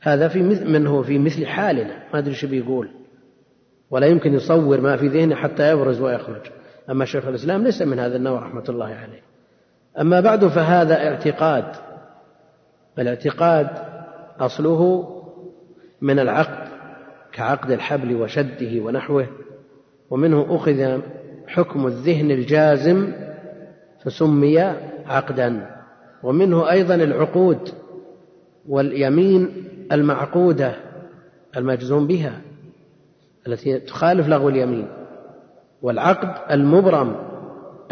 هذا 0.01 0.29
في 0.29 0.43
مثل 0.43 0.71
من 0.71 0.87
هو 0.87 1.03
في 1.03 1.19
مثل 1.19 1.47
حالنا 1.47 2.03
ما 2.13 2.19
أدري 2.19 2.31
إيش 2.31 2.45
بيقول. 2.45 2.89
ولا 3.91 4.07
يمكن 4.07 4.35
يصور 4.35 4.81
ما 4.81 4.97
في 4.97 5.09
ذهنه 5.09 5.35
حتى 5.35 5.71
يبرز 5.71 6.01
ويخرج. 6.01 6.43
أما 6.91 7.05
شيخ 7.05 7.27
الإسلام 7.27 7.65
ليس 7.65 7.83
من 7.83 7.99
هذا 7.99 8.17
النوع 8.17 8.41
رحمة 8.41 8.65
الله 8.69 8.87
عليه. 8.87 9.23
أما 10.01 10.21
بعد 10.21 10.47
فهذا 10.47 11.09
اعتقاد. 11.09 11.65
الاعتقاد 12.99 13.69
أصله 14.41 15.11
من 16.01 16.19
العقد 16.19 16.69
كعقد 17.33 17.71
الحبل 17.71 18.15
وشده 18.15 18.81
ونحوه 18.81 19.27
ومنه 20.11 20.47
أخذ 20.57 21.01
حكم 21.47 21.87
الذهن 21.87 22.31
الجازم 22.31 23.13
فسمي 24.05 24.59
عقدا. 25.07 25.71
ومنه 26.23 26.71
أيضا 26.71 26.95
العقود 26.95 27.69
واليمين 28.69 29.49
المعقودة 29.93 30.75
المجزوم 31.57 32.07
بها 32.07 32.41
التي 33.47 33.79
تخالف 33.79 34.29
لغو 34.29 34.49
اليمين. 34.49 34.87
والعقد 35.83 36.53
المبرم 36.53 37.17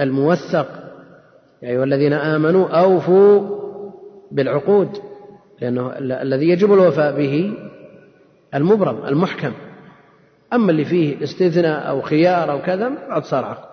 الموثق. 0.00 0.68
يا 1.62 1.68
أيها 1.68 1.84
الذين 1.84 2.12
آمنوا 2.12 2.68
أوفوا 2.68 3.62
بالعقود 4.30 4.88
لأنه 5.60 5.92
الذي 5.98 6.48
يجب 6.48 6.72
الوفاء 6.72 7.16
به 7.16 7.54
المبرم 8.54 9.06
المحكم. 9.06 9.52
أما 10.52 10.70
اللي 10.70 10.84
فيه 10.84 11.22
استثناء 11.24 11.88
أو 11.88 12.00
خيار 12.00 12.50
أو 12.50 12.62
كذا 12.62 12.92
قد 13.10 13.24
صار 13.24 13.44
عقد. 13.44 13.72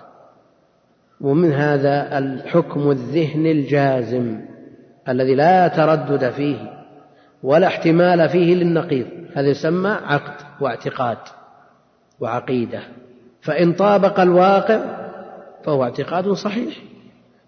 ومن 1.21 1.51
هذا 1.51 2.17
الحكم 2.17 2.91
الذهني 2.91 3.51
الجازم 3.51 4.41
الذي 5.09 5.35
لا 5.35 5.67
تردد 5.67 6.29
فيه 6.29 6.85
ولا 7.43 7.67
احتمال 7.67 8.29
فيه 8.29 8.55
للنقيض. 8.55 9.07
هذا 9.35 9.47
يسمى 9.47 9.89
عقد 9.89 10.33
واعتقاد 10.61 11.17
وعقيدة. 12.19 12.81
فإن 13.41 13.73
طابق 13.73 14.19
الواقع 14.19 14.79
فهو 15.63 15.83
اعتقاد 15.83 16.31
صحيح 16.31 16.77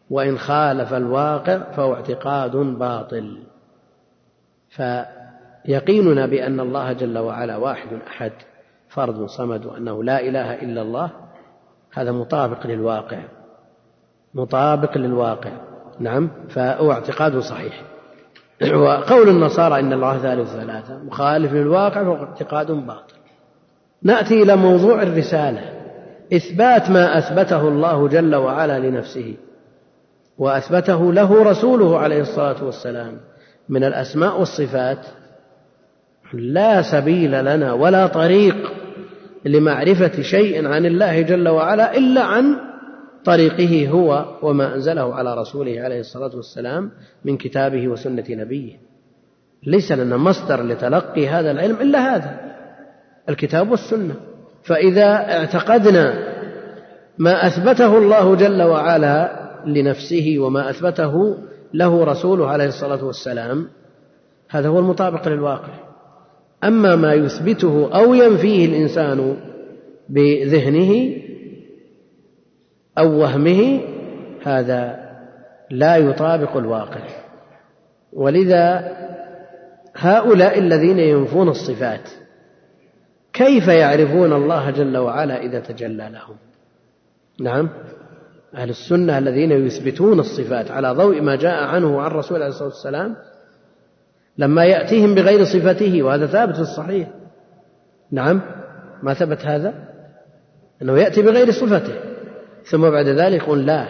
وإن 0.10 0.38
خالف 0.38 0.94
الواقع 0.94 1.58
فهو 1.58 1.94
اعتقاد 1.94 2.56
باطل. 2.56 3.44
فيقيننا 4.70 6.26
بأن 6.26 6.60
الله 6.60 6.94
جل 6.94 7.18
وعلا 7.18 7.58
واحد 7.58 8.00
أحد. 8.08 8.32
فرد 8.92 9.26
صمد 9.26 9.66
وأنه 9.66 10.04
لا 10.04 10.22
إله 10.22 10.54
إلا 10.54 10.82
الله 10.82 11.10
هذا 11.94 12.12
مطابق 12.12 12.68
للواقع. 12.68 13.20
مطابق 14.34 14.98
للواقع. 14.98 15.52
نعم 16.00 16.30
فهو 16.50 16.92
اعتقاد 16.92 17.40
صحيح. 17.40 17.84
وقول 18.84 19.30
النصارى 19.30 19.80
إن 19.80 19.94
الله 19.94 20.18
ثالث 20.18 20.50
ثلاثة 20.50 20.98
مخالف 21.04 21.54
للواقع 21.54 22.04
فهو 22.04 22.16
اعتقاد 22.16 22.72
باطل. 22.72 23.16
نأتي 24.04 24.44
إلى 24.44 24.56
موضوع 24.56 25.02
الرسالة. 25.02 25.62
إثبات 26.34 26.90
ما 26.90 27.18
أثبته 27.18 27.68
الله 27.68 28.08
جل 28.08 28.36
وعلا 28.36 28.80
لنفسه. 28.80 29.36
وأثبته 30.38 31.14
له 31.14 31.44
رسوله 31.44 32.00
عليه 32.00 32.22
الصلاة 32.22 32.64
والسلام 32.64 33.18
من 33.70 33.84
الأسماء 33.84 34.40
والصفات. 34.40 35.06
لا 36.34 36.82
سبيل 36.82 37.46
لنا 37.46 37.74
ولا 37.74 38.08
طريق 38.08 38.81
لمعرفة 39.46 40.22
شيء 40.22 40.68
عن 40.68 40.86
الله 40.86 41.22
جل 41.22 41.50
وعلا 41.50 41.98
إلا 41.98 42.24
عن 42.24 42.56
طريقه 43.26 43.90
هو 43.90 44.26
وما 44.42 44.76
أنزله 44.76 45.16
على 45.16 45.36
رسوله 45.36 45.82
عليه 45.82 46.00
الصلاة 46.00 46.36
والسلام 46.36 46.92
من 47.26 47.38
كتابه 47.38 47.88
وسنة 47.88 48.24
نبيه. 48.30 48.74
ليس 49.64 49.92
لنا 49.92 50.18
مصدر 50.18 50.64
لتلقي 50.64 51.28
هذا 51.28 51.52
العلم 51.52 51.76
إلا 51.76 52.16
هذا 52.16 52.40
الكتاب 53.30 53.72
والسنة. 53.72 54.16
فإذا 54.64 55.38
اعتقدنا 55.38 56.14
ما 57.18 57.48
أثبته 57.48 57.98
الله 57.98 58.36
جل 58.36 58.62
وعلا 58.62 59.42
لنفسه 59.66 60.36
وما 60.40 60.70
أثبته 60.70 61.38
له 61.74 62.04
رسوله 62.04 62.48
عليه 62.48 62.68
الصلاة 62.68 63.06
والسلام 63.06 63.68
هذا 64.50 64.68
هو 64.68 64.80
المطابق 64.80 65.28
للواقع. 65.28 65.91
أما 66.64 66.96
ما 66.96 67.14
يثبته 67.14 67.90
أو 67.96 68.14
ينفيه 68.14 68.66
الإنسان 68.66 69.38
بذهنه 70.10 71.18
أو 72.98 73.20
وهمه 73.20 73.82
هذا 74.44 75.12
لا 75.72 75.98
يطابق 75.98 76.58
الواقع. 76.58 77.02
ولذا 78.14 78.98
هؤلاء 79.96 80.60
الذين 80.60 81.00
ينفون 81.00 81.50
الصفات 81.50 82.10
كيف 83.34 83.68
يعرفون 83.68 84.34
الله 84.34 84.70
جل 84.70 84.98
وعلا 84.98 85.42
إذا 85.42 85.60
تجلى 85.60 86.10
لهم؟ 86.14 86.36
نعم 87.40 87.70
أهل 88.56 88.70
السنة 88.70 89.18
الذين 89.18 89.52
يثبتون 89.52 90.20
الصفات 90.20 90.72
على 90.72 90.92
ضوء 90.92 91.22
ما 91.22 91.36
جاء 91.36 91.64
عنه 91.64 92.02
عن 92.02 92.12
الرسول 92.12 92.38
عليه 92.38 92.48
الصلاة 92.48 92.68
والسلام 92.68 93.16
لما 94.42 94.66
يأتيهم 94.66 95.16
بغير 95.16 95.44
صفته 95.44 96.04
وهذا 96.04 96.26
ثابت 96.26 96.56
في 96.56 96.62
الصحيح. 96.62 97.08
نعم 98.12 98.42
ما 99.04 99.14
ثبت 99.14 99.46
هذا؟ 99.46 99.74
أنه 100.82 100.98
يأتي 100.98 101.22
بغير 101.22 101.52
صفته. 101.52 101.94
ثم 102.72 102.90
بعد 102.90 103.08
ذلك 103.08 103.42
يقول 103.42 103.66
لا 103.66 103.86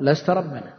لست 0.00 0.30
ربنا. 0.30 0.72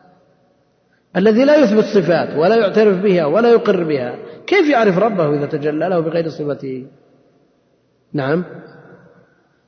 الذي 1.16 1.45
لا 1.45 1.55
يثبت 1.55 1.84
صفات 1.84 2.38
ولا 2.38 2.55
يعترف 2.55 3.01
بها 3.01 3.26
ولا 3.26 3.49
يقر 3.49 3.84
بها 3.84 4.16
كيف 4.47 4.70
يعرف 4.70 4.97
ربه 4.97 5.38
إذا 5.38 5.45
تجلى 5.45 5.89
له 5.89 5.99
بغير 5.99 6.30
صفته؟ 6.30 6.88
نعم. 8.14 8.45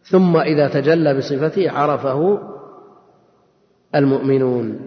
ثم 0.04 0.38
إذا 0.38 0.68
تجلى 0.68 1.18
بصفته 1.18 1.72
عرفه 1.72 2.40
المؤمنون 3.96 4.80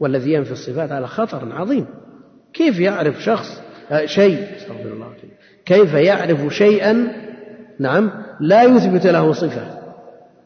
والذي 0.00 0.32
ينفي 0.32 0.52
الصفات 0.52 0.92
على 0.92 1.06
خطر 1.06 1.52
عظيم. 1.52 1.86
كيف 2.52 2.80
يعرف 2.80 3.22
شخص 3.22 3.65
شيء. 4.04 4.56
أستغفر 4.56 4.92
الله 4.92 5.06
كيف 5.66 5.94
يعرف 5.94 6.54
شيئا؟ 6.54 7.12
نعم. 7.78 8.10
لا 8.40 8.62
يثبت 8.62 9.06
له 9.06 9.32
صفة 9.32 9.62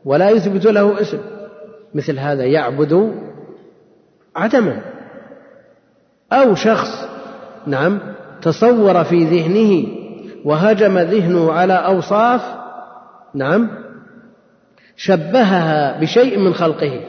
ولا 0.05 0.31
يثبت 0.31 0.65
له 0.65 1.01
اسم. 1.01 1.19
مثل 1.95 2.19
هذا 2.19 2.45
يعبد 2.45 3.15
عدما. 4.37 4.81
أو 6.33 6.55
شخص 6.55 7.09
نعم 7.67 8.01
تصور 8.43 9.05
في 9.05 9.25
ذهنه 9.25 9.87
وهجم 10.45 10.99
ذهنه 10.99 11.53
على 11.53 11.73
أوصاف 11.73 12.43
نعم 13.35 13.71
شبهها 14.97 16.01
بشيء 16.01 16.39
من 16.39 16.55
خلقه. 16.55 17.01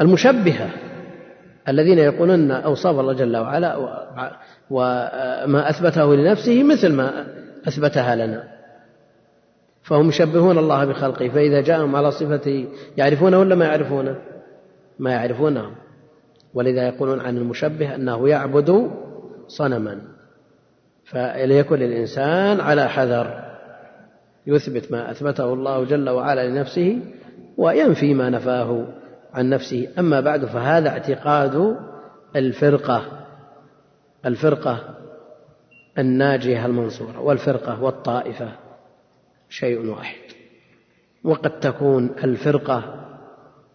المشبهة 0.00 0.70
الذين 1.68 1.98
يقولون 1.98 2.50
أوصاف 2.50 3.00
الله 3.00 3.12
جل 3.12 3.36
وعلا 3.36 3.76
وما 4.70 5.70
أثبته 5.70 6.14
لنفسه 6.14 6.62
مثل 6.62 6.92
ما 6.92 7.26
أثبتها 7.68 8.16
لنا. 8.16 8.48
فهم 9.82 10.08
يشبهون 10.08 10.58
الله 10.58 10.84
بخلقه 10.84 11.28
فإذا 11.28 11.60
جاءهم 11.60 11.96
على 11.96 12.10
صفته 12.10 12.68
يعرفونه 12.96 13.38
ولا 13.38 13.54
ما 13.54 13.64
يعرفونه؟ 13.64 14.16
ما 14.98 15.12
يعرفونه 15.12 15.70
ولذا 16.54 16.86
يقولون 16.86 17.20
عن 17.20 17.36
المشبه 17.36 17.94
أنه 17.94 18.28
يعبد 18.28 18.90
صنما. 19.48 20.00
فليكن 21.04 21.82
الإنسان 21.82 22.60
على 22.60 22.88
حذر. 22.88 23.44
يثبت 24.46 24.92
ما 24.92 25.10
أثبته 25.10 25.52
الله 25.52 25.84
جل 25.84 26.10
وعلا 26.10 26.48
لنفسه 26.48 26.98
وينفي 27.56 28.14
ما 28.14 28.30
نفاه 28.30 28.86
عن 29.34 29.48
نفسه. 29.48 29.88
أما 29.98 30.20
بعد 30.20 30.44
فهذا 30.44 30.88
اعتقاد 30.88 31.76
الفرقة. 32.36 33.21
الفرقة 34.26 34.78
الناجية 35.98 36.66
المنصورة 36.66 37.20
والفرقة 37.20 37.82
والطائفة 37.82 38.48
شيء 39.48 39.90
واحد. 39.90 40.18
وقد 41.24 41.60
تكون 41.60 42.10
الفرقة 42.24 42.82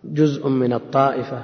جزء 0.03 0.47
من 0.47 0.73
الطائفة 0.73 1.43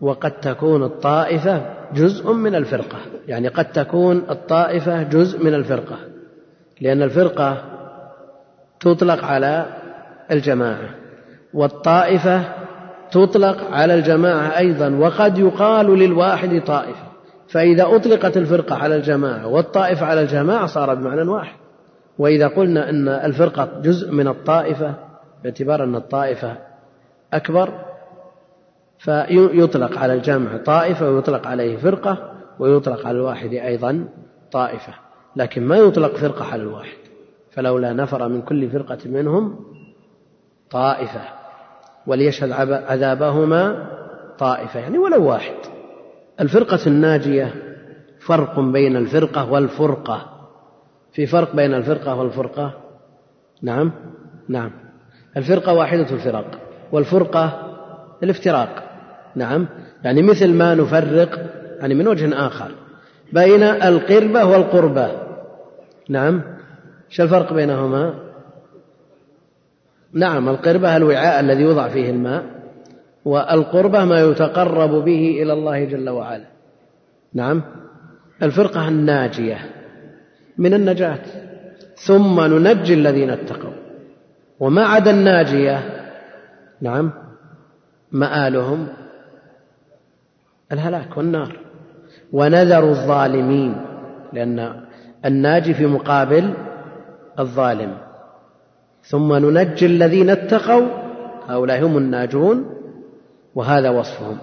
وقد 0.00 0.40
تكون 0.40 0.82
الطائفة 0.82 1.74
جزء 1.92 2.32
من 2.32 2.54
الفرقة. 2.54 2.98
يعني 3.28 3.48
قد 3.48 3.72
تكون 3.72 4.16
الطائفة 4.30 5.02
جزء 5.02 5.44
من 5.44 5.54
الفرقة 5.54 5.98
لأن 6.80 7.02
الفرقة 7.02 7.64
تطلق 8.80 9.24
على 9.24 9.66
الجماعة 10.30 10.90
والطائفة 11.54 12.42
تطلق 13.10 13.70
على 13.70 13.94
الجماعة 13.94 14.58
أيضا 14.58 14.88
وقد 14.88 15.38
يقال 15.38 15.98
للواحد 15.98 16.62
طائفة. 16.66 17.11
فإذا 17.52 17.96
أطلقت 17.96 18.36
الفرقة 18.36 18.76
على 18.76 18.96
الجماعة 18.96 19.46
والطائفة 19.46 20.06
على 20.06 20.20
الجماعة 20.20 20.66
صار 20.66 20.94
بمعنى 20.94 21.22
واحد. 21.22 21.56
وإذا 22.18 22.48
قلنا 22.48 22.90
أن 22.90 23.08
الفرقة 23.08 23.80
جزء 23.80 24.12
من 24.12 24.28
الطائفة 24.28 24.94
باعتبار 25.42 25.84
أن 25.84 25.94
الطائفة 25.96 26.56
أكبر 27.32 27.70
فيطلق 28.98 29.98
على 29.98 30.14
الجمع 30.14 30.56
طائفة 30.56 31.10
ويطلق 31.10 31.46
عليه 31.46 31.76
فرقة 31.76 32.32
ويطلق 32.58 33.06
على 33.06 33.18
الواحد 33.18 33.52
أيضا 33.52 34.08
طائفة. 34.52 34.94
لكن 35.36 35.62
ما 35.62 35.76
يطلق 35.76 36.16
فرقة 36.16 36.44
على 36.44 36.62
الواحد. 36.62 36.98
فلولا 37.50 37.92
نفر 37.92 38.28
من 38.28 38.42
كل 38.42 38.70
فرقة 38.70 38.98
منهم 39.06 39.56
طائفة. 40.70 41.20
وليشهد 42.06 42.52
عذابهما 42.72 43.86
طائفة. 44.38 44.80
يعني 44.80 44.98
ولو 44.98 45.28
واحد. 45.28 45.71
الفرقة 46.42 46.78
الناجية 46.86 47.54
فرق 48.20 48.60
بين 48.60 48.96
الفرقة 48.96 49.52
والفرقة. 49.52 50.48
في 51.12 51.26
فرق 51.26 51.56
بين 51.56 51.74
الفرقة 51.74 52.14
والفرقة؟ 52.14 52.74
نعم 53.62 53.92
نعم. 54.48 54.70
الفرقة 55.36 55.74
واحدة 55.74 56.10
الفرق 56.10 56.46
والفرقة 56.92 57.74
الافتراق. 58.22 58.82
نعم 59.36 59.68
يعني 60.04 60.22
مثل 60.22 60.54
ما 60.54 60.74
نفرق 60.74 61.38
يعني 61.80 61.94
من 61.94 62.08
وجه 62.08 62.46
آخر. 62.46 62.70
بين 63.32 63.62
القربة 63.62 64.44
والقربة. 64.44 65.10
نعم 66.08 66.42
شو 67.08 67.22
الفرق 67.22 67.52
بينهما؟ 67.52 68.14
نعم 70.12 70.48
القربة 70.48 70.96
الوعاء 70.96 71.40
الذي 71.40 71.62
يوضع 71.62 71.88
فيه 71.88 72.10
الماء. 72.10 72.61
والقربة 73.24 74.04
ما 74.04 74.20
يتقرب 74.20 74.90
به 74.90 75.42
إلى 75.42 75.52
الله 75.52 75.84
جل 75.84 76.08
وعلا. 76.08 76.44
نعم. 77.34 77.62
الفرقة 78.42 78.88
الناجية 78.88 79.58
من 80.58 80.74
النجاة. 80.74 81.18
ثم 81.96 82.40
ننجي 82.40 82.94
الذين 82.94 83.30
اتقوا. 83.30 83.72
وما 84.60 84.82
عدا 84.82 85.10
الناجية 85.10 85.78
نعم 86.80 87.12
مآلهم 88.12 88.88
الهلاك 90.72 91.16
والنار. 91.16 91.56
ونذر 92.32 92.84
الظالمين 92.88 93.76
لأن 94.32 94.80
الناجي 95.24 95.74
في 95.74 95.86
مقابل 95.86 96.54
الظالم. 97.38 97.98
ثم 99.02 99.34
ننجي 99.34 99.86
الذين 99.86 100.30
اتقوا 100.30 100.86
هؤلاء 101.48 101.86
هم 101.86 101.98
الناجون. 101.98 102.81
وهذا 103.54 103.90
وصفهم. 103.90 104.38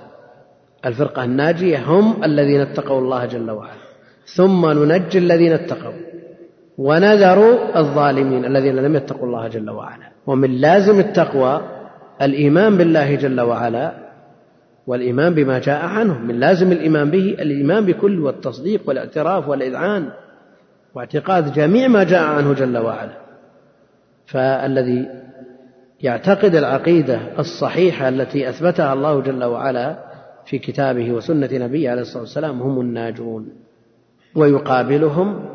الفرقة 0.86 1.24
الناجية 1.24 1.84
هم 1.86 2.24
الذين 2.24 2.62
اتقوا 2.62 3.02
الله 3.02 3.26
جل 3.26 3.52
وعلا. 3.52 3.90
ثم 4.36 4.66
ننجي 4.66 5.18
الذين 5.18 5.54
اتقوا. 5.54 5.94
ونذر 6.78 7.60
الظالمين 7.76 8.46
الذين 8.46 8.76
لم 8.76 8.96
يتقوا 8.96 9.28
الله 9.28 9.48
جل 9.48 9.70
وعلا. 9.70 10.12
ومن 10.28 10.52
لازم 10.52 11.00
التقوى 11.00 11.62
الإيمان 12.22 12.78
بالله 12.78 13.16
جل 13.16 13.42
وعلا 13.42 13.94
والإيمان 14.88 15.34
بما 15.34 15.60
جاء 15.60 15.86
عنه 15.86 16.20
من 16.20 16.40
لازم 16.40 16.72
الإيمان 16.72 17.10
به 17.10 17.36
الإيمان 17.40 17.86
بكل 17.86 18.20
والتصديق 18.20 18.82
والإعتراف 18.88 19.48
والإذعان 19.48 20.10
واعتقاد 20.96 21.54
جميع 21.54 21.88
ما 21.88 22.04
جاء 22.04 22.24
عنه 22.24 22.54
جل 22.54 22.78
وعلا. 22.78 23.18
فالذي 24.26 25.08
يعتقد 26.02 26.56
العقيدة 26.56 27.40
الصحيحة 27.40 28.10
التي 28.10 28.50
أثبتها 28.50 28.94
الله 28.94 29.22
جل 29.22 29.44
وعلا 29.44 30.10
في 30.46 30.60
كتابه 30.60 31.12
وسنة 31.12 31.50
نبيه 31.54 31.90
عليه 31.90 32.02
الصلاة 32.02 32.22
والسلام 32.22 32.62
هم 32.62 32.82
الناجون 32.82 33.50
ويقابلهم 34.36 35.46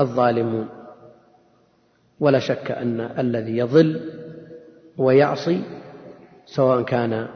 الظالمون. 0.00 0.68
ولا 2.20 2.38
شك 2.38 2.70
أن 2.70 3.00
الذي 3.00 3.56
يضل 3.56 4.00
ويعصي 4.98 5.62
سواء 6.46 6.82
كان 6.82 7.26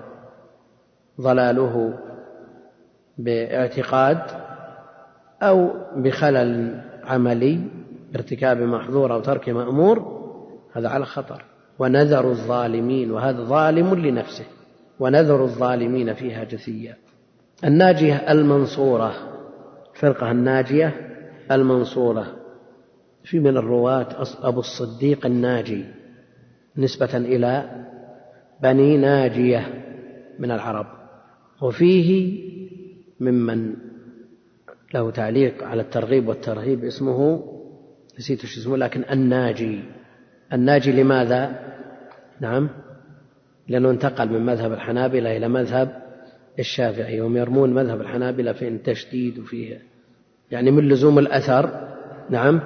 ضلاله 1.20 1.98
باعتقاد 3.18 4.20
أو 5.42 5.70
بخلل 5.96 6.80
عملي 7.04 7.60
ارتكاب 8.16 8.58
محظور 8.58 9.12
أو 9.12 9.20
ترك 9.20 9.48
مأمور 9.48 10.18
هذا 10.72 10.88
على 10.88 11.04
خطر. 11.04 11.47
ونذر 11.78 12.30
الظالمين 12.30 13.10
وهذا 13.10 13.44
ظالم 13.44 13.94
لنفسه 13.94 14.44
ونذر 15.00 15.44
الظالمين 15.44 16.14
فيها 16.14 16.44
جثيا. 16.44 16.96
الناجية 17.64 18.14
المنصورة 18.32 19.14
الفرقة 19.94 20.30
الناجية 20.30 20.94
المنصورة. 21.50 22.34
في 23.24 23.40
من 23.40 23.56
الرواة 23.56 24.08
أبو 24.42 24.60
الصديق 24.60 25.26
الناجي 25.26 25.84
نسبة 26.76 27.16
إلى 27.16 27.84
بني 28.62 28.96
ناجية 28.96 29.84
من 30.38 30.50
العرب. 30.50 30.86
وفيه 31.62 32.38
ممن 33.20 33.74
له 34.94 35.10
تعليق 35.10 35.64
على 35.64 35.82
الترغيب 35.82 36.28
والترهيب 36.28 36.84
اسمه 36.84 37.44
نسيت 38.18 38.44
اسمه 38.44 38.76
لكن 38.76 39.04
الناجي. 39.10 39.80
الناجي 40.52 40.92
لماذا؟ 41.02 41.50
نعم. 42.40 42.70
لأنه 43.68 43.90
انتقل 43.90 44.28
من 44.28 44.46
مذهب 44.46 44.72
الحنابلة 44.72 45.36
إلى 45.36 45.48
مذهب 45.48 46.02
الشافعي 46.58 47.20
وهم 47.20 47.36
يرمون 47.36 47.74
مذهب 47.74 48.00
الحنابلة 48.00 48.52
في 48.52 48.68
التشديد 48.68 49.38
وفيه 49.38 49.78
يعني 50.50 50.70
من 50.70 50.88
لزوم 50.88 51.18
الأثر. 51.18 51.88
نعم. 52.30 52.60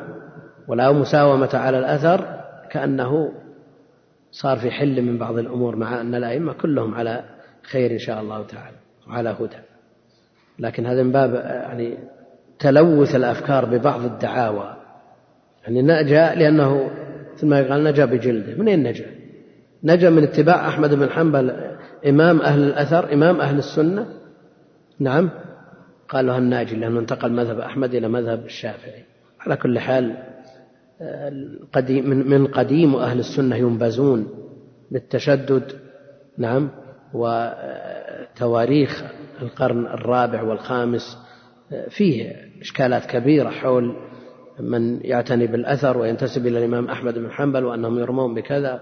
ولا 0.68 0.92
مساومة 0.92 1.50
على 1.54 1.78
الأثر 1.78 2.40
كأنه 2.70 3.32
صار 4.30 4.56
في 4.56 4.70
حل 4.70 5.02
من 5.02 5.18
بعض 5.18 5.38
الأمور 5.38 5.76
مع 5.76 6.00
أن 6.00 6.14
الأئمة 6.14 6.52
كلهم 6.52 6.94
على 6.94 7.24
خير 7.62 7.90
إن 7.90 7.98
شاء 7.98 8.20
الله 8.20 8.46
تعالى 8.46 8.76
وعلى 9.08 9.36
هدى. 9.40 9.58
لكن 10.58 10.86
هذا 10.86 11.02
من 11.02 11.12
باب 11.12 11.34
يعني 11.34 11.98
تلوث 12.58 13.14
الأفكار 13.14 13.64
ببعض 13.64 14.04
الدعاوى. 14.04 14.76
يعني 15.64 15.82
نجا 15.82 16.34
لأنه 16.34 16.90
مثل 17.42 17.50
ما 17.50 17.60
يقال 17.60 17.84
نجا 17.84 18.04
بجلده. 18.04 18.54
من 18.54 18.68
أين 18.68 18.82
نجا؟ 18.82 19.06
نجا 19.84 20.10
من 20.10 20.22
اتباع 20.22 20.68
أحمد 20.68 20.94
بن 20.94 21.10
حنبل 21.10 21.50
إمام 22.08 22.40
أهل 22.40 22.62
الأثر 22.62 23.12
إمام 23.12 23.40
أهل 23.40 23.58
السنة؟ 23.58 24.06
نعم. 24.98 25.30
قال 26.08 26.26
له 26.26 26.38
الناجي 26.38 26.76
لأنه 26.76 27.00
انتقل 27.00 27.32
مذهب 27.32 27.58
أحمد 27.58 27.94
إلى 27.94 28.08
مذهب 28.08 28.44
الشافعي. 28.44 29.04
على 29.40 29.56
كل 29.56 29.78
حال 29.78 30.16
من 32.04 32.46
قديم 32.46 32.94
أهل 32.94 33.18
السنة 33.18 33.56
ينبزون 33.56 34.28
بالتشدد 34.90 35.72
نعم 36.38 36.70
وتواريخ 37.14 39.02
القرن 39.42 39.86
الرابع 39.86 40.42
والخامس. 40.42 41.18
فيه 41.88 42.36
إشكالات 42.60 43.06
كبيرة 43.06 43.50
حول 43.50 43.96
من 44.60 45.00
يعتني 45.04 45.46
بالأثر 45.46 45.98
وينتسب 45.98 46.46
إلى 46.46 46.58
الإمام 46.58 46.88
أحمد 46.88 47.18
بن 47.18 47.30
حنبل 47.30 47.64
وأنهم 47.64 47.98
يرمون 47.98 48.34
بكذا 48.34 48.80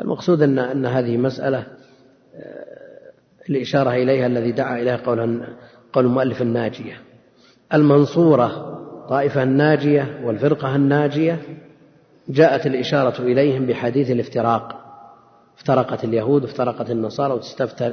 المقصود 0.00 0.42
أن 0.42 0.58
أن 0.58 0.86
هذه 0.86 1.16
مسألة 1.16 1.66
الإشارة 3.50 3.90
إليها 3.90 4.26
الذي 4.26 4.52
دعا 4.52 4.78
إليها 4.78 4.96
قول 4.96 5.42
قول 5.92 6.04
المؤلف 6.06 6.42
الناجية. 6.42 7.00
المنصورة 7.74 8.76
طائفة 9.08 9.42
الناجية 9.42 10.20
والفرقة 10.24 10.76
الناجية 10.76 11.38
جاءت 12.28 12.66
الإشارة 12.66 13.22
إليهم 13.22 13.66
بحديث 13.66 14.10
الافتراق. 14.10 14.80
افترقت 15.58 16.04
اليهود 16.04 16.44
افترقت 16.44 16.90
النصارى 16.90 17.40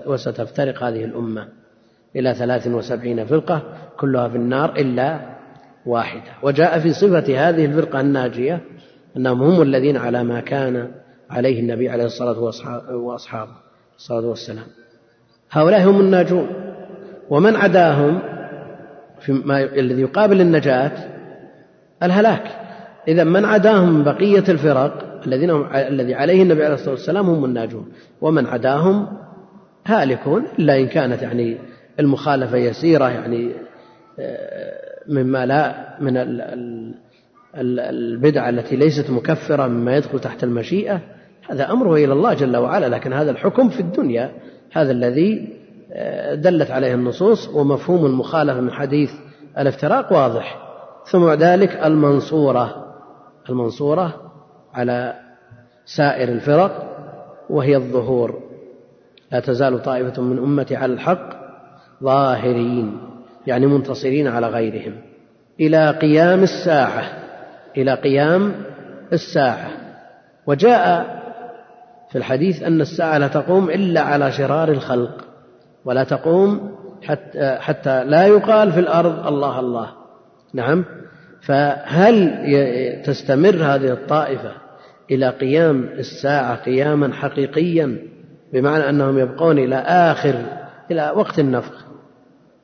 وستفترق 0.05 0.83
هذه 0.83 1.05
الأمة. 1.05 1.47
إلى 2.15 2.33
ثلاث 2.33 2.67
وسبعين 2.67 3.25
فرقة 3.25 3.61
كلها 3.99 4.29
في 4.29 4.35
النار 4.35 4.75
إلا 4.75 5.36
واحدة. 5.87 6.31
وجاء 6.43 6.79
في 6.79 6.93
صفة 6.93 7.49
هذه 7.49 7.65
الفرقة 7.65 8.01
الناجية 8.01 8.61
أنهم 9.17 9.43
هم 9.43 9.61
الذين 9.61 9.97
على 9.97 10.23
ما 10.23 10.39
كان 10.39 10.91
عليه 11.29 11.59
النبي 11.59 11.89
عليه 11.89 12.05
الصلاة 12.05 12.39
وأصحابه 12.91 13.51
الصلاة 13.97 14.25
والسلام. 14.25 14.65
هؤلاء 15.51 15.89
هم 15.89 15.99
الناجون. 15.99 16.47
ومن 17.29 17.55
عداهم 17.55 18.19
في 19.19 19.31
ما 19.31 19.63
الذي 19.63 20.01
يقابل 20.01 20.41
النجاة 20.41 20.91
الهلاك. 22.03 22.43
إذا 23.07 23.23
من 23.23 23.45
عداهم 23.45 24.03
بقية 24.03 24.43
الفرق 24.49 25.21
الذين 25.27 25.49
هم 25.49 25.75
الذي 25.75 26.13
عليه 26.13 26.43
النبي 26.43 26.65
عليه 26.65 26.73
الصلاة 26.73 26.91
والسلام 26.91 27.29
هم 27.29 27.45
الناجون. 27.45 27.91
ومن 28.21 28.47
عداهم 28.47 29.07
هالكون 29.85 30.45
إلا 30.59 30.77
إن 30.77 30.87
كانت 30.87 31.21
يعني 31.21 31.57
المخالفة 31.99 32.57
يسيرة 32.57 33.09
يعني 33.09 33.51
آه، 34.19 34.86
مما 35.09 35.45
لا 35.45 35.95
من 35.99 36.13
البدعة 37.55 38.49
التي 38.49 38.75
ليست 38.75 39.09
مكفرة 39.09 39.67
مما 39.67 39.97
يدخل 39.97 40.19
تحت 40.19 40.43
المشيئة 40.43 41.01
هذا 41.49 41.71
أمره 41.71 41.95
إلى 41.95 42.13
الله 42.13 42.33
جل 42.33 42.57
وعلا 42.57 42.89
لكن 42.89 43.13
هذا 43.13 43.31
الحكم 43.31 43.69
في 43.69 43.79
الدنيا 43.79 44.31
هذا 44.71 44.91
الذي 44.91 45.57
آه، 45.91 46.35
دلت 46.35 46.71
عليه 46.71 46.93
النصوص 46.93 47.49
ومفهوم 47.49 48.05
المخالفة 48.05 48.61
من 48.61 48.71
حديث 48.71 49.11
الافتراق 49.57 50.13
واضح. 50.13 50.67
ثم 51.05 51.29
ذلك 51.29 51.69
المنصورة 51.85 52.93
المنصورة 53.49 54.31
على 54.73 55.13
سائر 55.85 56.29
الفرق 56.29 56.97
وهي 57.49 57.75
الظهور. 57.75 58.41
لا 59.31 59.39
تزال 59.39 59.81
طائفة 59.81 60.21
من 60.21 60.37
أمتي 60.37 60.75
على 60.75 60.93
الحق 60.93 61.29
ظاهرين. 62.03 62.97
يعني 63.47 63.67
منتصرين 63.67 64.27
على 64.27 64.47
غيرهم. 64.47 64.95
إلى 65.59 65.91
قيام 65.91 66.43
الساعة 66.43 67.03
إلى 67.77 67.93
قيام 67.93 68.53
الساعة. 69.13 69.69
وجاء 70.47 71.17
في 72.11 72.17
الحديث 72.17 72.63
أن 72.63 72.81
الساعة 72.81 73.17
لا 73.17 73.27
تقوم 73.27 73.69
إلا 73.69 74.01
على 74.01 74.31
شرار 74.31 74.71
الخلق 74.71 75.25
ولا 75.85 76.03
تقوم 76.03 76.75
حتى, 77.03 77.57
حتى 77.59 78.03
لا 78.03 78.25
يقال 78.25 78.71
في 78.71 78.79
الأرض 78.79 79.27
الله 79.27 79.59
الله. 79.59 79.89
نعم. 80.53 80.85
فهل 81.41 82.31
تستمر 83.05 83.55
هذه 83.55 83.91
الطائفة 83.91 84.51
إلى 85.11 85.29
قيام 85.29 85.83
الساعة 85.83 86.55
قياما 86.55 87.13
حقيقيا 87.13 87.97
بمعنى 88.53 88.89
أنهم 88.89 89.19
يبقون 89.19 89.57
إلى 89.57 89.75
آخر 89.75 90.35
إلى 90.91 91.11
وقت 91.15 91.39
النفخ؟ 91.39 91.86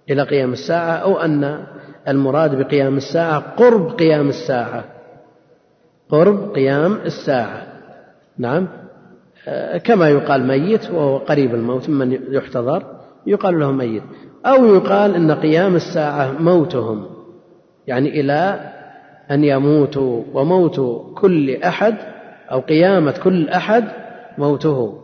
إلى 0.10 0.24
قيام 0.24 0.54
الساعة 0.54 0.96
أو 0.96 1.18
أن 1.18 1.66
المراد 2.08 2.56
بقيام 2.56 2.98
الساعة 2.98 3.56
قرب 3.58 4.00
قيام 4.00 4.30
الساعة. 4.30 4.84
قرب 6.10 6.54
قيام 6.56 6.94
الساعة. 7.06 7.68
نعم. 8.38 8.68
آه، 9.48 9.78
كما 9.78 10.10
يقال 10.10 10.48
ميت 10.48 10.92
وهو 10.92 11.18
قريب 11.18 11.56
الموت 11.56 11.90
من 11.90 12.20
يحتضر 12.30 12.84
يقال 13.28 13.60
له 13.60 13.72
ميت. 13.72 14.04
أو 14.46 14.76
يقال 14.76 15.16
إن 15.16 15.32
قيام 15.32 15.76
الساعة 15.76 16.32
موتهم. 16.40 17.06
يعني 17.88 18.20
إلى 18.20 18.60
أن 19.32 19.44
يموتوا 19.44 20.24
وموت 20.34 21.06
كل 21.16 21.56
أحد 21.56 21.96
أو 22.52 22.60
قيامة 22.60 23.14
كل 23.24 23.50
أحد 23.50 23.84
موته. 24.38 25.00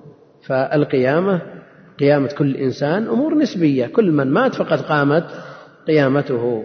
فالقيامة 0.47 1.41
قيامة 1.99 2.29
كل 2.37 2.55
إنسان 2.55 3.07
أمور 3.07 3.35
نسبية 3.37 3.87
كل 3.87 4.11
من 4.11 4.27
مات 4.27 4.55
فقد 4.55 4.81
قامت 4.81 5.25
قيامته. 5.87 6.63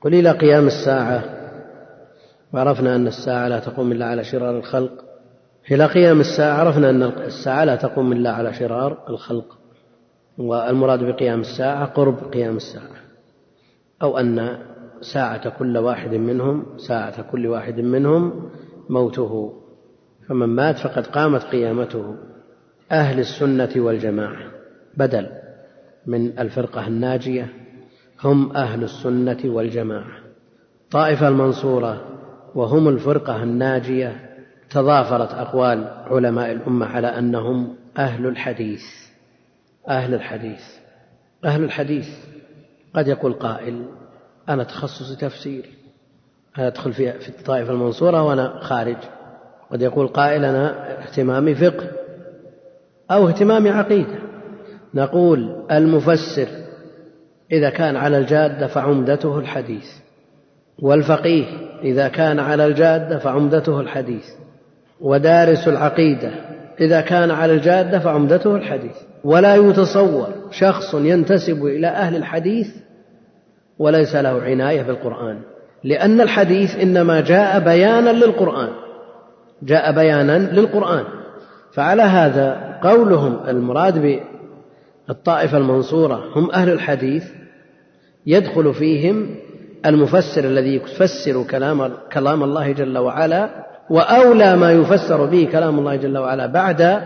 قل 0.00 0.14
إلى 0.14 0.30
قيام 0.30 0.66
الساعة. 0.66 1.24
وعرفنا 2.52 2.96
أن 2.96 3.06
الساعة 3.06 3.48
لا 3.48 3.58
تقوم 3.58 3.92
إلا 3.92 4.06
على 4.06 4.24
شرار 4.24 4.58
الخلق. 4.58 5.04
إلى 5.70 5.86
قيام 5.86 6.20
الساعة 6.20 6.58
عرفنا 6.58 6.90
أن 6.90 7.02
الساعة 7.02 7.64
لا 7.64 7.76
تقوم 7.76 8.12
إلا 8.12 8.30
على 8.30 8.52
شرار 8.54 9.04
الخلق. 9.08 9.58
والمراد 10.38 11.04
بقيام 11.04 11.40
الساعة 11.40 11.86
قرب 11.86 12.32
قيام 12.32 12.56
الساعة. 12.56 12.96
أو 14.02 14.18
أن 14.18 14.58
ساعة 15.00 15.58
كل 15.58 15.78
واحد 15.78 16.14
منهم 16.14 16.66
ساعة 16.76 17.30
كل 17.30 17.46
واحد 17.46 17.80
منهم 17.80 18.50
موته. 18.88 19.62
فمن 20.28 20.46
مات 20.46 20.78
فقد 20.78 21.06
قامت 21.06 21.42
قيامته. 21.42 22.16
أهل 22.92 23.20
السنة 23.20 23.70
والجماعة 23.76 24.50
بدل 24.96 25.26
من 26.06 26.38
الفرقة 26.38 26.86
الناجية 26.86 27.48
هم 28.24 28.56
أهل 28.56 28.84
السنة 28.84 29.38
والجماعة. 29.44 30.18
طائفة 30.90 31.28
المنصورة 31.28 32.04
وهم 32.54 32.88
الفرقة 32.88 33.42
الناجية 33.42 34.28
تضافرت 34.70 35.34
أقوال 35.34 35.84
علماء 36.10 36.52
الأمة 36.52 36.86
على 36.86 37.06
أنهم 37.06 37.76
أهل 37.98 38.26
الحديث. 38.26 38.84
أهل 39.88 40.14
الحديث. 40.14 40.62
أهل 41.44 41.64
الحديث. 41.64 42.08
قد 42.94 43.08
يقول 43.08 43.32
قائل 43.32 43.84
أنا 44.48 44.64
تخصصي 44.64 45.16
تفسير. 45.16 45.66
أدخل 46.56 46.92
في 46.92 47.12
في 47.12 47.28
الطائفة 47.28 47.72
المنصورة 47.72 48.22
وأنا 48.22 48.58
خارج. 48.62 48.96
قد 49.70 49.82
يقول 49.82 50.08
قائل 50.08 50.44
أنا 50.44 50.92
اهتمامي 51.02 51.54
فقه. 51.54 51.97
أو 53.10 53.28
اهتمامي 53.28 53.70
عقيدة. 53.70 54.18
نقول 54.94 55.64
المفسر 55.70 56.48
إذا 57.52 57.70
كان 57.70 57.96
على 57.96 58.18
الجادة 58.18 58.66
فعمدته 58.66 59.38
الحديث 59.38 59.86
والفقيه 60.82 61.44
إذا 61.82 62.08
كان 62.08 62.38
على 62.38 62.66
الجادة 62.66 63.18
فعمدته 63.18 63.80
الحديث 63.80 64.24
ودارس 65.00 65.68
العقيدة 65.68 66.30
إذا 66.80 67.00
كان 67.00 67.30
على 67.30 67.52
الجادة 67.52 67.98
فعمدته 67.98 68.56
الحديث. 68.56 68.96
ولا 69.24 69.54
يتصور 69.54 70.28
شخص 70.50 70.94
ينتسب 70.94 71.64
إلى 71.66 71.86
أهل 71.86 72.16
الحديث 72.16 72.68
وليس 73.78 74.16
له 74.16 74.42
عناية 74.42 74.82
بالقرآن 74.82 75.40
لأن 75.84 76.20
الحديث 76.20 76.76
إنما 76.76 77.20
جاء 77.20 77.58
بيانا 77.60 78.10
للقرآن 78.10 78.68
جاء 79.62 79.92
بيانا 79.92 80.38
للقرآن. 80.38 81.04
فعلى 81.78 82.02
هذا 82.02 82.78
قولهم 82.82 83.48
المراد 83.48 84.22
بالطائفة 85.08 85.58
المنصورة 85.58 86.24
هم 86.34 86.50
أهل 86.50 86.68
الحديث 86.68 87.24
يدخل 88.26 88.74
فيهم 88.74 89.34
المفسر 89.86 90.44
الذي 90.44 90.74
يفسر 90.74 91.42
كلام 91.50 91.92
كلام 92.12 92.42
الله 92.42 92.72
جل 92.72 92.98
وعلا 92.98 93.48
وأولى 93.90 94.56
ما 94.56 94.72
يفسر 94.72 95.24
به 95.24 95.48
كلام 95.52 95.78
الله 95.78 95.96
جل 95.96 96.18
وعلا 96.18 96.46
بعد 96.46 97.02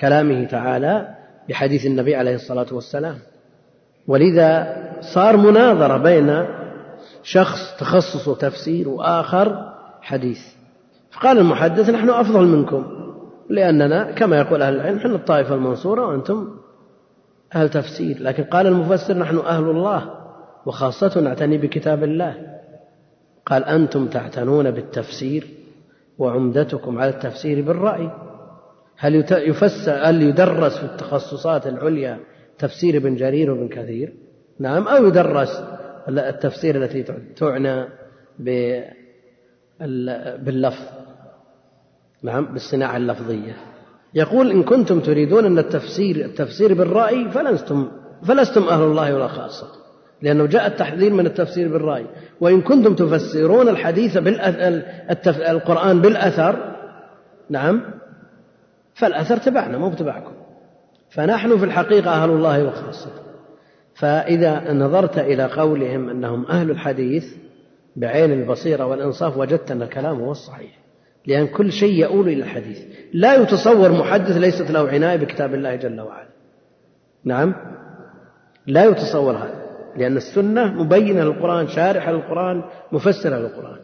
كلامه 0.00 0.44
تعالى 0.44 1.08
بحديث 1.48 1.86
النبي 1.86 2.16
عليه 2.16 2.34
الصلاة 2.34 2.66
والسلام. 2.72 3.18
ولذا 4.06 4.76
صار 5.00 5.36
مناظرة 5.36 5.96
بين 5.96 6.44
شخص 7.22 7.76
تخصصه 7.78 8.34
تفسير 8.34 8.88
وآخر 8.88 9.72
حديث. 10.02 10.40
فقال 11.10 11.38
المحدث 11.38 11.90
نحن 11.90 12.10
أفضل 12.10 12.46
منكم. 12.46 13.07
لأننا 13.50 14.12
كما 14.12 14.38
يقول 14.38 14.62
أهل 14.62 14.74
العلم 14.74 14.96
نحن 14.96 15.14
الطائفة 15.14 15.54
المنصورة 15.54 16.06
وأنتم 16.06 16.48
أهل 17.54 17.68
تفسير. 17.68 18.22
لكن 18.22 18.44
قال 18.44 18.66
المفسر 18.66 19.18
نحن 19.18 19.36
أهل 19.38 19.64
الله 19.64 20.14
وخاصة 20.66 21.20
نعتني 21.20 21.58
بكتاب 21.58 22.04
الله. 22.04 22.58
قال 23.46 23.64
أنتم 23.64 24.06
تعتنون 24.06 24.70
بالتفسير 24.70 25.46
وعمدتكم 26.18 26.98
على 26.98 27.10
التفسير 27.10 27.62
بالرأي. 27.62 28.10
هل 28.96 29.14
يفسر 29.30 29.92
هل 29.92 30.22
يدرس 30.22 30.78
في 30.78 30.84
التخصصات 30.84 31.66
العليا 31.66 32.18
تفسير 32.58 32.96
ابن 32.96 33.14
جرير 33.14 33.50
وابن 33.50 33.68
كثير؟ 33.68 34.12
نعم 34.60 34.88
أو 34.88 35.06
يدرس 35.06 35.62
التفسير 36.08 36.84
التي 36.84 37.04
تعنى 37.36 37.84
باللفظ. 40.38 40.82
نعم 42.22 42.44
بالصناعة 42.44 42.96
اللفظية. 42.96 43.56
يقول 44.14 44.50
إن 44.50 44.62
كنتم 44.62 45.00
تريدون 45.00 45.44
أن 45.44 45.58
التفسير 45.58 46.16
التفسير 46.16 46.74
بالرأي 46.74 47.30
فلستم 47.30 47.88
فلستم 48.22 48.62
أهل 48.62 48.82
الله 48.82 49.14
ولا 49.14 49.28
خاصة 49.28 49.66
لأنه 50.22 50.46
جاء 50.46 50.66
التحذير 50.66 51.12
من 51.12 51.26
التفسير 51.26 51.68
بالرأي. 51.68 52.06
وإن 52.40 52.60
كنتم 52.60 52.94
تفسرون 52.94 53.68
الحديث 53.68 54.18
بالأث... 54.18 55.28
القرآن 55.28 56.00
بالأثر 56.00 56.74
نعم 57.50 57.84
فالأثر 58.94 59.36
تبعنا 59.36 59.78
مو 59.78 59.90
بتبعكم. 59.90 60.32
فنحن 61.10 61.58
في 61.58 61.64
الحقيقة 61.64 62.10
أهل 62.10 62.30
الله 62.30 62.64
وخاصة 62.64 63.10
فإذا 63.94 64.72
نظرت 64.72 65.18
إلى 65.18 65.44
قولهم 65.44 66.08
أنهم 66.08 66.46
أهل 66.46 66.70
الحديث 66.70 67.34
بعين 67.96 68.32
البصيرة 68.32 68.86
والإنصاف 68.86 69.36
وجدت 69.36 69.70
أن 69.70 69.82
الكلام 69.82 70.20
هو 70.20 70.30
الصحيح. 70.30 70.87
لأن 71.28 71.46
كل 71.46 71.72
شيء 71.72 71.92
يؤول 71.92 72.28
إلى 72.28 72.42
الحديث. 72.42 72.78
لا 73.12 73.34
يتصور 73.34 73.92
محدث 73.92 74.36
ليست 74.36 74.70
له 74.70 74.88
عناية 74.88 75.16
بكتاب 75.16 75.54
الله 75.54 75.74
جل 75.76 76.00
وعلا. 76.00 76.28
نعم؟ 77.24 77.54
لا 78.66 78.84
يتصور 78.84 79.36
هذا 79.36 79.66
لأن 79.96 80.16
السنة 80.16 80.82
مبينة 80.82 81.24
للقرآن 81.24 81.68
شارحة 81.68 82.12
للقرآن 82.12 82.62
مفسرة 82.92 83.36
للقرآن. 83.38 83.78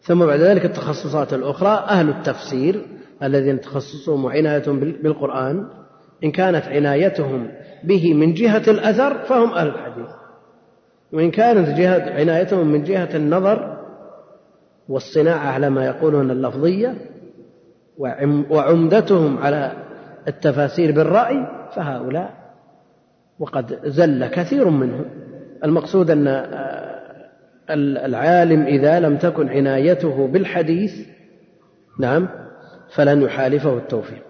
ثم 0.00 0.26
بعد 0.26 0.40
ذلك 0.40 0.64
التخصصات 0.64 1.34
الأخرى 1.34 1.84
أهل 1.88 2.08
التفسير 2.08 2.86
الذين 3.22 3.60
تخصصهم 3.60 4.26
عناية 4.26 4.64
بالقرآن. 5.02 5.66
إن 6.24 6.30
كانت 6.30 6.64
عنايتهم 6.64 7.48
به 7.84 8.14
من 8.14 8.34
جهة 8.34 8.62
الأثر 8.68 9.18
فهم 9.18 9.52
أهل 9.52 9.68
الحديث. 9.68 10.10
وإن 11.12 11.30
كانت 11.30 11.68
جهة 11.68 12.10
عنايتهم 12.10 12.66
من 12.66 12.84
جهة 12.84 13.16
النظر 13.16 13.81
والصناعة 14.88 15.48
على 15.48 15.70
ما 15.70 15.86
يقولون 15.86 16.30
اللفظية 16.30 16.94
وعمدتهم 18.50 19.38
على 19.38 19.72
التفاسير 20.28 20.92
بالرأي 20.92 21.46
فهؤلاء 21.74 22.34
وقد 23.38 23.78
زل 23.84 24.26
كثير 24.26 24.68
منهم. 24.68 25.04
المقصود 25.64 26.10
أن 26.10 26.26
العالم 28.04 28.62
إذا 28.62 29.00
لم 29.00 29.16
تكن 29.16 29.48
عنايته 29.48 30.26
بالحديث 30.26 31.08
نعم 32.00 32.28
فلن 32.94 33.22
يحالفه 33.22 33.76
التوفيق. 33.76 34.22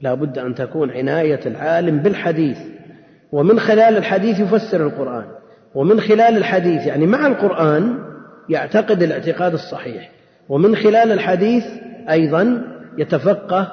لا 0.00 0.14
بد 0.14 0.38
أن 0.38 0.54
تكون 0.54 0.90
عناية 0.90 1.40
العالم 1.46 1.98
بالحديث 1.98 2.58
ومن 3.32 3.60
خلال 3.60 3.96
الحديث 3.96 4.40
يفسر 4.40 4.86
القرآن 4.86 5.24
ومن 5.74 6.00
خلال 6.00 6.36
الحديث 6.36 6.86
يعني 6.86 7.06
مع 7.06 7.26
القرآن 7.26 7.98
يعتقد 8.48 9.02
الاعتقاد 9.02 9.52
الصحيح. 9.52 10.10
ومن 10.48 10.76
خلال 10.76 11.12
الحديث 11.12 11.64
أيضا 12.10 12.62
يتفقه 12.98 13.72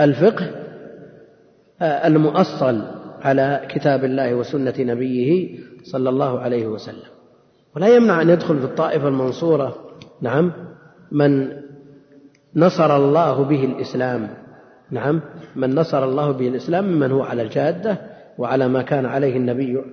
الفقه 0.00 0.50
المؤصل 1.82 2.82
على 3.22 3.60
كتاب 3.68 4.04
الله 4.04 4.34
وسنة 4.34 4.74
نبيه 4.78 5.58
صلى 5.82 6.08
الله 6.08 6.40
عليه 6.40 6.66
وسلم. 6.66 7.12
ولا 7.76 7.96
يمنع 7.96 8.22
أن 8.22 8.30
يدخل 8.30 8.58
في 8.58 8.64
الطائفة 8.64 9.08
المنصورة. 9.08 9.76
نعم. 10.20 10.52
من 11.12 11.48
نصر 12.56 12.96
الله 12.96 13.44
به 13.44 13.64
الإسلام. 13.64 14.28
نعم. 14.90 15.20
من 15.56 15.74
نصر 15.74 16.04
الله 16.04 16.30
به 16.30 16.48
الإسلام 16.48 16.84
ممن 16.84 17.12
هو 17.12 17.22
على 17.22 17.42
الجادة 17.42 17.98
وعلى 18.38 18.68
ما 18.68 18.82
كان 18.82 19.06
عليه 19.06 19.36
النبي 19.36 19.78
آه، 19.78 19.84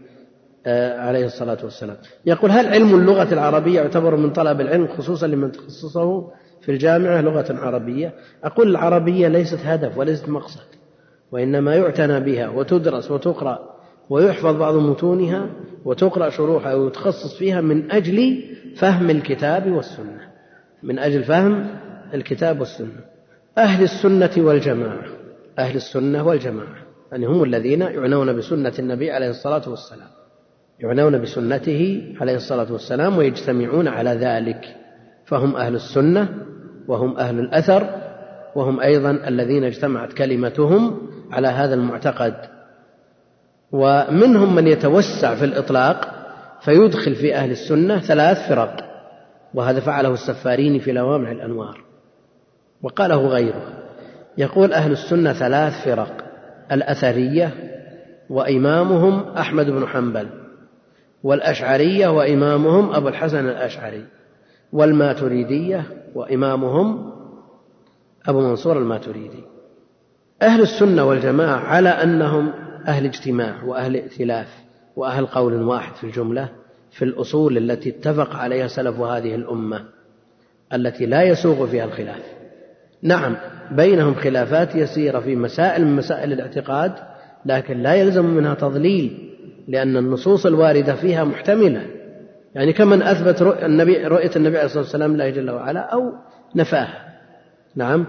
عليه 0.68 1.26
الصلاة 1.26 1.58
والسلام. 1.64 1.98
يقول 2.26 2.52
هل 2.52 2.68
علم 2.68 2.96
اللغة 2.96 3.34
العربية 3.34 3.82
يعتبر 3.82 4.16
من 4.16 4.30
طلب 4.30 4.62
العلم 4.62 4.88
خصوصا 4.88 5.28
لمن 5.28 5.52
تخصصه 5.52 6.32
في 6.62 6.72
الجامعة 6.72 7.22
لغة 7.22 7.46
عربية؟ 7.50 8.14
أقول 8.44 8.70
العربية 8.70 9.28
ليست 9.28 9.60
هدف 9.66 9.98
وليست 9.98 10.30
مقصد 10.30 10.66
وإنما 11.32 11.76
يعتنى 11.76 12.20
بها 12.20 12.50
وتدرس 12.50 13.12
وتقرأ 13.12 13.60
ويحفظ 14.10 14.56
بعض 14.56 14.76
متونها 14.76 15.50
وتقرأ 15.86 16.30
شروحها 16.30 16.74
ويتخصص 16.74 17.38
فيها 17.38 17.62
من 17.62 17.92
أجل 17.92 18.44
فهم 18.76 19.10
الكتاب 19.10 19.72
والسنة. 19.72 20.30
من 20.84 21.00
أجل 21.00 21.24
فهم 21.24 21.68
الكتاب 22.14 22.60
والسنة. 22.60 23.06
أهل 23.58 23.84
السنة 23.84 24.32
والجماعة. 24.38 25.06
أهل 25.60 25.76
السنة 25.76 26.28
والجماعة. 26.28 26.76
يعني 27.12 27.26
هم 27.26 27.44
الذين 27.44 27.82
يعنون 27.82 28.38
بسنة 28.38 28.74
النبي 28.80 29.12
عليه 29.12 29.30
الصلاة 29.30 29.70
والسلام. 29.70 30.19
يعنون 30.80 31.22
بسنته 31.22 32.14
عليه 32.22 32.36
الصلاة 32.36 32.72
والسلام 32.72 33.18
ويجتمعون 33.18 33.88
على 33.88 34.10
ذلك. 34.10 34.76
فهم 35.26 35.56
أهل 35.56 35.76
السنة 35.76 36.30
وهم 36.88 37.18
أهل 37.18 37.40
الأثر 37.40 37.90
وهم 38.56 38.80
أيضا 38.80 39.12
الذين 39.12 39.64
اجتمعت 39.64 40.14
كلمتهم 40.14 41.02
على 41.32 41.48
هذا 41.48 41.76
المعتقد. 41.76 42.36
ومنهم 43.72 44.56
من 44.56 44.68
يتوسع 44.68 45.36
في 45.36 45.46
الإطلاق 45.46 46.16
فيدخل 46.62 47.16
في 47.16 47.36
أهل 47.36 47.52
السنة 47.52 48.00
ثلاث 48.00 48.50
فرق 48.50 48.76
وهذا 49.54 49.80
فعله 49.80 50.14
السفارين 50.14 50.80
في 50.80 50.92
لوامع 50.92 51.32
الأنوار. 51.32 51.84
وقاله 52.82 53.28
غيره 53.28 53.62
يقول 54.38 54.74
أهل 54.74 54.92
السنة 54.92 55.34
ثلاث 55.34 55.86
فرق 55.86 56.26
الأثرية 56.72 57.54
وإمامهم 58.30 59.38
أحمد 59.38 59.66
بن 59.66 59.88
حنبل. 59.88 60.30
والأشعرية 61.24 62.08
وإمامهم 62.08 62.94
أبو 62.94 63.08
الحسن 63.08 63.50
الأشعري 63.50 64.06
والماتريدية 64.74 65.84
وإمامهم 66.16 67.12
أبو 68.26 68.42
منصور 68.42 68.78
الماتريدي. 68.78 69.44
أهل 70.42 70.62
السنة 70.62 71.04
والجماعة 71.04 71.58
على 71.58 71.90
أنهم 71.90 72.52
أهل 72.88 73.06
اجتماع 73.06 73.64
وأهل 73.64 73.96
ائتلاف 73.96 74.48
وأهل 74.96 75.26
قول 75.26 75.54
واحد 75.62 75.96
في 75.96 76.04
الجملة 76.04 76.50
في 76.92 77.06
الأصول 77.06 77.58
التي 77.58 77.90
اتفق 77.90 78.36
عليها 78.36 78.68
سلف 78.68 79.00
هذه 79.00 79.36
الأمة 79.36 79.86
التي 80.74 81.06
لا 81.06 81.24
يسوغ 81.24 81.68
فيها 81.68 81.86
الخلاف. 81.86 82.24
نعم 83.02 83.36
بينهم 83.72 84.16
خلافات 84.16 84.76
يسيرة 84.76 85.20
في 85.20 85.36
مسائل 85.36 85.86
من 85.86 85.96
مسائل 85.96 86.34
الاعتقاد 86.34 86.94
لكن 87.46 87.78
لا 87.78 87.94
يلزم 87.94 88.26
منها 88.26 88.54
تضليل 88.54 89.29
لأن 89.70 89.98
النصوص 89.98 90.46
الواردة 90.46 90.96
فيها 90.96 91.24
محتملة. 91.24 91.86
يعني 92.56 92.74
كمن 92.74 93.02
أثبت 93.02 93.42
رؤية 93.42 93.66
النبي, 93.66 94.08
رؤية 94.08 94.32
النبي 94.36 94.58
عليه 94.58 94.66
الصلاة 94.66 94.84
والسلام 94.84 95.12
الله 95.12 95.30
جل 95.30 95.50
وعلا 95.52 95.80
أو 95.80 96.14
نفاها. 96.56 97.20
نعم. 97.76 98.06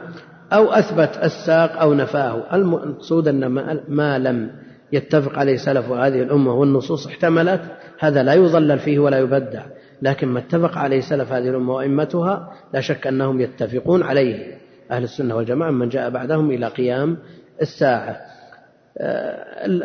أو 0.53 0.73
أثبت 0.73 1.19
الساق 1.23 1.81
أو 1.81 1.95
نفاه. 1.95 2.55
المقصود 2.55 3.29
أن 3.29 3.47
ما 3.89 4.19
لم 4.19 4.51
يتفق 4.93 5.39
عليه 5.39 5.57
سلف 5.57 5.91
هذه 5.91 6.23
الأمة 6.23 6.55
والنصوص 6.55 7.07
احتملت 7.07 7.61
هذا 7.99 8.23
لا 8.23 8.35
يضلل 8.35 8.79
فيه 8.79 8.99
ولا 8.99 9.19
يبدع. 9.19 9.63
لكن 10.03 10.29
ما 10.29 10.39
اتفق 10.39 10.79
عليه 10.79 11.01
سلف 11.01 11.33
هذه 11.33 11.49
الأمة 11.49 11.75
وأئمتها 11.75 12.53
لا 12.75 12.81
شك 12.81 13.07
أنهم 13.07 13.41
يتفقون 13.41 14.03
عليه. 14.03 14.55
أهل 14.91 15.05
السنة 15.05 15.37
والجماعة 15.37 15.71
من 15.71 15.89
جاء 15.89 16.11
بعدهم 16.11 16.51
إلى 16.51 16.67
قيام 16.67 17.17
الساعة. 17.63 18.30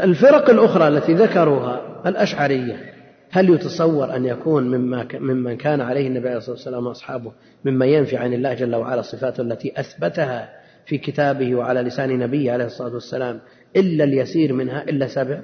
الفرق 0.03 0.49
الأخرى 0.49 0.87
التي 0.87 1.13
ذكروها 1.13 1.81
الأشعرية 2.05 2.95
هل 3.31 3.49
يتصور 3.49 4.15
أن 4.15 4.25
يكون 4.25 4.63
مما 4.63 5.07
ممن 5.13 5.57
كان 5.57 5.81
عليه 5.81 6.07
النبي 6.07 6.27
عليه 6.27 6.37
الصلاة 6.37 6.55
والسلام 6.55 6.87
وأصحابه 6.87 7.31
ممن 7.65 7.87
ينفي 7.87 8.17
عن 8.17 8.33
الله 8.33 8.53
جل 8.53 8.75
وعلا 8.75 8.99
الصفات 8.99 9.39
التي 9.39 9.79
أثبتها 9.79 10.49
في 10.85 10.97
كتابه 10.97 11.55
وعلى 11.55 11.81
لسان 11.81 12.19
نبيه 12.19 12.51
عليه 12.51 12.65
الصلاة 12.65 12.93
والسلام 12.93 13.39
إلا 13.75 14.03
اليسير 14.03 14.53
منها 14.53 14.83
إلا 14.83 15.07
سبع؟ 15.07 15.39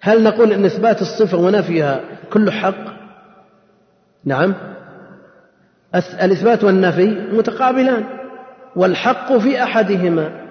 هل 0.00 0.22
نقول 0.22 0.52
أن 0.52 0.64
إثبات 0.64 1.02
الصفة 1.02 1.38
ونفيها 1.38 2.00
كله 2.32 2.50
حق؟ 2.50 2.98
نعم. 4.24 4.54
الإثبات 6.22 6.64
والنفي 6.64 7.06
متقابلان 7.32 8.04
والحق 8.76 9.36
في 9.36 9.62
أحدهما. 9.62 10.47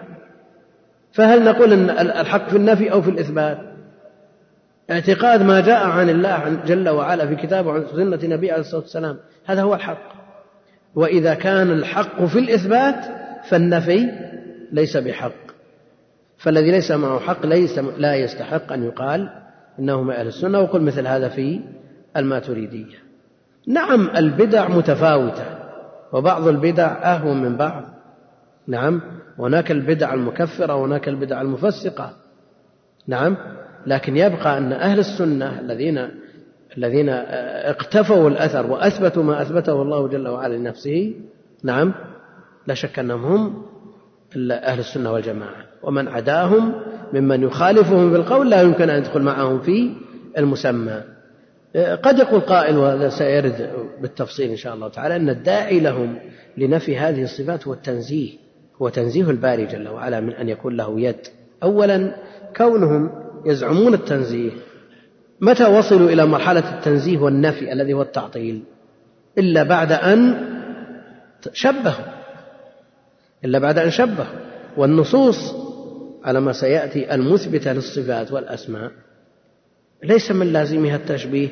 فهل 1.18 1.44
نقول 1.44 1.74
أن 1.74 1.90
الحق 1.90 2.50
في 2.50 2.58
النفي 2.58 2.92
أو 2.92 3.02
في 3.02 3.10
الإثبات؟ 3.10 3.58
اعتقاد 4.92 5.42
ما 5.42 5.62
جاء 5.62 5.88
عن 5.88 6.10
الله 6.10 6.64
جل 6.66 6.90
وعلا 6.90 7.28
في 7.28 7.36
كتابه 7.36 7.70
وعن 7.70 7.86
سنة 7.96 8.36
نبيه 8.36 8.52
عليه 8.52 8.62
الصلاة 8.62 8.82
والسلام 8.82 9.18
هذا 9.46 9.62
هو 9.62 9.76
الحق. 9.76 10.12
وإذا 10.96 11.34
كان 11.34 11.72
الحق 11.72 12.26
في 12.26 12.40
الإثبات 12.40 13.06
فالنفي 13.50 14.10
ليس 14.72 14.98
بحق. 14.98 15.32
فالذي 16.38 16.72
ليس 16.72 16.92
معه 16.92 17.20
حق 17.20 17.46
ليس 17.46 17.80
لا 17.80 18.16
يستحق 18.16 18.74
أن 18.74 18.84
يقال 18.84 19.30
إنه 19.80 20.02
من 20.02 20.14
أهل 20.14 20.28
السنة. 20.28 20.60
وقل 20.60 20.82
مثل 20.82 21.08
هذا 21.08 21.30
في 21.30 21.62
الماتريدية. 22.18 22.98
نعم 23.68 24.10
البدع 24.18 24.68
متفاوتة 24.68 25.46
وبعض 26.14 26.48
البدع 26.48 27.16
أهون 27.16 27.42
من 27.42 27.58
بعض. 27.58 27.84
نعم 28.68 29.02
هناك 29.40 29.72
البدع 29.72 30.14
المكفرة 30.14 30.76
وهناك 30.76 31.08
البدع 31.08 31.42
المفسقة. 31.42 32.14
نعم 33.08 33.38
لكن 33.88 34.18
يبقى 34.18 34.58
أن 34.58 34.74
أهل 34.74 35.00
السنة 35.00 35.60
الذين 35.60 36.10
الذين 36.78 37.10
اقتفوا 37.10 38.30
الأثر 38.30 38.72
وأثبتوا 38.72 39.24
ما 39.24 39.42
أثبته 39.42 39.82
الله 39.82 40.08
جل 40.08 40.28
وعلا 40.28 40.56
لنفسه 40.56 41.14
نعم 41.64 41.94
لا 42.68 42.74
شك 42.74 43.00
أنهم 43.00 43.26
هم 43.26 43.64
أهل 44.52 44.80
السنة 44.80 45.12
والجماعة. 45.12 45.66
ومن 45.84 46.08
عداهم 46.08 46.74
ممن 47.14 47.44
يخالفهم 47.44 48.12
بالقول 48.12 48.50
لا 48.50 48.62
يمكن 48.62 48.90
أن 48.90 48.98
يدخل 48.98 49.22
معهم 49.22 49.60
في 49.60 49.94
المسمى. 50.38 51.02
قد 51.76 52.20
يقول 52.20 52.40
قائل 52.40 52.78
وهذا 52.78 53.10
سيرد 53.10 53.70
بالتفصيل 54.02 54.50
إن 54.50 54.56
شاء 54.56 54.74
الله 54.74 54.88
تعالى 54.88 55.16
أن 55.16 55.30
الداعي 55.30 55.80
لهم 55.80 56.20
لنفي 56.58 56.98
هذه 56.98 57.24
الصفات 57.24 57.68
هو 57.68 57.74
التنزيه. 57.74 58.47
هو 58.82 58.90
تنزيه 58.90 59.30
الباري 59.30 59.66
جل 59.66 59.88
وعلا 59.88 60.20
من 60.20 60.34
أن 60.34 60.50
يكون 60.50 60.78
له 60.78 61.00
يد. 61.00 61.28
أولا 61.64 62.16
كونهم 62.58 63.10
يزعمون 63.46 63.94
التنزيه. 63.94 64.52
متى 65.42 65.66
وصلوا 65.66 66.10
إلى 66.10 66.26
مرحلة 66.26 66.78
التنزيه 66.78 67.18
والنفي 67.18 67.74
الذي 67.74 67.94
هو 67.94 68.02
التعطيل؟ 68.02 68.64
إلا 69.38 69.64
بعد 69.64 69.92
أن 69.92 70.48
شبهوا. 71.54 72.06
إلا 73.46 73.60
بعد 73.60 73.78
أن 73.78 73.90
شبهوا. 73.90 74.40
والنصوص 74.78 75.56
على 76.24 76.42
ما 76.42 76.52
سيأتي 76.52 77.16
المثبتة 77.16 77.74
للصفات 77.74 78.32
والأسماء. 78.32 78.92
ليس 80.04 80.32
من 80.32 80.54
لازمها 80.54 80.96
التشبيه. 80.96 81.50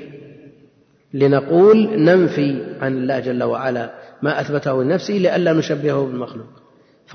لنقول 1.14 2.04
ننفي 2.04 2.64
عن 2.82 2.98
الله 2.98 3.20
جل 3.20 3.44
وعلا 3.44 3.94
ما 4.22 4.42
أثبته 4.42 4.84
لنفسه 4.84 5.14
لئلا 5.14 5.54
نشبهه 5.54 6.06
بالمخلوق. 6.06 6.65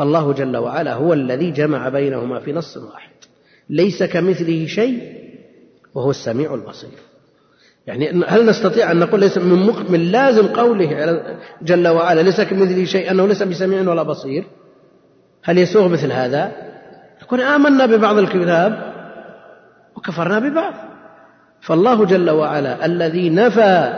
فالله 0.01 0.33
جل 0.33 0.57
وعلا 0.57 0.95
هو 0.95 1.13
الذي 1.13 1.51
جمع 1.51 1.89
بينهما 1.89 2.41
في 2.41 2.53
نص 2.53 2.77
واحد. 2.77 3.11
ليس 3.71 4.03
كمثله 4.03 4.67
شيء 4.67 5.13
وهو 5.95 6.11
السميع 6.11 6.55
البصير. 6.55 6.99
يعني 7.87 8.25
هل 8.27 8.47
نستطيع 8.47 8.91
أن 8.91 9.01
نقول 9.01 9.21
ليس 9.21 9.39
من, 9.39 9.73
من 9.89 10.13
لازم 10.13 10.47
قوله 10.47 11.23
جل 11.63 11.89
وعلا 11.89 12.21
ليس 12.21 12.41
كمثله 12.41 12.85
شيء 12.85 13.11
أنه 13.11 13.27
ليس 13.27 13.43
بسميع 13.43 13.91
ولا 13.91 14.03
بصير؟ 14.03 14.45
هل 15.43 15.59
يسوغ 15.59 15.89
مثل 15.89 16.13
هذا؟ 16.13 16.53
نقول 17.23 17.41
آمنا 17.41 17.87
ببعض 17.87 18.19
الكتاب 18.19 18.93
وكفرنا 19.97 20.39
ببعض. 20.39 20.75
فالله 21.61 22.05
جل 22.05 22.31
وعلا 22.31 22.87
الذي 22.87 23.31
نفى 23.31 23.93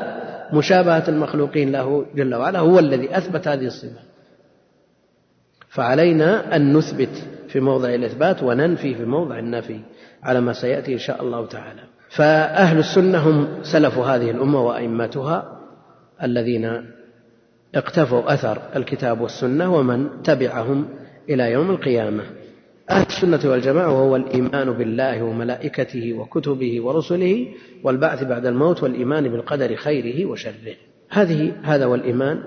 مشابهة 0.52 1.04
المخلوقين 1.08 1.72
له 1.72 2.06
جل 2.14 2.34
وعلا 2.34 2.58
هو 2.58 2.78
الذي 2.78 3.16
أثبت 3.16 3.48
هذه 3.48 3.66
الصفة. 3.66 4.11
فعلينا 5.72 6.56
أن 6.56 6.76
نثبت 6.76 7.28
في 7.48 7.60
موضع 7.60 7.94
الإثبات 7.94 8.42
وننفي 8.42 8.94
في 8.94 9.04
موضع 9.04 9.38
النفي 9.38 9.80
على 10.22 10.40
ما 10.40 10.52
سيأتي 10.52 10.92
إن 10.92 10.98
شاء 10.98 11.22
الله 11.22 11.46
تعالى. 11.46 11.80
فأهل 12.10 12.78
السنة 12.78 13.18
هم 13.18 13.48
سلف 13.62 13.98
هذه 13.98 14.30
الأمة 14.30 14.62
وأئمتها 14.66 15.60
الذين 16.22 16.84
اقتفوا 17.74 18.34
أثر 18.34 18.62
الكتاب 18.76 19.20
والسنة 19.20 19.74
ومن 19.74 20.22
تبعهم 20.22 20.88
إلى 21.28 21.52
يوم 21.52 21.70
القيامة. 21.70 22.22
أهل 22.90 23.06
السنة 23.06 23.50
والجماعة 23.50 23.90
وهو 23.90 24.16
الإيمان 24.16 24.72
بالله 24.72 25.22
وملائكته 25.22 26.12
وكتبه 26.12 26.80
ورسله 26.84 27.46
والبعث 27.84 28.24
بعد 28.24 28.46
الموت 28.46 28.82
والإيمان 28.82 29.28
بالقدر 29.28 29.76
خيره 29.76 30.26
وشره. 30.26 30.74
هذه 31.08 31.52
هذا 31.62 31.84
هو 31.84 31.94
الإيمان 31.94 32.42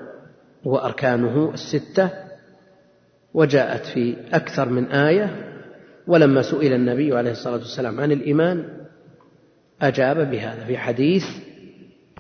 وأركانه 0.65 1.51
الستة 1.53 2.24
وجاءت 3.36 3.86
في 3.86 4.16
أكثر 4.34 4.70
من 4.70 4.86
آية 4.86 5.56
ولما 6.08 6.42
سئل 6.42 6.74
النبي 6.74 7.18
عليه 7.18 7.32
الصلاة 7.32 7.58
والسلام 7.58 8.00
عن 8.00 8.12
الإيمان 8.12 8.66
أجاب 9.82 10.32
بهذا 10.32 10.66
في 10.66 10.78
حديث 10.78 11.24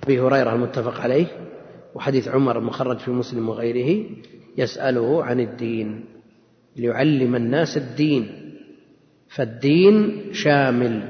أبي 0.03 0.19
هريرة 0.19 0.53
المتفق 0.53 1.01
عليه 1.01 1.25
وحديث 1.95 2.27
عمر 2.27 2.59
المخرج 2.59 2.97
في 2.97 3.11
مسلم 3.11 3.49
وغيره 3.49 4.05
يسأله 4.57 5.23
عن 5.23 5.39
الدين 5.39 6.05
ليعلم 6.75 7.35
الناس 7.35 7.77
الدين 7.77 8.51
فالدين 9.27 10.23
شامل 10.33 11.01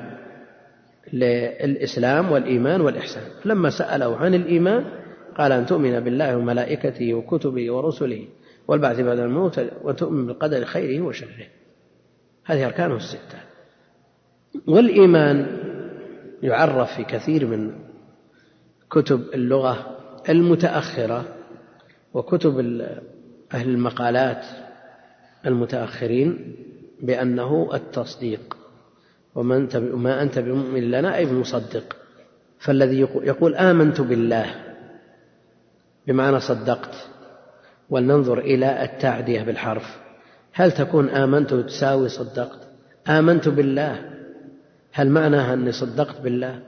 للإسلام 1.14 2.32
والإيمان 2.32 2.82
والإحسان. 2.82 3.24
لما 3.45 3.70
سأله 3.70 4.18
عن 4.18 4.34
الإيمان 4.34 4.86
قال 5.38 5.51
أن 5.51 5.66
تؤمن 5.66 5.99
بالله 5.99 6.38
وملائكته 6.38 7.14
وكتبه 7.14 7.72
ورسله. 7.72 8.28
والبعث 8.68 8.99
بعد 8.99 9.20
الموت 9.20 9.61
وتؤمن 9.84 10.28
بالقدر 10.28 10.66
خيره 10.66 11.01
وشره. 11.01 11.47
هذه 12.45 12.66
أركانه 12.66 12.95
الستة. 12.95 13.39
والإيمان 14.68 15.57
يعرف 16.43 16.95
في 16.95 17.03
كثير 17.03 17.47
من 17.47 17.72
كتب 18.91 19.22
اللغة 19.34 19.97
المتأخرة 20.30 21.26
وكتب 22.13 22.59
أهل 23.53 23.70
المقالات 23.70 24.45
المتأخرين 25.45 26.55
بأنه 27.01 27.70
التصديق. 27.74 28.57
وما 29.36 29.57
أنت 29.57 29.78
ما 29.78 30.22
أنت 30.22 30.39
بمؤمن 30.39 30.91
لنا 30.91 31.16
أي 31.16 31.26
بمصدق. 31.26 31.95
فالذي 32.59 32.99
يقول 32.99 33.55
آمنت 33.55 34.01
بالله 34.01 34.55
بمعنى 36.07 36.39
صدقت. 36.39 37.14
ولننظر 37.89 38.39
إلى 38.39 38.83
التعدية 38.83 39.41
بالحرف. 39.41 39.97
هل 40.53 40.71
تكون 40.71 41.09
آمنت 41.09 41.53
تساوي 41.53 42.09
صدقت؟ 42.09 42.67
آمنت 43.07 43.47
بالله. 43.47 44.09
هل 44.91 45.09
معناها 45.09 45.53
أني 45.53 45.71
صدقت 45.71 46.21
بالله؟ 46.21 46.59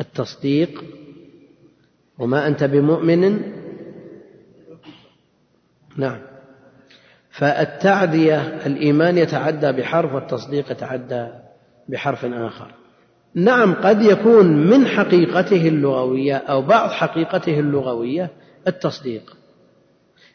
التصديق. 0.00 0.84
وما 2.18 2.46
أنت 2.46 2.64
بمؤمن؟ 2.64 3.42
نعم. 5.96 6.20
فالتعدية 7.30 8.66
الإيمان 8.66 9.18
يتعدى 9.18 9.72
بحرف 9.72 10.14
والتصديق 10.14 10.70
يتعدى 10.70 11.28
بحرف 11.88 12.24
آخر. 12.24 12.74
نعم 13.34 13.74
قد 13.74 14.02
يكون 14.02 14.46
من 14.46 14.86
حقيقته 14.86 15.68
اللغوية 15.68 16.36
أو 16.36 16.62
بعض 16.62 16.90
حقيقته 16.90 17.60
اللغوية 17.60 18.30
التصديق. 18.66 19.37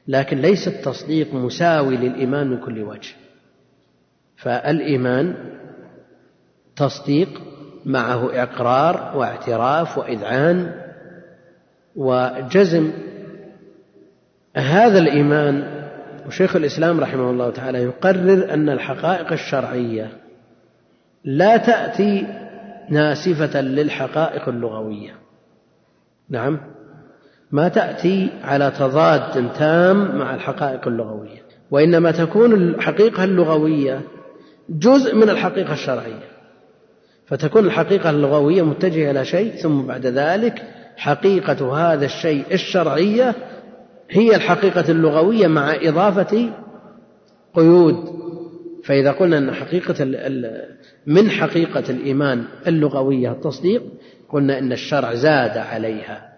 لكن 0.08 0.38
ليس 0.38 0.68
التصديق 0.68 1.34
مساوي 1.34 1.98
للإيمان 1.98 2.48
من 2.48 2.60
كل 2.60 2.82
وجه. 2.82 3.16
فالإيمان 4.36 5.36
تصديق 6.76 7.42
معه 7.86 8.44
إقرار 8.44 9.18
واعتراف 9.18 9.98
وإذعان 9.98 10.82
وجزم. 11.96 12.92
هذا 14.56 15.00
الإيمان 15.00 15.84
وشيخ 16.28 16.56
الإسلام 16.56 17.00
رحمه 17.00 17.30
الله 17.30 17.50
تعالى 17.50 17.84
يقرر 17.84 18.54
أن 18.54 18.70
الحقائق 18.70 19.32
الشرعية 19.32 20.12
لا 21.24 21.58
تأتي 21.58 22.28
ناسفة 22.90 23.62
للحقائق 23.62 24.50
اللغوية. 24.50 25.16
نعم. 26.30 26.73
ما 27.54 27.68
تأتي 27.68 28.30
على 28.44 28.72
تضاد 28.80 29.54
تام 29.54 30.18
مع 30.18 30.36
الحقائق 30.36 30.88
اللغوية 30.88 31.44
وإنما 31.72 32.12
تكون 32.12 32.54
الحقيقة 32.54 33.24
اللغوية 33.24 34.02
جزء 34.70 35.16
من 35.16 35.30
الحقيقة 35.30 35.74
الشرعية. 35.74 36.30
فتكون 37.26 37.66
الحقيقة 37.66 38.10
اللغوية 38.10 38.62
متجهة 38.62 39.12
إلى 39.12 39.26
شيء 39.26 39.52
ثم 39.52 39.82
بعد 39.82 40.06
ذلك 40.06 40.64
حقيقة 40.98 41.78
هذا 41.78 42.06
الشيء 42.06 42.44
الشرعية 42.52 43.36
هي 44.10 44.36
الحقيقة 44.36 44.92
اللغوية 44.92 45.48
مع 45.48 45.76
إضافة 45.82 46.50
قيود. 47.54 47.96
فإذا 48.84 49.12
قلنا 49.12 49.38
أن 49.38 49.54
حقيقة 49.54 50.06
من 51.08 51.30
حقيقة 51.30 51.84
الإيمان 51.90 52.44
اللغوية 52.68 53.32
التصديق 53.32 53.84
قلنا 54.30 54.60
أن 54.60 54.72
الشرع 54.72 55.14
زاد 55.14 55.58
عليها. 55.58 56.33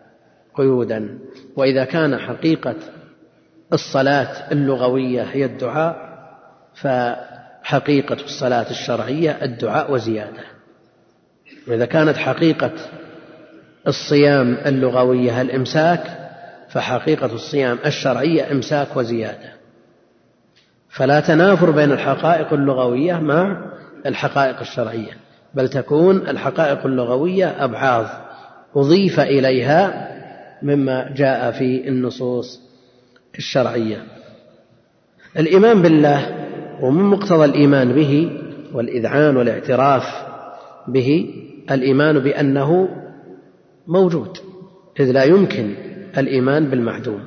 قيودا. 0.58 1.20
وإذا 1.56 1.86
كان 1.86 2.18
حقيقة 2.18 2.76
الصلاة 3.74 4.52
اللغوية 4.52 5.22
هي 5.22 5.46
الدعاء 5.46 5.96
فحقيقة 6.76 8.18
الصلاة 8.26 8.70
الشرعية 8.70 9.32
الدعاء 9.42 9.92
وزيادة. 9.92 10.44
وإذا 11.68 11.86
كانت 11.86 12.18
حقيقة 12.18 12.72
الصيام 13.88 14.58
اللغوية 14.66 15.42
الإمساك 15.42 16.32
فحقيقة 16.70 17.34
الصيام 17.34 17.78
الشرعية 17.86 18.52
إمساك 18.52 18.98
وزيادة. 18.98 19.56
فلا 20.90 21.20
تنافر 21.20 21.72
بين 21.72 21.92
الحقائق 21.92 22.54
اللغوية 22.54 23.14
مع 23.14 23.72
الحقائق 24.06 24.60
الشرعية 24.60 25.12
بل 25.54 25.70
تكون 25.70 26.18
الحقائق 26.18 26.86
اللغوية 26.86 27.64
أبعاض 27.64 28.06
أضيف 28.76 29.20
إليها 29.20 30.15
مما 30.62 31.14
جاء 31.18 31.52
في 31.52 31.88
النصوص 31.88 32.62
الشرعية. 33.38 34.04
الإيمان 35.40 35.82
بالله 35.82 36.46
ومن 36.82 37.04
مقتضى 37.04 37.46
الإيمان 37.46 37.94
به 37.94 38.42
والإذعان 38.74 39.38
والاعتراف 39.38 40.04
به 40.88 41.34
الإيمان 41.72 42.20
بأنه 42.20 42.90
موجود 43.88 44.38
إذ 45.00 45.12
لا 45.12 45.24
يمكن 45.24 45.74
الإيمان 46.18 46.70
بالمعدوم. 46.70 47.24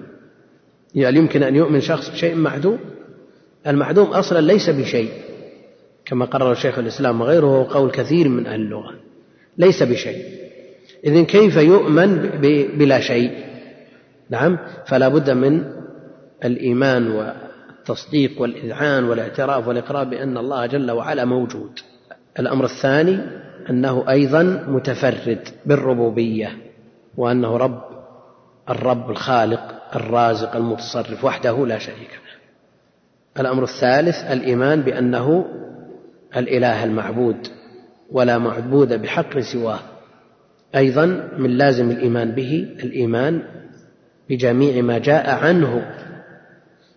يعني 0.94 1.18
يمكن 1.18 1.42
أن 1.42 1.56
يؤمن 1.56 1.80
شخص 1.80 2.10
بشيء 2.10 2.34
معدوم 2.34 2.78
المعدوم 3.66 4.06
أصلا 4.06 4.40
ليس 4.40 4.70
بشيء 4.70 5.10
كما 6.04 6.24
قرر 6.24 6.54
شيخ 6.54 6.78
الإسلام 6.78 7.20
وغيره 7.20 7.68
قول 7.70 7.90
كثير 7.90 8.28
من 8.28 8.46
أهل 8.46 8.60
اللغة 8.60 8.94
ليس 9.58 9.82
بشيء. 9.82 10.24
إذن 11.04 11.24
كيف 11.24 11.56
يؤمن 11.56 12.28
بلا 12.78 13.00
شيء؟ 13.00 13.32
نعم 14.30 14.58
فلا 14.86 15.08
بد 15.08 15.30
من 15.30 15.64
الإيمان 16.44 17.10
والتصديق 17.10 18.40
والإذعان 18.40 19.04
والاعتراف 19.04 19.68
والإقرار 19.68 20.04
بأن 20.04 20.36
الله 20.36 20.66
جل 20.66 20.90
وعلا 20.90 21.24
موجود. 21.24 21.78
الأمر 22.38 22.64
الثاني 22.64 23.18
أنه 23.70 24.04
أيضا 24.08 24.42
متفرد 24.68 25.48
بالربوبية 25.66 26.56
وأنه 27.16 27.56
رب 27.56 27.82
الرب 28.70 29.10
الخالق 29.10 29.74
الرازق 29.96 30.56
المتصرف 30.56 31.24
وحده 31.24 31.66
لا 31.66 31.78
شريك 31.78 32.10
له. 32.10 33.40
الأمر 33.40 33.62
الثالث 33.62 34.16
الإيمان 34.16 34.80
بأنه 34.80 35.44
الإله 36.36 36.84
المعبود 36.84 37.48
ولا 38.12 38.38
معبود 38.38 39.02
بحق 39.02 39.38
سواه. 39.38 39.78
أيضا 40.74 41.06
من 41.38 41.50
لازم 41.50 41.90
الإيمان 41.90 42.30
به 42.30 42.68
الإيمان 42.84 43.42
بجميع 44.30 44.82
ما 44.82 44.98
جاء 44.98 45.30
عنه 45.30 45.94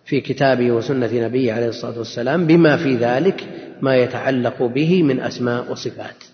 في 0.04 0.20
كتابه 0.20 0.72
وسنة 0.72 1.10
نبيه 1.12 1.52
عليه 1.52 1.68
الصلاة 1.68 1.98
والسلام 1.98 2.46
بما 2.46 2.76
في 2.76 2.96
ذلك 2.96 3.44
ما 3.80 3.96
يتعلق 3.96 4.62
به 4.62 5.02
من 5.02 5.20
أسماء 5.20 5.72
وصفات. 5.72 6.24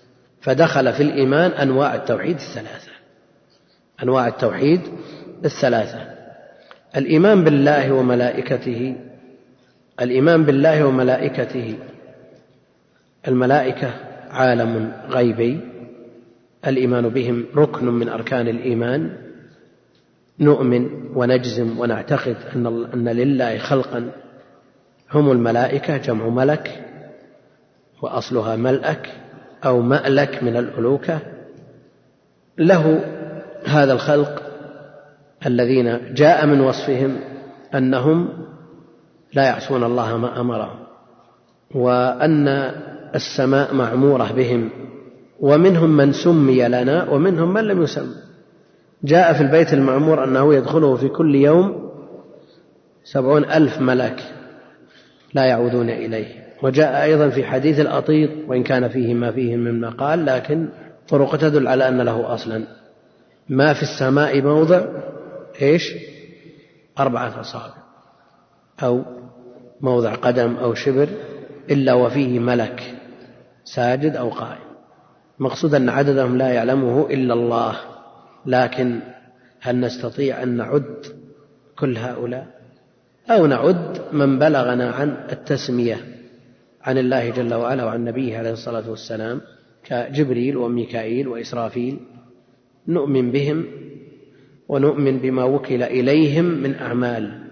فدخل 0.40 0.92
في 0.92 1.02
الإيمان 1.02 1.50
أنواع 1.50 1.94
التوحيد 1.94 2.36
الثلاثة. 2.36 2.90
أنواع 4.02 4.28
التوحيد 4.28 4.80
الثلاثة. 5.44 6.00
الإيمان 6.96 7.44
بالله 7.44 7.92
وملائكته 7.92 8.96
الإيمان 10.00 10.44
بالله 10.44 10.86
وملائكته. 10.86 11.74
الملائكة 13.28 13.90
عالم 14.30 14.92
غيبي. 15.08 15.60
الإيمان 16.66 17.08
بهم 17.08 17.46
ركن 17.56 17.86
من 17.86 18.08
أركان 18.08 18.48
الإيمان. 18.48 19.16
نؤمن 20.40 20.88
ونجزم 21.14 21.78
ونعتقد 21.78 22.36
أن 22.56 22.66
أن 22.94 23.08
لله 23.08 23.58
خلقا. 23.58 24.10
هم 25.12 25.32
الملائكة 25.32 25.96
جمع 25.96 26.28
ملك 26.28 26.84
وأصلها 28.02 28.56
ملأك 28.56 29.08
أو 29.64 29.80
مألك 29.80 30.42
من 30.42 30.56
الألوكة. 30.56 31.18
له 32.58 33.00
هذا 33.64 33.92
الخلق 33.92 34.42
الذين 35.46 36.14
جاء 36.14 36.46
من 36.46 36.60
وصفهم 36.60 37.16
أنهم 37.74 38.28
لا 39.32 39.42
يعصون 39.42 39.84
الله 39.84 40.16
ما 40.16 40.40
أمرهم 40.40 40.78
وأن 41.74 42.48
السماء 43.14 43.74
معمورة 43.74 44.32
بهم. 44.32 44.87
ومنهم 45.40 45.96
من 45.96 46.12
سمي 46.12 46.68
لنا 46.68 47.10
ومنهم 47.10 47.54
من 47.54 47.64
لم 47.64 47.82
يسم. 47.82 48.14
جاء 49.04 49.32
في 49.32 49.40
البيت 49.40 49.72
المعمور 49.72 50.24
أنه 50.24 50.54
يدخله 50.54 50.96
في 50.96 51.08
كل 51.08 51.34
يوم 51.34 51.90
سبعون 53.04 53.44
ألف 53.44 53.80
ملك 53.80 54.34
لا 55.34 55.44
يعودون 55.44 55.90
إليه. 55.90 56.48
وجاء 56.62 57.02
أيضا 57.02 57.28
في 57.28 57.44
حديث 57.44 57.80
الأطيط 57.80 58.30
وإن 58.48 58.62
كان 58.62 58.88
فيه 58.88 59.14
ما 59.14 59.32
فيه 59.32 59.56
مما 59.56 59.90
قال 59.90 60.26
لكن 60.26 60.68
طرق 61.08 61.36
تدل 61.36 61.68
على 61.68 61.88
أن 61.88 62.00
له 62.00 62.34
أصلا. 62.34 62.64
ما 63.48 63.72
في 63.72 63.82
السماء 63.82 64.42
موضع 64.42 64.84
إيش؟ 65.62 65.94
أربعة 66.98 67.40
أصابع 67.40 67.74
أو 68.82 69.02
موضع 69.80 70.14
قدم 70.14 70.56
أو 70.56 70.74
شبر 70.74 71.08
إلا 71.70 71.94
وفيه 71.94 72.38
ملك 72.38 72.94
ساجد 73.64 74.16
أو 74.16 74.28
قائم. 74.28 74.67
مقصود 75.38 75.74
أن 75.74 75.88
عددهم 75.88 76.36
لا 76.36 76.48
يعلمه 76.48 77.06
إلا 77.10 77.34
الله 77.34 77.76
لكن 78.46 79.00
هل 79.60 79.80
نستطيع 79.80 80.42
أن 80.42 80.56
نعد 80.56 81.06
كل 81.78 81.96
هؤلاء؟ 81.96 82.46
أو 83.30 83.46
نعد 83.46 84.00
من 84.12 84.38
بلغنا 84.38 84.90
عن 84.90 85.16
التسمية 85.32 85.96
عن 86.82 86.98
الله 86.98 87.30
جل 87.30 87.54
وعلا 87.54 87.84
وعن 87.84 88.04
نبيه 88.04 88.38
عليه 88.38 88.52
الصلاة 88.52 88.90
والسلام 88.90 89.40
كجبريل 89.84 90.56
وميكائيل 90.56 91.28
وإسرافيل. 91.28 91.98
نؤمن 92.88 93.30
بهم 93.30 93.64
ونؤمن 94.68 95.18
بما 95.18 95.44
وكل 95.44 95.82
إليهم 95.82 96.44
من 96.44 96.74
أعمال 96.74 97.48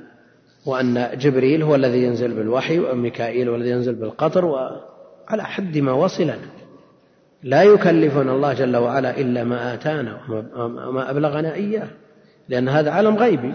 وأن 0.67 1.19
جبريل 1.19 1.63
هو 1.63 1.75
الذي 1.75 2.03
ينزل 2.03 2.35
بالوحي 2.35 2.79
وميكائيل 2.79 3.49
هو 3.49 3.57
الذي 3.57 3.71
ينزل 3.71 3.95
بالقطر 3.95 4.45
وعلى 4.45 5.45
حد 5.45 5.79
ما 5.79 5.93
وصلنا. 5.93 6.39
لا 7.43 7.63
يكلفنا 7.63 8.33
الله 8.33 8.53
جل 8.53 8.77
وعلا 8.77 9.21
إلا 9.21 9.45
ما 9.45 9.75
آتانا 9.75 10.21
وما 10.89 11.11
أبلغنا 11.11 11.55
إياه 11.55 11.89
لأن 12.49 12.69
هذا 12.69 12.91
عالم 12.91 13.17
غيبي. 13.17 13.55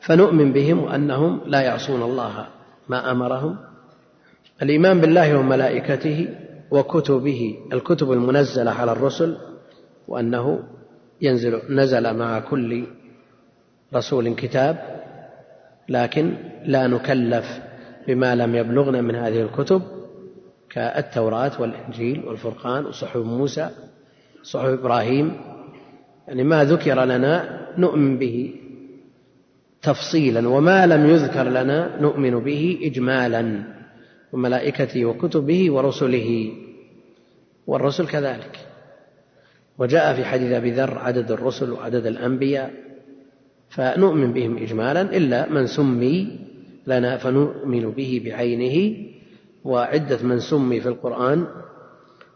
فنؤمن 0.00 0.52
بهم 0.52 0.82
وأنهم 0.82 1.40
لا 1.46 1.60
يعصون 1.60 2.02
الله 2.02 2.46
ما 2.88 3.10
أمرهم. 3.10 3.56
الإيمان 4.62 5.00
بالله 5.00 5.38
وملائكته 5.38 6.28
وكتبه 6.70 7.56
الكتب 7.72 8.12
المنزلة 8.12 8.70
على 8.70 8.92
الرسل 8.92 9.36
وأنه 10.08 10.62
ينزل 11.20 11.60
نزل 11.70 12.16
مع 12.16 12.40
كل 12.40 12.84
رسول 13.94 14.34
كتاب 14.34 15.00
لكن 15.88 16.34
لا 16.64 16.86
نكلف 16.86 17.60
بما 18.08 18.34
لم 18.34 18.54
يبلغنا 18.54 19.00
من 19.00 19.14
هذه 19.14 19.42
الكتب. 19.42 19.82
كالتوراة 20.70 21.60
والإنجيل 21.60 22.24
والفرقان 22.24 22.86
وصحف 22.86 23.16
موسى 23.16 23.70
صحف 24.42 24.64
إبراهيم. 24.64 25.32
يعني 26.28 26.44
ما 26.44 26.64
ذكر 26.64 27.04
لنا 27.04 27.60
نؤمن 27.78 28.18
به 28.18 28.54
تفصيلا 29.82 30.48
وما 30.48 30.86
لم 30.86 31.10
يذكر 31.10 31.42
لنا 31.42 32.00
نؤمن 32.00 32.38
به 32.38 32.78
إجمالا 32.82 33.62
وملائكته 34.32 35.04
وكتبه 35.04 35.72
ورسله. 35.72 36.52
والرسل 37.66 38.06
كذلك. 38.06 38.58
وجاء 39.78 40.14
في 40.14 40.24
حديث 40.24 40.52
أبي 40.52 40.70
ذر 40.70 40.98
عدد 40.98 41.30
الرسل 41.30 41.72
وعدد 41.72 42.06
الأنبياء 42.06 42.74
فنؤمن 43.68 44.32
بهم 44.32 44.56
إجمالا 44.56 45.02
إلا 45.16 45.48
من 45.48 45.66
سمي 45.66 46.38
لنا 46.86 47.16
فنؤمن 47.16 47.90
به 47.90 48.22
بعينه. 48.24 49.06
وعدة 49.64 50.22
من 50.22 50.40
سمي 50.40 50.80
في 50.80 50.88
القرآن 50.88 51.46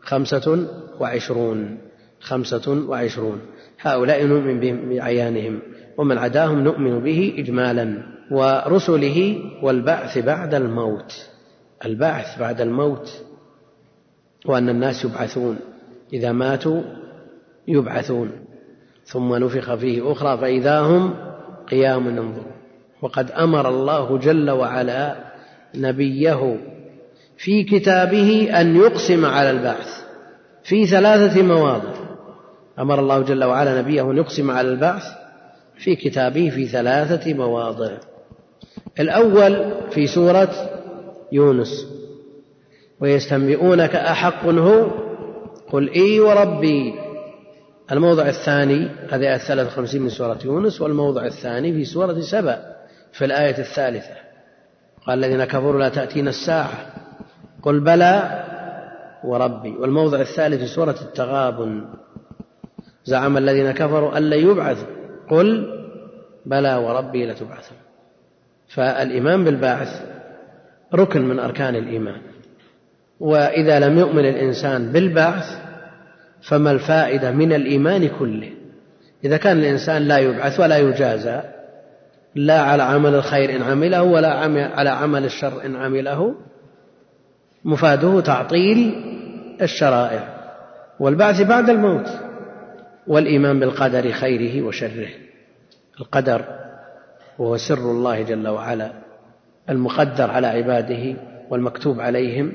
خمسة 0.00 0.66
وعشرون 1.00 1.78
خمسة 2.20 2.84
وعشرون. 2.88 3.40
هؤلاء 3.80 4.24
نؤمن 4.26 4.60
بهم 4.60 4.88
بعيانهم 4.88 5.58
ومن 5.98 6.18
عداهم 6.18 6.64
نؤمن 6.64 7.00
به 7.00 7.34
إجمالا. 7.38 8.14
ورسله 8.30 9.42
والبعث 9.62 10.18
بعد 10.18 10.54
الموت 10.54 11.12
البعث 11.84 12.38
بعد 12.38 12.60
الموت 12.60 13.22
وأن 14.46 14.68
الناس 14.68 15.04
يبعثون 15.04 15.56
إذا 16.12 16.32
ماتوا 16.32 16.82
يبعثون. 17.68 18.30
ثم 19.04 19.34
نفخ 19.34 19.74
فيه 19.74 20.12
أخرى 20.12 20.38
فإذا 20.38 20.80
هم 20.80 21.14
قيام 21.68 22.08
ينظرون 22.08 22.52
وقد 23.02 23.30
أمر 23.30 23.68
الله 23.68 24.18
جل 24.18 24.50
وعلا 24.50 25.16
نبيه 25.74 26.56
في 27.38 27.64
كتابه 27.64 28.60
أن 28.60 28.76
يقسم 28.76 29.26
على 29.26 29.50
البعث 29.50 30.04
في 30.64 30.86
ثلاثة 30.86 31.42
مواضع. 31.42 31.94
أمر 32.78 33.00
الله 33.00 33.20
جل 33.20 33.44
وعلا 33.44 33.80
نبيه 33.80 34.10
أن 34.10 34.16
يقسم 34.16 34.50
على 34.50 34.68
البعث 34.68 35.04
في 35.78 35.96
كتابه 35.96 36.50
في 36.50 36.66
ثلاثة 36.66 37.34
مواضع. 37.34 37.90
الأول 39.00 39.74
في 39.90 40.06
سورة 40.06 40.50
يونس. 41.32 41.86
ويستنبئونك 43.00 43.96
أحق 43.96 44.44
هو 44.44 44.90
قل 45.72 45.90
إي 45.90 46.20
وربي. 46.20 46.94
الموضع 47.92 48.28
الثاني 48.28 48.88
هذه 49.10 49.32
آية 49.32 49.36
53 49.36 50.02
من 50.02 50.08
سورة 50.08 50.38
يونس 50.44 50.80
والموضع 50.80 51.26
الثاني 51.26 51.72
في 51.72 51.84
سورة 51.84 52.20
سبأ 52.20 52.74
في 53.12 53.24
الآية 53.24 53.58
الثالثة. 53.58 54.14
قال 55.06 55.24
الذين 55.24 55.44
كفروا 55.44 55.80
لا 55.80 55.88
تأتينا 55.88 56.30
الساعة. 56.30 56.93
قل 57.64 57.80
بلى 57.80 58.44
وربي. 59.24 59.76
والموضع 59.76 60.20
الثالث 60.20 60.60
في 60.60 60.66
سورة 60.66 60.96
التغابن. 61.02 61.84
زعم 63.04 63.36
الذين 63.36 63.72
كفروا 63.72 64.18
أن 64.18 64.30
لن 64.30 64.50
يبعثوا 64.50 64.88
قل 65.30 65.48
بلى 66.46 66.76
وربي 66.76 67.26
لتبعثون 67.26 67.78
فالإيمان 68.68 69.44
بالبعث 69.44 70.02
ركن 70.94 71.22
من 71.22 71.38
أركان 71.38 71.76
الإيمان. 71.76 72.20
وإذا 73.20 73.78
لم 73.78 73.98
يؤمن 73.98 74.24
الإنسان 74.24 74.92
بالبعث 74.92 75.44
فما 76.42 76.70
الفائدة 76.70 77.30
من 77.30 77.52
الإيمان 77.52 78.08
كله؟ 78.08 78.50
إذا 79.24 79.36
كان 79.36 79.58
الإنسان 79.58 80.02
لا 80.02 80.18
يبعث 80.18 80.60
ولا 80.60 80.78
يجازى 80.78 81.40
لا 82.34 82.60
على 82.60 82.82
عمل 82.82 83.14
الخير 83.14 83.56
إن 83.56 83.62
عمله 83.62 84.02
ولا 84.02 84.30
على 84.74 84.90
عمل 84.90 85.24
الشر 85.24 85.66
إن 85.66 85.76
عمله 85.76 86.34
مفاده 87.64 88.20
تعطيل 88.20 88.94
الشرائع. 89.62 90.34
والبعث 91.00 91.40
بعد 91.40 91.70
الموت. 91.70 92.08
والإيمان 93.06 93.60
بالقدر 93.60 94.12
خيره 94.12 94.66
وشره. 94.66 95.08
القدر 96.00 96.44
وهو 97.38 97.56
سر 97.56 97.90
الله 97.90 98.22
جل 98.22 98.48
وعلا. 98.48 98.92
المقدر 99.70 100.30
على 100.30 100.46
عباده 100.46 101.16
والمكتوب 101.50 102.00
عليهم. 102.00 102.52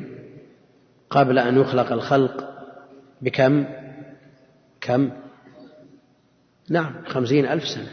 قبل 1.09 1.39
أن 1.39 1.61
يخلق 1.61 1.91
الخلق. 1.91 2.49
بكم؟ 3.21 3.65
كم؟ 4.81 5.09
نعم 6.69 6.93
خمسين 7.07 7.45
ألف 7.45 7.63
سنة. 7.67 7.89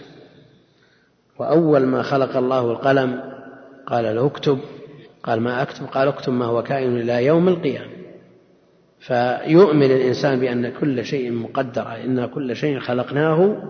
وأول 1.38 1.86
ما 1.86 2.02
خلق 2.02 2.36
الله 2.36 2.70
القلم 2.70 3.22
قال 3.86 4.04
له 4.16 4.26
اكتب. 4.26 4.60
قال 5.26 5.40
ما 5.40 5.62
أكتب 5.62 5.86
قال 5.86 6.08
اكتب 6.08 6.32
ما 6.32 6.44
هو 6.44 6.62
كائن 6.62 6.96
إلى 6.96 7.24
يوم 7.24 7.48
القيامة. 7.48 7.90
فيؤمن 8.98 9.82
الإنسان 9.82 10.40
بأن 10.40 10.72
كل 10.80 11.04
شيء 11.04 11.32
مقدر 11.32 12.04
إن 12.04 12.26
كل 12.26 12.56
شيء 12.56 12.78
خلقناه 12.78 13.62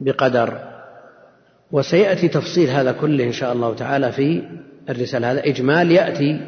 بقدر. 0.00 0.58
وسيأتي 1.72 2.28
تفصيل 2.28 2.68
هذا 2.68 2.92
كله 2.92 3.24
إن 3.24 3.32
شاء 3.32 3.52
الله 3.52 3.74
تعالى 3.74 4.12
في 4.12 4.42
الرسالة 4.90 5.32
هذا. 5.32 5.46
إجمال 5.46 5.92
يأتي 5.92 6.40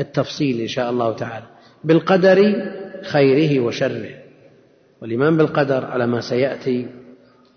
التفصيل 0.00 0.60
إن 0.60 0.68
شاء 0.68 0.90
الله 0.90 1.12
تعالى. 1.16 1.46
بالقدر 1.84 2.66
خيره 3.02 3.60
وشره. 3.60 4.10
والإيمان 5.02 5.36
بالقدر 5.36 5.84
على 5.84 6.06
ما 6.06 6.20
سيأتي 6.20 6.86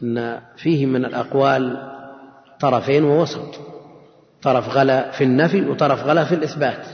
أن 0.04 0.40
فيه 0.58 0.86
من 0.86 1.06
الأقوال 1.06 1.92
طرفين 2.60 3.04
ووسط. 3.04 3.73
طرف 4.44 4.70
غلا 4.70 5.12
في 5.12 5.24
النفي 5.24 5.62
وطرف 5.62 6.04
غلا 6.04 6.26
في 6.26 6.36
الإثبات. 6.36 6.88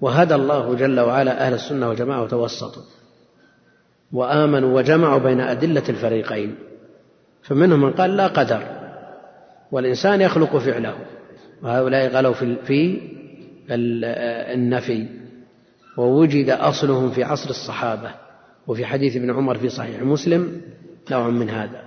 وهدى 0.00 0.34
الله 0.34 0.74
جل 0.74 1.00
وعلا 1.00 1.46
أهل 1.46 1.54
السنة 1.54 1.88
والجماعة 1.88 2.22
وتوسطوا. 2.22 2.82
وآمنوا 4.12 4.76
وجمعوا 4.76 5.18
بين 5.18 5.40
أدلة 5.40 5.82
الفريقين. 5.88 6.54
فمنهم 7.42 7.80
من 7.80 7.92
قال 7.92 8.16
لا 8.16 8.26
قدر. 8.26 8.62
والإنسان 9.72 10.20
يخلق 10.20 10.56
فعله. 10.56 10.94
وهؤلاء 11.62 12.08
غلوا 12.08 12.34
في 12.64 13.00
النفي. 14.54 15.08
ووجد 15.96 16.50
أصلهم 16.50 17.10
في 17.10 17.24
عصر 17.24 17.50
الصحابة. 17.50 18.10
وفي 18.66 18.86
حديث 18.86 19.16
ابن 19.16 19.30
عمر 19.30 19.58
في 19.58 19.68
صحيح 19.68 20.02
مسلم 20.02 20.60
نوع 21.10 21.28
من 21.28 21.50
هذا. 21.50 21.82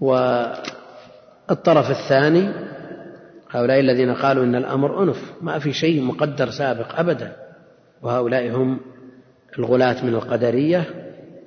والطرف 0.00 1.90
الثاني 1.90 2.65
هؤلاء 3.50 3.80
الذين 3.80 4.14
قالوا 4.14 4.44
إن 4.44 4.54
الأمر 4.54 5.02
أنف 5.02 5.32
ما 5.40 5.58
في 5.58 5.72
شيء 5.72 6.02
مقدر 6.02 6.50
سابق 6.50 6.98
أبدا. 6.98 7.36
وهؤلاء 8.02 8.50
هم 8.50 8.80
الغلاة 9.58 10.04
من 10.04 10.14
القدرية 10.14 10.84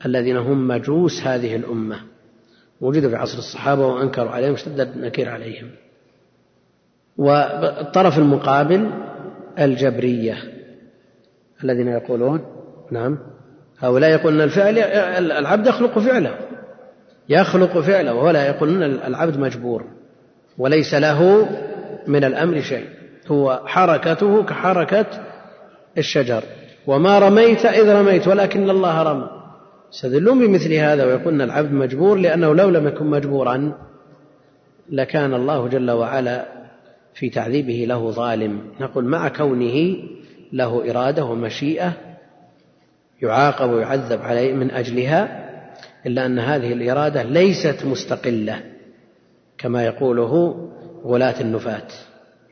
الذين 0.05 0.37
هم 0.37 0.67
مجوس 0.67 1.21
هذه 1.23 1.55
الأمة. 1.55 1.99
وجدوا 2.81 3.09
في 3.09 3.15
عصر 3.15 3.37
الصحابة 3.37 3.87
وأنكروا 3.87 4.31
عليهم 4.31 4.53
اشتد 4.53 4.79
النكير 4.79 5.29
عليهم. 5.29 5.69
والطرف 7.17 8.17
المقابل 8.17 8.91
الجبرية 9.59 10.37
الذين 11.63 11.87
يقولون 11.87 12.41
نعم 12.91 13.17
هؤلاء 13.79 14.09
يقولون 14.09 14.41
الفعل 14.41 14.79
العبد 15.31 15.67
يخلق 15.67 15.99
فعله 15.99 16.35
يخلق 17.29 17.79
فعله 17.79 18.13
وهؤلاء 18.13 18.49
يقولون 18.49 18.83
العبد 18.83 19.37
مجبور 19.37 19.85
وليس 20.57 20.93
له 20.93 21.49
من 22.09 22.23
الأمر 22.23 22.61
شيء. 22.61 22.85
هو 23.27 23.61
حركته 23.65 24.43
كحركة 24.43 25.05
الشجر. 25.97 26.43
وما 26.87 27.19
رميت 27.19 27.65
إذ 27.65 27.89
رميت 27.89 28.27
ولكن 28.27 28.69
الله 28.69 29.03
رمى. 29.03 29.29
يستدلون 29.93 30.39
بمثل 30.39 30.73
هذا 30.73 31.05
ويقولون 31.05 31.41
العبد 31.41 31.71
مجبور 31.71 32.17
لأنه 32.17 32.55
لو 32.55 32.69
لم 32.69 32.87
يكن 32.87 33.05
مجبورا 33.05 33.73
لكان 34.89 35.33
الله 35.33 35.67
جل 35.67 35.91
وعلا 35.91 36.45
في 37.13 37.29
تعذيبه 37.29 37.85
له 37.87 38.11
ظالم. 38.11 38.61
نقول 38.79 39.05
مع 39.05 39.27
كونه 39.27 39.97
له 40.53 40.91
إرادة 40.91 41.25
ومشيئة 41.25 41.93
يعاقب 43.21 43.69
ويعذب 43.69 44.21
عليه 44.21 44.53
من 44.53 44.71
أجلها 44.71 45.49
إلا 46.05 46.25
أن 46.25 46.39
هذه 46.39 46.73
الإرادة 46.73 47.23
ليست 47.23 47.85
مستقلة 47.85 48.63
كما 49.57 49.85
يقوله 49.85 50.55
غلاة 51.05 51.41
النفاة. 51.41 51.87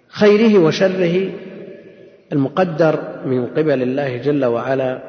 خيره 0.07 0.59
وشره 0.59 1.31
المقدر 2.31 3.25
من 3.25 3.45
قبل 3.45 3.81
الله 3.83 4.17
جل 4.17 4.45
وعلا 4.45 5.03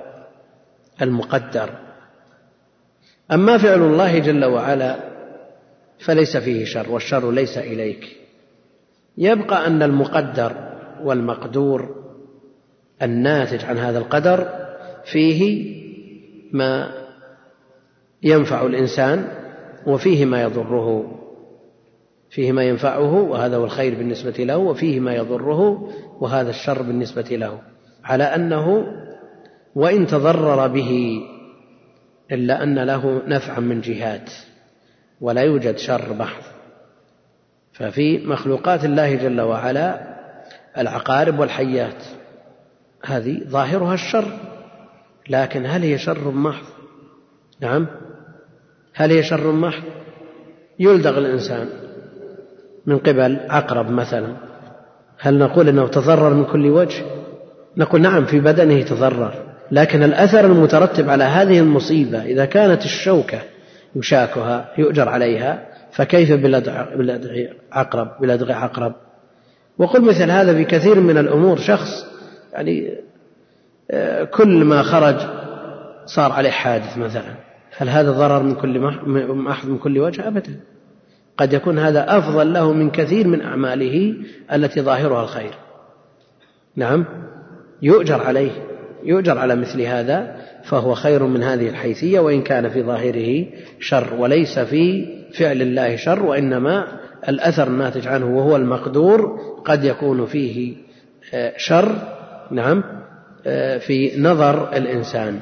المقدر. 1.03 1.71
أما 3.33 3.59
فعل 3.59 3.83
الله 3.83 4.19
جل 4.19 4.45
وعلا 4.45 4.97
فليس 5.99 6.37
فيه 6.37 6.65
شر 6.65 6.93
والشر 6.93 7.31
ليس 7.31 7.59
إليك. 7.59 8.17
يبقى 9.19 9.67
أن 9.67 9.83
المقدر 9.83 10.53
والمقدور 11.03 12.05
الناتج 13.03 13.65
عن 13.65 13.79
هذا 13.79 13.99
القدر 13.99 14.49
فيه 15.05 15.73
ما 16.53 16.93
ينفع 18.23 18.67
الإنسان 18.67 19.29
وفيه 19.87 20.25
ما 20.25 20.43
يضره. 20.43 21.19
فيه 22.31 22.53
ما 22.53 22.63
ينفعه 22.63 23.15
وهذا 23.15 23.57
هو 23.57 23.65
الخير 23.65 23.95
بالنسبة 23.95 24.45
له 24.45 24.57
وفيه 24.57 25.01
ما 25.01 25.15
يضره 25.15 25.91
وهذا 26.21 26.51
الشر 26.51 26.83
بالنسبة 26.83 27.29
له. 27.31 27.61
على 28.05 28.25
أنه 28.25 28.87
وإن 29.75 30.07
تضرر 30.07 30.67
به 30.67 31.21
إلا 32.33 32.63
أن 32.63 32.79
له 32.79 33.23
نفعا 33.27 33.61
من 33.61 33.81
جهات 33.81 34.31
ولا 35.21 35.43
يوجد 35.43 35.77
شر 35.77 36.15
محض 36.15 36.43
ففي 37.73 38.27
مخلوقات 38.27 38.85
الله 38.85 39.15
جل 39.15 39.41
وعلا 39.41 40.19
العقارب 40.79 41.39
والحيات 41.39 42.05
هذه 43.05 43.43
ظاهرها 43.49 43.95
الشر 43.95 44.39
لكن 45.29 45.67
هل 45.67 45.83
هي 45.83 45.99
شر 45.99 46.31
محض؟ 46.31 46.67
نعم. 47.61 47.87
هل 48.95 49.11
هي 49.11 49.23
شر 49.23 49.53
محض؟ 49.53 49.83
يلدغ 50.79 51.19
الإنسان. 51.19 51.69
من 52.89 52.99
قبل 52.99 53.39
عقرب 53.49 53.91
مثلا. 53.91 54.29
هل 55.19 55.39
نقول 55.39 55.69
إنه 55.69 55.89
تضرر 55.89 56.35
من 56.35 56.45
كل 56.45 56.67
وجه؟ 56.67 57.05
نقول 57.77 58.01
نعم 58.01 58.25
في 58.25 58.41
بدنه 58.41 58.83
تضرر 58.83 59.35
لكن 59.73 60.03
الأثر 60.03 60.45
المترتب 60.47 61.11
على 61.11 61.25
هذه 61.25 61.59
المصيبة 61.59 62.23
إذا 62.23 62.45
كانت 62.45 62.85
الشوكة 62.85 63.39
يشاكها 63.97 64.69
يؤجر 64.79 65.09
عليها 65.09 65.69
فكيف 65.93 66.33
بلدغ 66.33 66.73
عقرب 67.73 68.09
بلدغ 68.21 68.53
عقرب 68.53 68.95
وقل 69.79 70.03
مثل 70.03 70.31
هذا 70.31 70.55
في 70.55 70.65
كثير 70.65 71.01
من 71.01 71.19
الأمور 71.19 71.59
شخص 71.59 72.07
يعني 72.53 72.95
آه، 73.91 74.25
كل 74.25 74.65
ما 74.65 74.83
خرج 74.83 75.17
صار 76.07 76.33
عليه 76.33 76.51
حادث 76.51 76.99
مثلا. 76.99 77.35
هل 77.77 77.89
هذا 77.89 78.11
ضرر 78.11 78.43
من 78.43 78.55
كل 78.55 78.81
محض 79.29 79.69
من 79.69 79.79
كل 79.79 79.99
وجه؟ 79.99 80.29
ابدا. 80.29 80.61
قد 81.39 81.53
يكون 81.53 81.79
هذا 81.79 82.19
أفضل 82.19 82.53
له 82.53 82.73
من 82.73 82.91
كثير 82.91 83.29
من 83.29 83.41
أعماله 83.41 84.15
التي 84.53 84.81
ظاهرها 84.81 85.23
الخير. 85.23 85.55
نعم. 86.77 87.05
يؤجر 87.83 88.23
عليه. 88.23 88.51
يؤجر 89.05 89.39
على 89.39 89.57
مثل 89.57 89.81
هذا 89.81 90.37
فهو 90.65 90.95
خير 90.95 91.23
من 91.23 91.43
هذه 91.43 91.69
الحيثية 91.69 92.21
وإن 92.21 92.43
كان 92.43 92.69
في 92.69 92.83
ظاهره 92.83 93.47
شر 93.81 94.15
وليس 94.15 94.59
في 94.59 95.07
فعل 95.39 95.63
الله 95.63 95.97
شر 95.97 96.23
وإنما 96.23 96.87
الأثر 97.29 97.67
الناتج 97.67 98.07
عنه 98.07 98.37
وهو 98.37 98.57
المقدور 98.57 99.41
قد 99.65 99.85
يكون 99.85 100.27
فيه 100.27 100.75
آه، 101.35 101.53
شر 101.57 101.93
نعم 102.51 102.85
آه، 103.47 103.79
في 103.79 104.21
نظر 104.21 104.77
الإنسان 104.77 105.41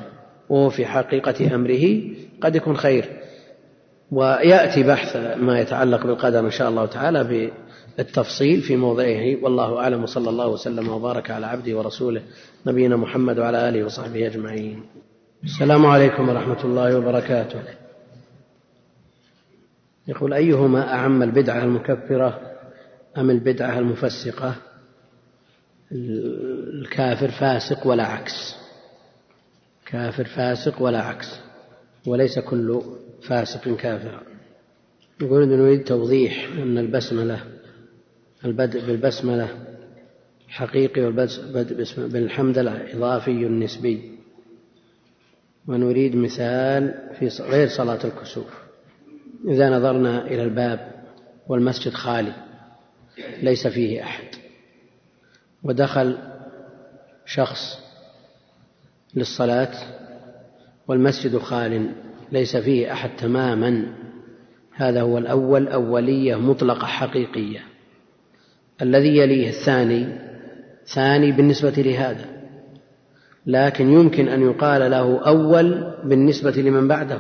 وهو 0.49 0.71
في 0.71 0.87
حقيقة 0.87 1.55
أمره 1.55 2.01
قد 2.41 2.57
يكون 2.57 2.77
خير. 2.77 3.05
ويأتي 4.13 4.83
بحث 4.83 5.17
ما 5.17 5.61
يتعلق 5.61 6.07
بالقدر 6.07 6.41
إن 6.41 6.51
شاء 6.51 6.69
الله 6.69 6.87
تعالى 6.87 7.51
بالتفصيل 7.97 8.61
في 8.61 8.77
موضعه. 8.77 9.43
والله 9.43 9.79
أعلم 9.81 10.03
وصلى 10.03 10.31
الله 10.31 10.49
وسلم 10.49 10.89
وبارك 10.89 11.31
على 11.31 11.47
عبده 11.47 11.79
ورسوله 11.79 12.23
نبينا 12.67 12.97
محمد 12.97 13.39
وعلى 13.39 13.69
آله 13.69 13.85
وصحبه 13.85 14.27
أجمعين. 14.27 14.83
السلام 15.45 15.87
عليكم 15.87 16.29
ورحمة 16.29 16.65
الله 16.65 16.99
وبركاته. 16.99 17.63
يقول 20.09 20.33
أيهما 20.33 20.95
أعم 20.95 21.23
البدعة 21.23 21.65
المكفرة 21.65 22.41
أم 23.19 23.31
البدعة 23.31 23.79
المفسقة؟ 23.79 24.55
الكافر 25.93 27.31
فاسق 27.31 27.87
ولا 27.87 28.05
عكس. 28.05 28.57
كافر 29.87 30.25
فاسق 30.25 30.83
ولا 30.83 31.03
عكس. 31.03 31.41
وليس 32.07 32.39
كل 32.39 32.83
فاسق 33.29 33.77
كافر. 33.77 34.23
يقول 35.21 35.49
نريد 35.49 35.85
توضيح 35.85 36.49
أن 36.53 36.79
البسملة 36.79 37.41
البدء 38.45 38.87
بالبسملة 38.87 39.49
حقيقي 40.49 41.01
والبدء 41.03 41.85
بالحمدلة 42.07 42.97
إضافي 42.97 43.33
نسبي 43.33 44.19
ونريد 45.67 46.17
مثال 46.17 46.95
في 47.19 47.43
غير 47.43 47.69
صلاة 47.69 47.99
الكسوف. 48.05 48.67
إذا 49.49 49.71
نظرنا 49.71 50.27
إلى 50.27 50.43
الباب 50.43 51.05
والمسجد 51.49 51.93
خالي 51.93 52.33
ليس 53.43 53.67
فيه 53.67 54.03
أحد. 54.03 54.29
ودخل 55.63 56.19
شخص 57.27 57.79
للصلاة 59.15 59.75
والمسجد 60.89 61.39
خال. 61.39 62.06
ليس 62.33 62.57
فيه 62.57 62.93
أحد 62.93 63.11
تماما. 63.17 63.83
هذا 64.73 65.03
هو 65.03 65.19
الأول 65.19 65.69
أولية 65.69 66.37
مطلقة 66.37 66.87
حقيقية. 66.87 67.61
الذي 68.83 69.17
يليه 69.17 69.49
الثاني 69.49 70.07
ثاني 70.95 71.33
بالنسبة 71.33 71.71
لهذا. 71.71 72.25
لكن 73.47 73.93
يمكن 73.93 74.29
أن 74.29 74.43
يقال 74.43 74.91
له 74.91 75.19
أول 75.19 75.95
بالنسبة 76.05 76.51
لمن 76.51 76.89
بعده. 76.89 77.19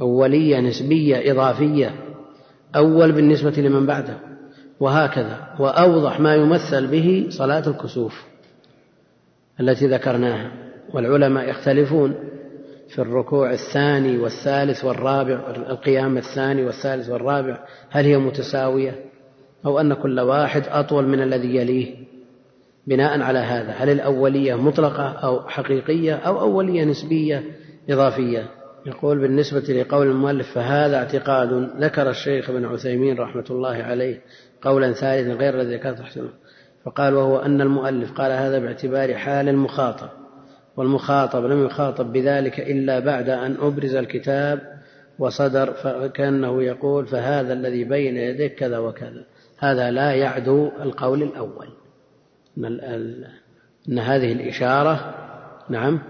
أولية 0.00 0.60
نسبية 0.60 1.32
إضافية. 1.32 1.94
أول 2.76 3.12
بالنسبة 3.12 3.54
لمن 3.56 3.86
بعده. 3.86 4.16
وهكذا. 4.80 5.54
وأوضح 5.58 6.20
ما 6.20 6.34
يمثل 6.34 6.86
به 6.86 7.26
صلاة 7.28 7.68
الكسوف 7.68 8.24
التي 9.60 9.86
ذكرناها. 9.86 10.50
والعلماء 10.94 11.50
يختلفون. 11.50 12.14
في 12.88 12.98
الركوع 12.98 13.52
الثاني 13.52 14.18
والثالث 14.18 14.84
والرابع 14.84 15.40
القيام 15.56 16.18
الثاني 16.18 16.64
والثالث 16.64 17.08
والرابع 17.08 17.58
هل 17.90 18.04
هي 18.04 18.18
متساوية؟ 18.18 19.04
أو 19.66 19.80
أن 19.80 19.94
كل 19.94 20.20
واحد 20.20 20.62
أطول 20.68 21.08
من 21.08 21.22
الذي 21.22 21.56
يليه 21.56 21.96
بناء 22.86 23.20
على 23.20 23.38
هذا 23.38 23.70
هل 23.70 23.90
الأولية 23.90 24.54
مطلقة 24.54 25.08
أو 25.08 25.48
حقيقية 25.48 26.14
أو 26.14 26.40
أولية 26.40 26.84
نسبية 26.84 27.44
إضافية؟ 27.90 28.50
يقول 28.86 29.18
بالنسبة 29.18 29.60
لقول 29.60 30.06
المؤلف 30.06 30.54
فهذا 30.54 30.96
اعتقاد 30.96 31.70
ذكر 31.80 32.10
الشيخ 32.10 32.50
ابن 32.50 32.64
عثيمين 32.64 33.18
رحمة 33.18 33.44
الله 33.50 33.76
عليه 33.82 34.20
قولا 34.62 34.92
ثالثا 34.92 35.32
غير 35.32 35.60
الذي 35.60 35.74
ذكرته. 35.76 36.04
فقال 36.84 37.14
وهو 37.14 37.38
أن 37.38 37.60
المؤلف 37.60 38.12
قال 38.12 38.32
هذا 38.32 38.58
باعتبار 38.58 39.14
حال 39.14 39.48
المخاطب 39.48 40.08
والمخاطب 40.78 41.44
لم 41.44 41.66
يخاطب 41.66 42.12
بذلك 42.12 42.60
إلا 42.60 42.98
بعد 42.98 43.28
أن 43.28 43.56
أبرز 43.60 43.94
الكتاب 43.94 44.78
وصدر 45.18 45.72
فكأنه 45.72 46.62
يقول 46.62 47.06
فهذا 47.06 47.52
الذي 47.52 47.84
بين 47.84 48.16
يديك 48.16 48.54
كذا 48.54 48.78
وكذا. 48.78 49.24
هذا 49.58 49.90
لا 49.90 50.12
يعدو 50.12 50.70
القول 50.80 51.22
الأول. 51.22 51.68
أن 53.88 53.98
هذه 53.98 54.32
الإشارة 54.32 55.14
نعم 55.68 56.02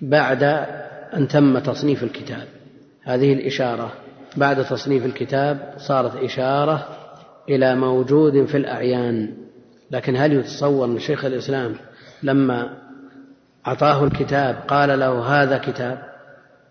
بعد 0.00 0.42
أن 1.14 1.28
تم 1.28 1.58
تصنيف 1.58 2.02
الكتاب. 2.02 2.46
هذه 3.02 3.32
الإشارة 3.32 3.92
بعد 4.36 4.64
تصنيف 4.64 5.06
الكتاب 5.06 5.74
صارت 5.76 6.16
إشارة 6.16 6.88
إلى 7.48 7.76
موجود 7.76 8.44
في 8.44 8.56
الأعيان. 8.56 9.34
لكن 9.90 10.16
هل 10.16 10.32
يتصور 10.32 10.86
أن 10.86 10.98
شيخ 10.98 11.24
الإسلام 11.24 11.74
لما 12.22 12.85
أعطاه 13.66 14.04
الكتاب 14.04 14.56
قال 14.68 14.98
له 14.98 15.42
هذا 15.42 15.58
كتاب. 15.58 15.98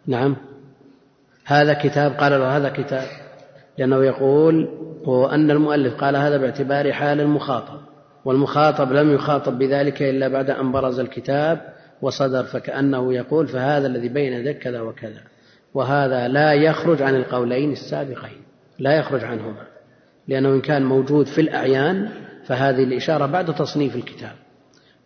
نعم. 0.07 0.35
هذا 1.45 1.73
كتاب 1.73 2.11
قال 2.11 2.31
له 2.31 2.57
هذا 2.57 2.69
كتاب. 2.69 3.07
لأنه 3.77 4.03
يقول 4.03 4.69
وأن 5.05 5.51
المؤلف 5.51 5.95
قال 5.95 6.15
هذا 6.15 6.37
باعتبار 6.37 6.93
حال 6.93 7.21
المخاطب. 7.21 7.79
والمخاطب 8.25 8.91
لم 8.91 9.13
يخاطب 9.13 9.57
بذلك 9.57 10.01
إلا 10.01 10.27
بعد 10.27 10.49
أن 10.49 10.71
برز 10.71 10.99
الكتاب 10.99 11.61
وصدر 12.01 12.43
فكأنه 12.43 13.13
يقول 13.13 13.47
فهذا 13.47 13.87
الذي 13.87 14.09
بين 14.09 14.33
يديك 14.33 14.57
كذا 14.57 14.81
وكذا. 14.81 15.21
وهذا 15.73 16.27
لا 16.27 16.53
يخرج 16.53 17.01
عن 17.01 17.15
القولين 17.15 17.71
السابقين 17.71 18.41
لا 18.79 18.97
يخرج 18.97 19.23
عنهما. 19.23 19.63
لأنه 20.27 20.49
إن 20.49 20.61
كان 20.61 20.85
موجود 20.85 21.25
في 21.25 21.41
الأعيان 21.41 22.09
فهذه 22.45 22.83
الإشارة 22.83 23.25
بعد 23.25 23.55
تصنيف 23.55 23.95
الكتاب. 23.95 24.44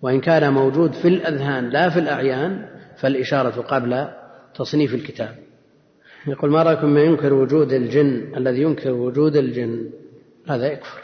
وإن 0.01 0.21
كان 0.21 0.53
موجود 0.53 0.93
في 0.93 1.07
الأذهان 1.07 1.69
لا 1.69 1.89
في 1.89 1.99
الأعيان 1.99 2.65
فالإشارة 2.97 3.61
قبل 3.61 4.07
تصنيف 4.55 4.93
الكتاب. 4.93 5.35
يقول 6.27 6.51
ما 6.51 6.63
رأيكم 6.63 6.87
من 6.87 7.01
ينكر 7.01 7.33
وجود 7.33 7.73
الجن؟ 7.73 8.31
الذي 8.37 8.61
ينكر 8.61 8.91
وجود 8.91 9.35
الجن 9.35 9.89
هذا 10.47 10.71
يكفر 10.71 10.99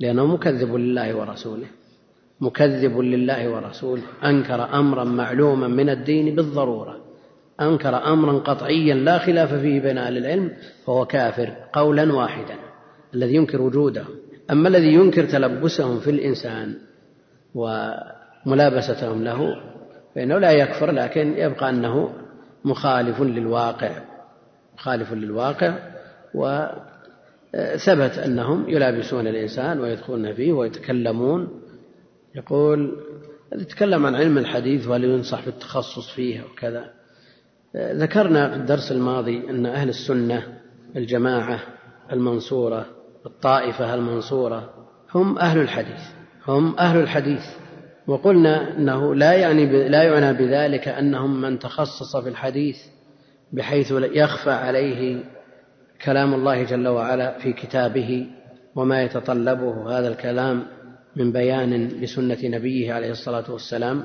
لأنه 0.00 0.26
مكذب 0.26 0.74
لله 0.74 1.16
ورسوله. 1.16 1.66
مكذب 2.40 2.98
لله 2.98 3.48
ورسوله. 3.48 4.02
أنكر 4.24 4.78
أمرا 4.78 5.04
معلوما 5.04 5.68
من 5.68 5.88
الدين 5.88 6.36
بالضرورة. 6.36 6.96
أنكر 7.60 8.12
أمرا 8.12 8.32
قطعيا 8.38 8.94
لا 8.94 9.18
خلاف 9.18 9.54
فيه 9.54 9.80
بين 9.80 9.98
أهل 9.98 10.16
العلم 10.16 10.52
فهو 10.86 11.06
كافر 11.06 11.50
قولا 11.72 12.14
واحدا. 12.14 12.54
الذي 13.14 13.34
ينكر 13.34 13.62
وجوده. 13.62 14.04
أما 14.50 14.68
الذي 14.68 14.94
ينكر 14.94 15.24
تلبسهم 15.24 16.00
في 16.00 16.10
الإنسان 16.10 16.74
وملابستهم 18.46 19.24
له 19.24 19.56
فإنه 20.14 20.38
لا 20.38 20.50
يكفر 20.50 20.90
لكن 20.90 21.34
يبقى 21.38 21.70
أنه 21.70 22.12
مخالف 22.64 23.20
للواقع 23.20 23.90
مخالف 24.74 25.12
للواقع 25.12 25.78
وثبت 26.34 28.18
أنهم 28.18 28.68
يلابسون 28.68 29.26
الإنسان 29.26 29.80
ويدخلون 29.80 30.34
فيه 30.34 30.52
ويتكلمون. 30.52 31.62
يقول 32.34 32.96
يتكلم 33.52 34.06
عن 34.06 34.14
علم 34.14 34.38
الحديث 34.38 34.88
وهل 34.88 35.04
ينصح 35.04 35.44
بالتخصص 35.44 36.10
فيه 36.10 36.42
وكذا. 36.42 36.90
ذكرنا 37.76 38.48
في 38.50 38.56
الدرس 38.56 38.92
الماضي 38.92 39.50
أن 39.50 39.66
أهل 39.66 39.88
السنة 39.88 40.60
الجماعة 40.96 41.60
المنصورة 42.12 42.86
الطائفة 43.26 43.94
المنصورة 43.94 44.70
هم 45.14 45.38
أهل 45.38 45.60
الحديث 45.60 46.02
هم 46.48 46.78
أهل 46.78 47.00
الحديث. 47.00 47.44
وقلنا 48.06 48.76
أنه 48.76 49.14
لا 49.14 49.32
يعني 49.32 49.88
لا 49.88 50.02
يعنى 50.02 50.32
بذلك 50.32 50.88
أنهم 50.88 51.40
من 51.40 51.58
تخصص 51.58 52.16
في 52.16 52.28
الحديث 52.28 52.76
بحيث 53.52 53.92
يخفى 53.92 54.50
عليه 54.50 55.24
كلام 56.04 56.34
الله 56.34 56.62
جل 56.62 56.88
وعلا 56.88 57.38
في 57.38 57.52
كتابه 57.52 58.26
وما 58.74 59.02
يتطلبه 59.02 59.98
هذا 59.98 60.08
الكلام 60.08 60.62
من 61.16 61.32
بيان 61.32 61.88
لسنة 61.88 62.38
نبيه 62.44 62.92
عليه 62.92 63.10
الصلاة 63.10 63.52
والسلام 63.52 64.04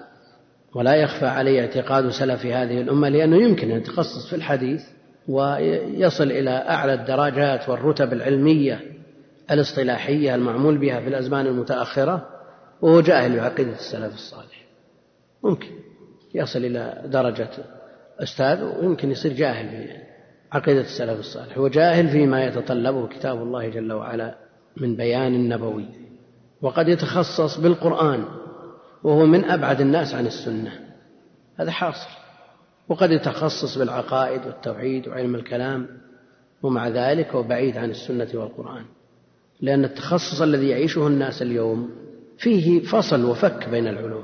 ولا 0.75 0.95
يخفى 0.95 1.25
عليه 1.25 1.61
اعتقاد 1.61 2.09
سلف 2.09 2.45
هذه 2.45 2.81
الأمة 2.81 3.09
لأنه 3.09 3.37
يمكن 3.37 3.71
أن 3.71 3.77
يتخصص 3.77 4.29
في 4.29 4.35
الحديث 4.35 4.81
ويصل 5.27 6.31
إلى 6.31 6.49
أعلى 6.49 6.93
الدرجات 6.93 7.69
والرتب 7.69 8.13
العلمية 8.13 8.81
الاصطلاحية 9.51 10.35
المعمول 10.35 10.77
بها 10.77 10.99
في 10.99 11.07
الأزمان 11.07 11.47
المتأخرة 11.47 12.38
وهو 12.81 13.01
جاهل 13.01 13.35
بعقيدة 13.35 13.71
السلف 13.71 14.13
الصالح. 14.13 14.65
ممكن 15.43 15.69
يصل 16.35 16.59
إلى 16.59 17.01
درجة 17.05 17.49
أستاذ 18.19 18.63
ويمكن 18.63 19.11
يصير 19.11 19.33
جاهل 19.33 19.87
بعقيدة 20.51 20.81
السلف 20.81 21.19
الصالح. 21.19 21.57
هو 21.57 21.67
جاهل 21.67 22.09
فيما 22.09 22.45
يتطلبه 22.45 23.07
كتاب 23.07 23.43
الله 23.43 23.69
جل 23.69 23.93
وعلا 23.93 24.35
من 24.77 24.95
بيان 24.95 25.49
نبوي 25.49 25.85
وقد 26.61 26.87
يتخصص 26.87 27.57
بالقرآن 27.57 28.25
وهو 29.03 29.25
من 29.25 29.45
أبعد 29.45 29.81
الناس 29.81 30.13
عن 30.13 30.27
السنة. 30.27 30.71
هذا 31.57 31.71
حاصل. 31.71 32.09
وقد 32.89 33.11
يتخصص 33.11 33.77
بالعقائد 33.77 34.45
والتوحيد 34.45 35.07
وعلم 35.07 35.35
الكلام 35.35 35.87
ومع 36.63 36.87
ذلك 36.87 37.35
هو 37.35 37.43
بعيد 37.43 37.77
عن 37.77 37.89
السنة 37.89 38.27
والقرآن. 38.33 38.85
لأن 39.61 39.85
التخصص 39.85 40.41
الذي 40.41 40.69
يعيشه 40.69 41.07
الناس 41.07 41.41
اليوم 41.41 41.89
فيه 42.39 42.79
فصل 42.79 43.25
وفك 43.25 43.69
بين 43.69 43.87
العلوم. 43.87 44.23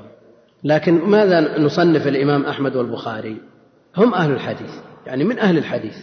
لكن 0.64 0.94
ماذا 0.94 1.58
نصنف 1.58 2.06
الإمام 2.06 2.44
أحمد 2.44 2.76
والبخاري؟ 2.76 3.36
هم 3.96 4.14
أهل 4.14 4.32
الحديث 4.32 4.70
يعني 5.06 5.24
من 5.24 5.38
أهل 5.38 5.58
الحديث. 5.58 5.96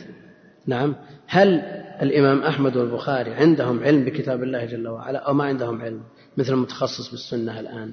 نعم 0.67 0.95
هل 1.27 1.61
الإمام 2.01 2.39
أحمد 2.39 2.77
والبخاري 2.77 3.33
عندهم 3.33 3.83
علم 3.83 4.05
بكتاب 4.05 4.43
الله 4.43 4.65
جل 4.65 4.87
وعلا 4.87 5.19
أو 5.19 5.33
ما 5.33 5.43
عندهم 5.43 5.81
علم؟ 5.81 6.01
مثل 6.37 6.53
المتخصص 6.53 7.11
بالسنة 7.11 7.59
الآن. 7.59 7.91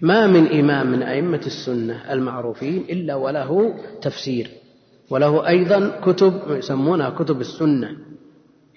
ما 0.00 0.26
من 0.26 0.46
إمام 0.46 0.92
من 0.92 1.02
أئمة 1.02 1.40
السنة 1.46 2.12
المعروفين 2.12 2.84
إلا 2.90 3.14
وله 3.14 3.74
تفسير 4.02 4.50
وله 5.10 5.48
أيضا 5.48 6.00
كتب 6.04 6.40
يسمونها 6.48 7.10
كتب 7.10 7.40
السنة 7.40 7.96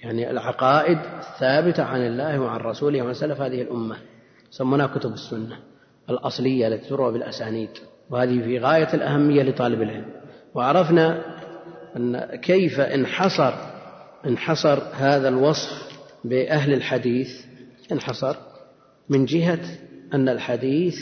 يعني 0.04 0.32
العقائد 0.32 0.98
الثابتة 0.98 1.84
عن 1.84 2.08
الله 2.08 2.40
وعن 2.40 2.60
رسوله 2.60 3.02
وعن 3.02 3.14
سلف 3.14 3.42
هذه 3.42 3.62
الأمة. 3.62 3.96
يسمونها 4.52 4.88
كتب 4.88 5.14
السنة 5.14 5.60
الأصلية 6.10 6.68
التي 6.68 6.90
تروى 6.90 7.14
بالأسانيد 7.14 7.70
وهذه 8.10 8.42
في 8.42 8.60
غاية 8.60 8.94
الأهمية 8.94 9.44
لطالب 9.44 9.82
العلم. 9.82 10.12
وعرفنا 10.54 11.24
أن 11.98 12.36
كيف 12.36 12.80
انحصر 12.80 13.54
انحصر 14.26 14.80
هذا 14.94 15.30
الوصف 15.30 16.00
بأهل 16.24 16.74
الحديث. 16.74 17.46
انحصر 17.92 18.36
من 19.10 19.26
جهة 19.26 19.60
أن 20.14 20.30
الحديث 20.30 20.98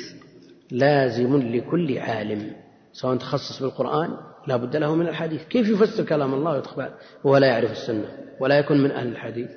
لازم 0.71 1.37
لكل 1.37 1.97
عالم 1.97 2.51
سواء 2.93 3.17
تخصص 3.17 3.63
بالقرآن 3.63 4.17
لا 4.47 4.57
بد 4.57 4.75
له 4.75 4.95
من 4.95 5.07
الحديث. 5.07 5.43
كيف 5.43 5.69
يفسر 5.69 6.05
كلام 6.05 6.33
الله 6.33 6.51
ويتقبل؟ 6.51 6.89
وهو 7.23 7.37
لا 7.37 7.47
يعرف 7.47 7.71
السنة 7.71 8.09
ولا 8.39 8.59
يكون 8.59 8.83
من 8.83 8.91
أهل 8.91 9.07
الحديث. 9.07 9.49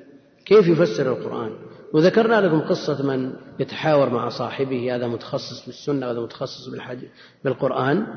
كيف 0.45 0.67
يفسر 0.67 1.13
القرآن؟ 1.13 1.51
وذكرنا 1.93 2.41
لكم 2.41 2.59
قصة 2.59 3.03
من 3.03 3.33
يتحاور 3.59 4.09
مع 4.09 4.29
صاحبه 4.29 4.95
هذا 4.95 5.07
متخصص 5.07 5.65
بالسنة 5.65 6.07
وهذا 6.07 6.19
متخصص 6.19 6.69
بالقرآن 7.43 8.07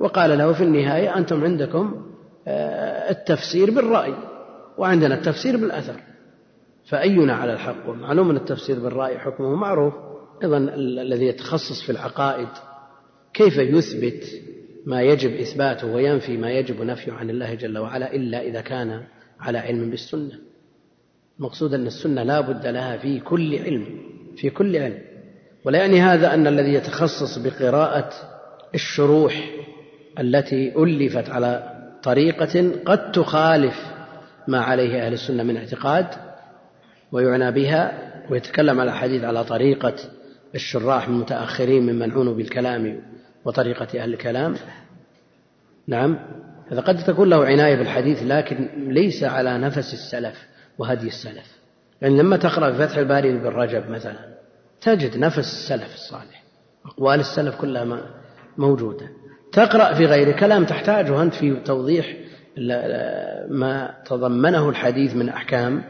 وقال 0.00 0.38
له 0.38 0.52
في 0.52 0.64
النهاية 0.64 1.16
أنتم 1.18 1.44
عندكم 1.44 2.06
آه، 2.46 3.10
التفسير 3.10 3.70
بالرأي 3.70 4.14
وعندنا 4.78 5.14
التفسير 5.14 5.56
بالأثر. 5.56 6.00
فأينا 6.88 7.34
على 7.34 7.52
الحق؟ 7.52 7.88
معلوم 7.88 8.30
أن 8.30 8.36
التفسير 8.36 8.80
بالرأي 8.80 9.18
حكمه 9.18 9.54
معروف. 9.54 9.94
أيضا 10.42 10.58
الذي 10.76 11.26
يتخصص 11.26 11.82
في 11.82 11.92
العقائد 11.92 12.48
كيف 13.34 13.56
يثبت 13.56 14.24
ما 14.86 15.02
يجب 15.02 15.30
إثباته 15.30 15.94
وينفي 15.94 16.36
ما 16.36 16.50
يجب 16.50 16.82
نفيه 16.82 17.12
عن 17.12 17.30
الله 17.30 17.54
جل 17.54 17.78
وعلا 17.78 18.14
إلا 18.14 18.42
إذا 18.42 18.60
كان 18.60 19.02
على 19.40 19.58
علم 19.58 19.90
بالسنة؟ 19.90 20.51
المقصود 21.42 21.74
أن 21.74 21.86
السنة 21.86 22.22
لا 22.22 22.40
بد 22.40 22.66
لها 22.66 22.96
في 22.96 23.20
كل 23.20 23.58
علم 23.58 23.86
في 24.36 24.50
كل 24.50 24.76
علم. 24.76 24.98
ولا 25.64 25.78
يعني 25.78 26.00
هذا 26.00 26.34
أن 26.34 26.46
الذي 26.46 26.74
يتخصص 26.74 27.38
بقراءة 27.38 28.10
الشروح 28.74 29.50
التي 30.20 30.72
ألفت 30.76 31.30
على 31.30 31.80
طريقة 32.02 32.72
قد 32.84 33.12
تخالف 33.12 33.74
ما 34.48 34.60
عليه 34.60 35.06
أهل 35.06 35.12
السنة 35.12 35.42
من 35.42 35.56
اعتقاد 35.56 36.06
ويعنى 37.12 37.50
بها 37.50 38.12
ويتكلم 38.30 38.80
على 38.80 38.90
الحديث 38.90 39.24
على 39.24 39.44
طريقة 39.44 39.94
الشراح 40.54 41.08
المتأخرين 41.08 41.82
ممن 41.82 42.12
عنوا 42.12 42.34
بالكلام 42.34 43.02
وطريقة 43.44 44.02
أهل 44.02 44.12
الكلام. 44.12 44.54
نعم 45.86 46.18
هذا 46.70 46.80
قد 46.80 47.04
تكون 47.04 47.28
له 47.28 47.44
عناية 47.44 47.76
بالحديث 47.76 48.22
لكن 48.22 48.68
ليس 48.88 49.24
على 49.24 49.58
نفس 49.58 49.92
السلف. 49.92 50.51
وهدي 50.78 51.06
السلف. 51.06 51.58
يعني 52.02 52.18
لما 52.18 52.36
تقرأ 52.36 52.72
في 52.72 52.78
فتح 52.78 52.96
الباري 52.96 53.38
بن 53.38 53.46
رجب 53.46 53.90
مثلا 53.90 54.34
تجد 54.80 55.16
نفس 55.16 55.38
السلف 55.38 55.94
الصالح 55.94 56.42
أقوال 56.86 57.20
السلف 57.20 57.60
كلها 57.60 58.00
موجودة. 58.58 59.08
تقرأ 59.52 59.94
في 59.94 60.06
غير 60.06 60.32
كلام 60.32 60.64
تحتاجه 60.64 61.22
أنت 61.22 61.34
في 61.34 61.56
توضيح 61.64 62.16
ما 63.48 63.94
تضمنه 64.06 64.68
الحديث 64.68 65.14
من 65.16 65.28
أحكام 65.28 65.84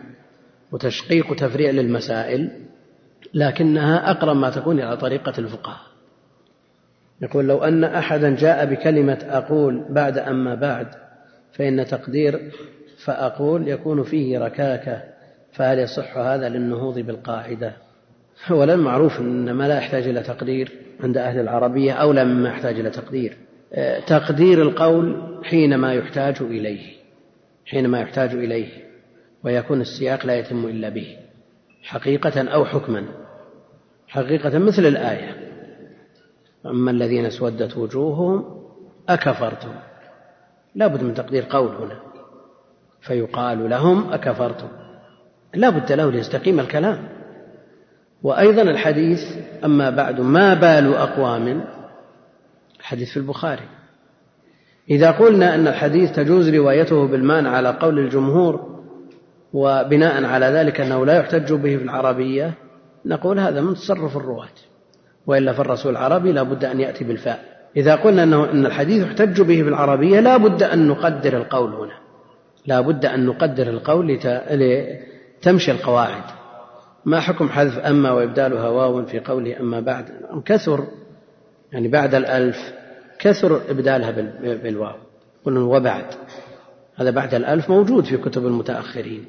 وتشقيق 0.72 1.30
وتفريع 1.30 1.70
للمسائل 1.70 2.50
لكنها 3.34 4.10
أقرب 4.10 4.36
ما 4.36 4.50
تكون 4.50 4.80
إلى 4.80 4.96
طريقة 4.96 5.32
الفقهاء. 5.38 5.80
يقول 7.20 7.44
لو 7.46 7.58
أن 7.58 7.84
أحدا 7.84 8.36
جاء 8.36 8.66
بكلمة 8.66 9.18
أقول 9.22 9.84
بعد 9.90 10.18
أما 10.18 10.54
بعد 10.54 10.88
فإن 11.52 11.86
تقدير 11.86 12.52
فأقول 13.04 13.68
يكون 13.68 14.02
فيه 14.02 14.38
ركاكة 14.38 15.02
فهل 15.52 15.78
يصح 15.78 16.16
هذا 16.16 16.48
للنهوض 16.48 16.98
بالقاعدة؟ 16.98 17.72
أولا 18.50 18.76
معروف 18.76 19.20
أن 19.20 19.52
ما 19.52 19.68
لا 19.68 19.78
يحتاج 19.78 20.08
إلى 20.08 20.22
تقدير 20.22 20.72
عند 21.00 21.18
أهل 21.18 21.40
العربية 21.40 21.92
أولى 21.92 22.24
مما 22.24 22.48
يحتاج 22.48 22.80
إلى 22.80 22.90
تقدير. 22.90 23.36
تقدير 24.06 24.62
القول 24.62 25.38
حينما 25.44 25.94
يحتاج 25.94 26.36
إليه 26.40 26.92
حينما 27.66 28.00
يحتاج 28.00 28.30
إليه 28.34 28.68
ويكون 29.44 29.80
السياق 29.80 30.26
لا 30.26 30.38
يتم 30.38 30.66
إلا 30.66 30.88
به 30.88 31.16
حقيقة 31.82 32.48
أو 32.48 32.64
حكما. 32.64 33.04
حقيقة 34.08 34.58
مثل 34.58 34.86
الآية 34.86 35.36
أما 36.66 36.90
الذين 36.90 37.26
اسودت 37.26 37.76
وجوههم 37.76 38.62
أكفرتم. 39.08 39.72
لا 40.74 40.86
بد 40.86 41.02
من 41.02 41.14
تقدير 41.14 41.44
قول 41.50 41.74
هنا. 41.74 42.11
فيقال 43.02 43.70
لهم 43.70 44.12
أكفرتم. 44.12 44.68
لا 45.54 45.70
بد 45.70 45.92
له 45.92 46.10
ليستقيم 46.10 46.60
الكلام. 46.60 47.08
وأيضا 48.22 48.62
الحديث 48.62 49.20
أما 49.64 49.90
بعد 49.90 50.20
ما 50.20 50.54
بال 50.54 50.94
أقوام؟ 50.94 51.64
الحديث 52.80 53.10
في 53.10 53.16
البخاري. 53.16 53.68
إذا 54.90 55.10
قلنا 55.10 55.54
أن 55.54 55.68
الحديث 55.68 56.12
تجوز 56.12 56.48
روايته 56.48 57.06
بالمان 57.06 57.46
على 57.46 57.68
قول 57.68 57.98
الجمهور 57.98 58.82
وبناء 59.52 60.24
على 60.24 60.46
ذلك 60.46 60.80
أنه 60.80 61.06
لا 61.06 61.16
يحتج 61.16 61.52
به 61.52 61.76
في 61.76 61.82
العربية 61.82 62.54
نقول 63.06 63.38
هذا 63.38 63.60
من 63.60 63.74
تصرف 63.74 64.16
الرواة. 64.16 64.48
وإلا 65.26 65.52
فالرسول 65.52 65.92
العربي 65.92 66.32
لا 66.32 66.42
بد 66.42 66.64
أن 66.64 66.80
يأتي 66.80 67.04
بالفاء. 67.04 67.44
إذا 67.76 67.94
قلنا 67.94 68.22
أنه 68.22 68.50
أن 68.50 68.66
الحديث 68.66 69.06
يحتج 69.06 69.40
به 69.40 69.62
في 69.62 69.68
العربية 69.68 70.20
لا 70.20 70.36
بد 70.36 70.62
أن 70.62 70.88
نقدر 70.88 71.36
القول 71.36 71.74
هنا. 71.74 72.01
لا 72.66 72.80
بد 72.80 73.06
أن 73.06 73.26
نقدر 73.26 73.68
القول 73.68 74.18
لتمشي 74.50 75.70
القواعد. 75.70 76.22
ما 77.04 77.20
حكم 77.20 77.48
حذف 77.48 77.78
أما 77.78 78.12
وإبدالها 78.12 78.68
واو 78.68 79.04
في 79.04 79.20
قوله 79.20 79.60
أما 79.60 79.80
بعد؟ 79.80 80.04
كثر 80.44 80.86
يعني 81.72 81.88
بعد 81.88 82.14
الألف 82.14 82.72
كثر 83.18 83.60
إبدالها 83.70 84.10
بالواو. 84.40 84.96
قلنا 85.44 85.60
وبعد 85.60 86.04
هذا 86.96 87.10
بعد 87.10 87.34
الألف 87.34 87.70
موجود 87.70 88.04
في 88.04 88.16
كتب 88.16 88.46
المتأخرين. 88.46 89.24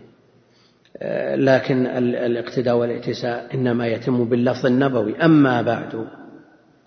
آه، 0.97 1.35
لكن 1.35 1.85
الاقتداء 1.87 2.75
والائتساء 2.75 3.53
إنما 3.53 3.87
يتم 3.87 4.25
باللفظ 4.25 4.65
النبوي. 4.65 5.15
أما 5.15 5.61
بعد 5.61 6.05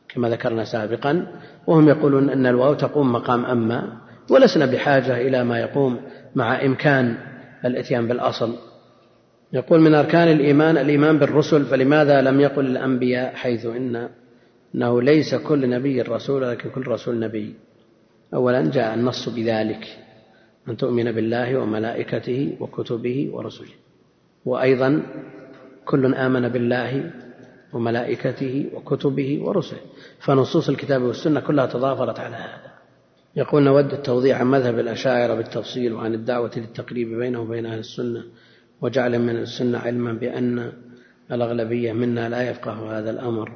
كما 0.08 0.28
ذكرنا 0.28 0.64
سابقا 0.64 1.26
وهم 1.66 1.88
يقولون 1.88 2.30
أن 2.30 2.46
الواو 2.46 2.74
تقوم 2.74 3.12
مقام 3.12 3.44
أما 3.44 3.92
ولسنا 4.30 4.66
بحاجة 4.66 5.16
إلى 5.16 5.44
ما 5.44 5.58
يقوم 5.58 6.00
مع 6.36 6.64
إمكان 6.64 7.16
الإتيان 7.64 8.08
بالأصل. 8.08 8.54
يقول 9.52 9.80
من 9.80 9.94
أركان 9.94 10.28
الإيمان 10.28 10.78
الإيمان 10.78 11.18
بالرسل 11.18 11.64
فلماذا 11.64 12.22
لم 12.22 12.40
يقل 12.40 12.66
الأنبياء 12.66 13.34
حيث 13.34 13.66
إن؟ 13.66 14.08
أنه 14.74 15.02
ليس 15.02 15.34
كل 15.34 15.70
نبي 15.70 16.02
رسول 16.02 16.42
لكن 16.42 16.70
كل 16.70 16.88
رسول 16.88 17.20
نبي. 17.20 17.54
أولا 18.34 18.70
جاء 18.70 18.94
النص 18.94 19.28
بذلك. 19.28 19.86
أن 20.68 20.76
تؤمن 20.76 21.12
بالله 21.12 21.58
وملائكته 21.58 22.56
وكتبه 22.60 23.30
ورسله. 23.32 23.74
وأيضا 24.44 25.02
كل 25.84 26.14
آمن 26.14 26.48
بالله 26.48 27.10
وملائكته 27.72 28.70
وكتبه 28.74 29.40
ورسله. 29.42 29.80
فنصوص 30.20 30.68
الكتاب 30.68 31.02
والسنة 31.02 31.40
كلها 31.40 31.66
تضافرت 31.66 32.20
على 32.20 32.36
هذا. 32.36 32.75
يقول 33.36 33.62
نود 33.62 33.92
التوضيح 33.92 34.40
عن 34.40 34.46
مذهب 34.46 34.78
الأشاعرة 34.78 35.34
بالتفصيل 35.34 35.92
وعن 35.92 36.14
الدعوة 36.14 36.50
للتقريب 36.56 37.18
بينه 37.18 37.40
وبين 37.40 37.66
أهل 37.66 37.78
السنة 37.78 38.24
وجعل 38.80 39.18
من 39.18 39.36
السنة 39.36 39.78
علما 39.78 40.12
بأن 40.12 40.72
الأغلبية 41.32 41.92
منا 41.92 42.28
لا 42.28 42.50
يفقه 42.50 42.98
هذا 42.98 43.10
الأمر. 43.10 43.52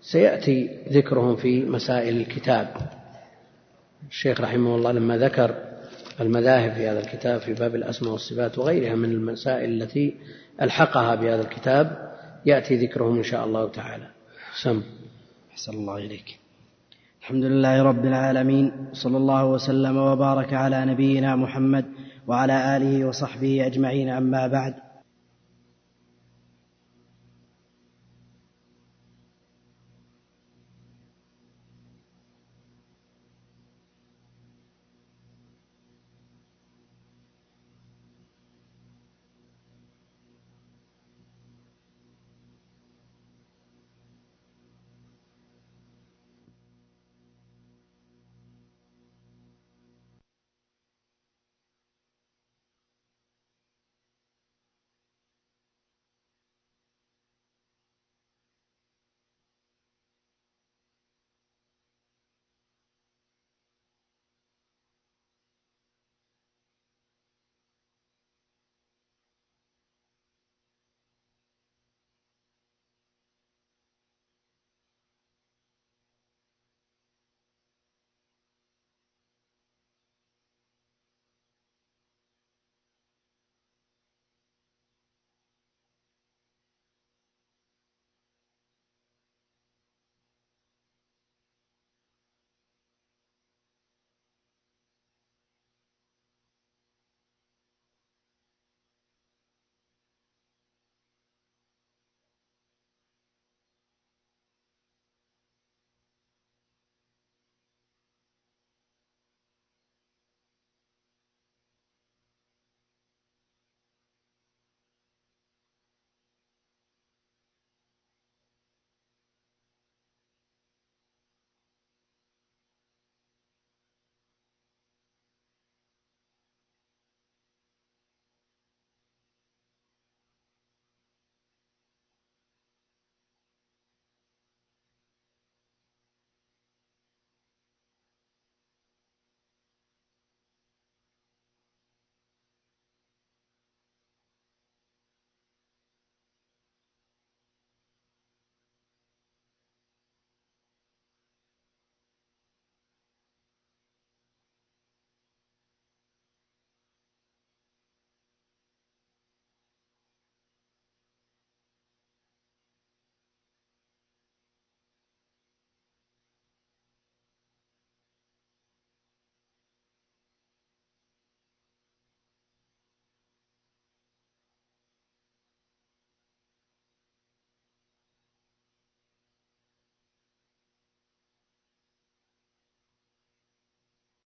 سيأتي 0.00 0.78
ذكرهم 0.88 1.36
في 1.36 1.64
مسائل 1.64 2.16
الكتاب. 2.16 2.76
الشيخ 4.08 4.40
رحمه 4.40 4.76
الله 4.76 4.92
لما 4.92 5.18
ذكر 5.18 5.54
المذاهب 6.20 6.72
في 6.72 6.88
هذا 6.88 7.00
الكتاب 7.00 7.40
في 7.40 7.54
باب 7.54 7.74
الأسماء 7.74 8.12
والصفات 8.12 8.58
وغيرها 8.58 8.94
من 8.94 9.10
المسائل 9.10 9.82
التي 9.82 10.14
ألحقها 10.62 11.14
بهذا 11.14 11.42
الكتاب 11.42 12.12
يأتي 12.46 12.76
ذكرهم 12.76 13.16
إن 13.16 13.22
شاء 13.22 13.44
الله 13.44 13.68
تعالى. 13.68 14.06
سم. 14.62 14.82
أحسن 15.52 15.72
الله 15.72 15.96
إليك. 15.96 16.39
الحمد 17.20 17.44
لله 17.44 17.82
رب 17.82 18.04
العالمين 18.04 18.72
صلى 18.92 19.16
الله 19.16 19.46
وسلم 19.46 19.96
وبارك 19.96 20.54
على 20.54 20.84
نبينا 20.84 21.36
محمد 21.36 21.84
وعلى 22.26 22.76
آله 22.76 23.04
وصحبه 23.04 23.66
أجمعين 23.66 24.08
أما 24.08 24.46
بعد. 24.46 24.74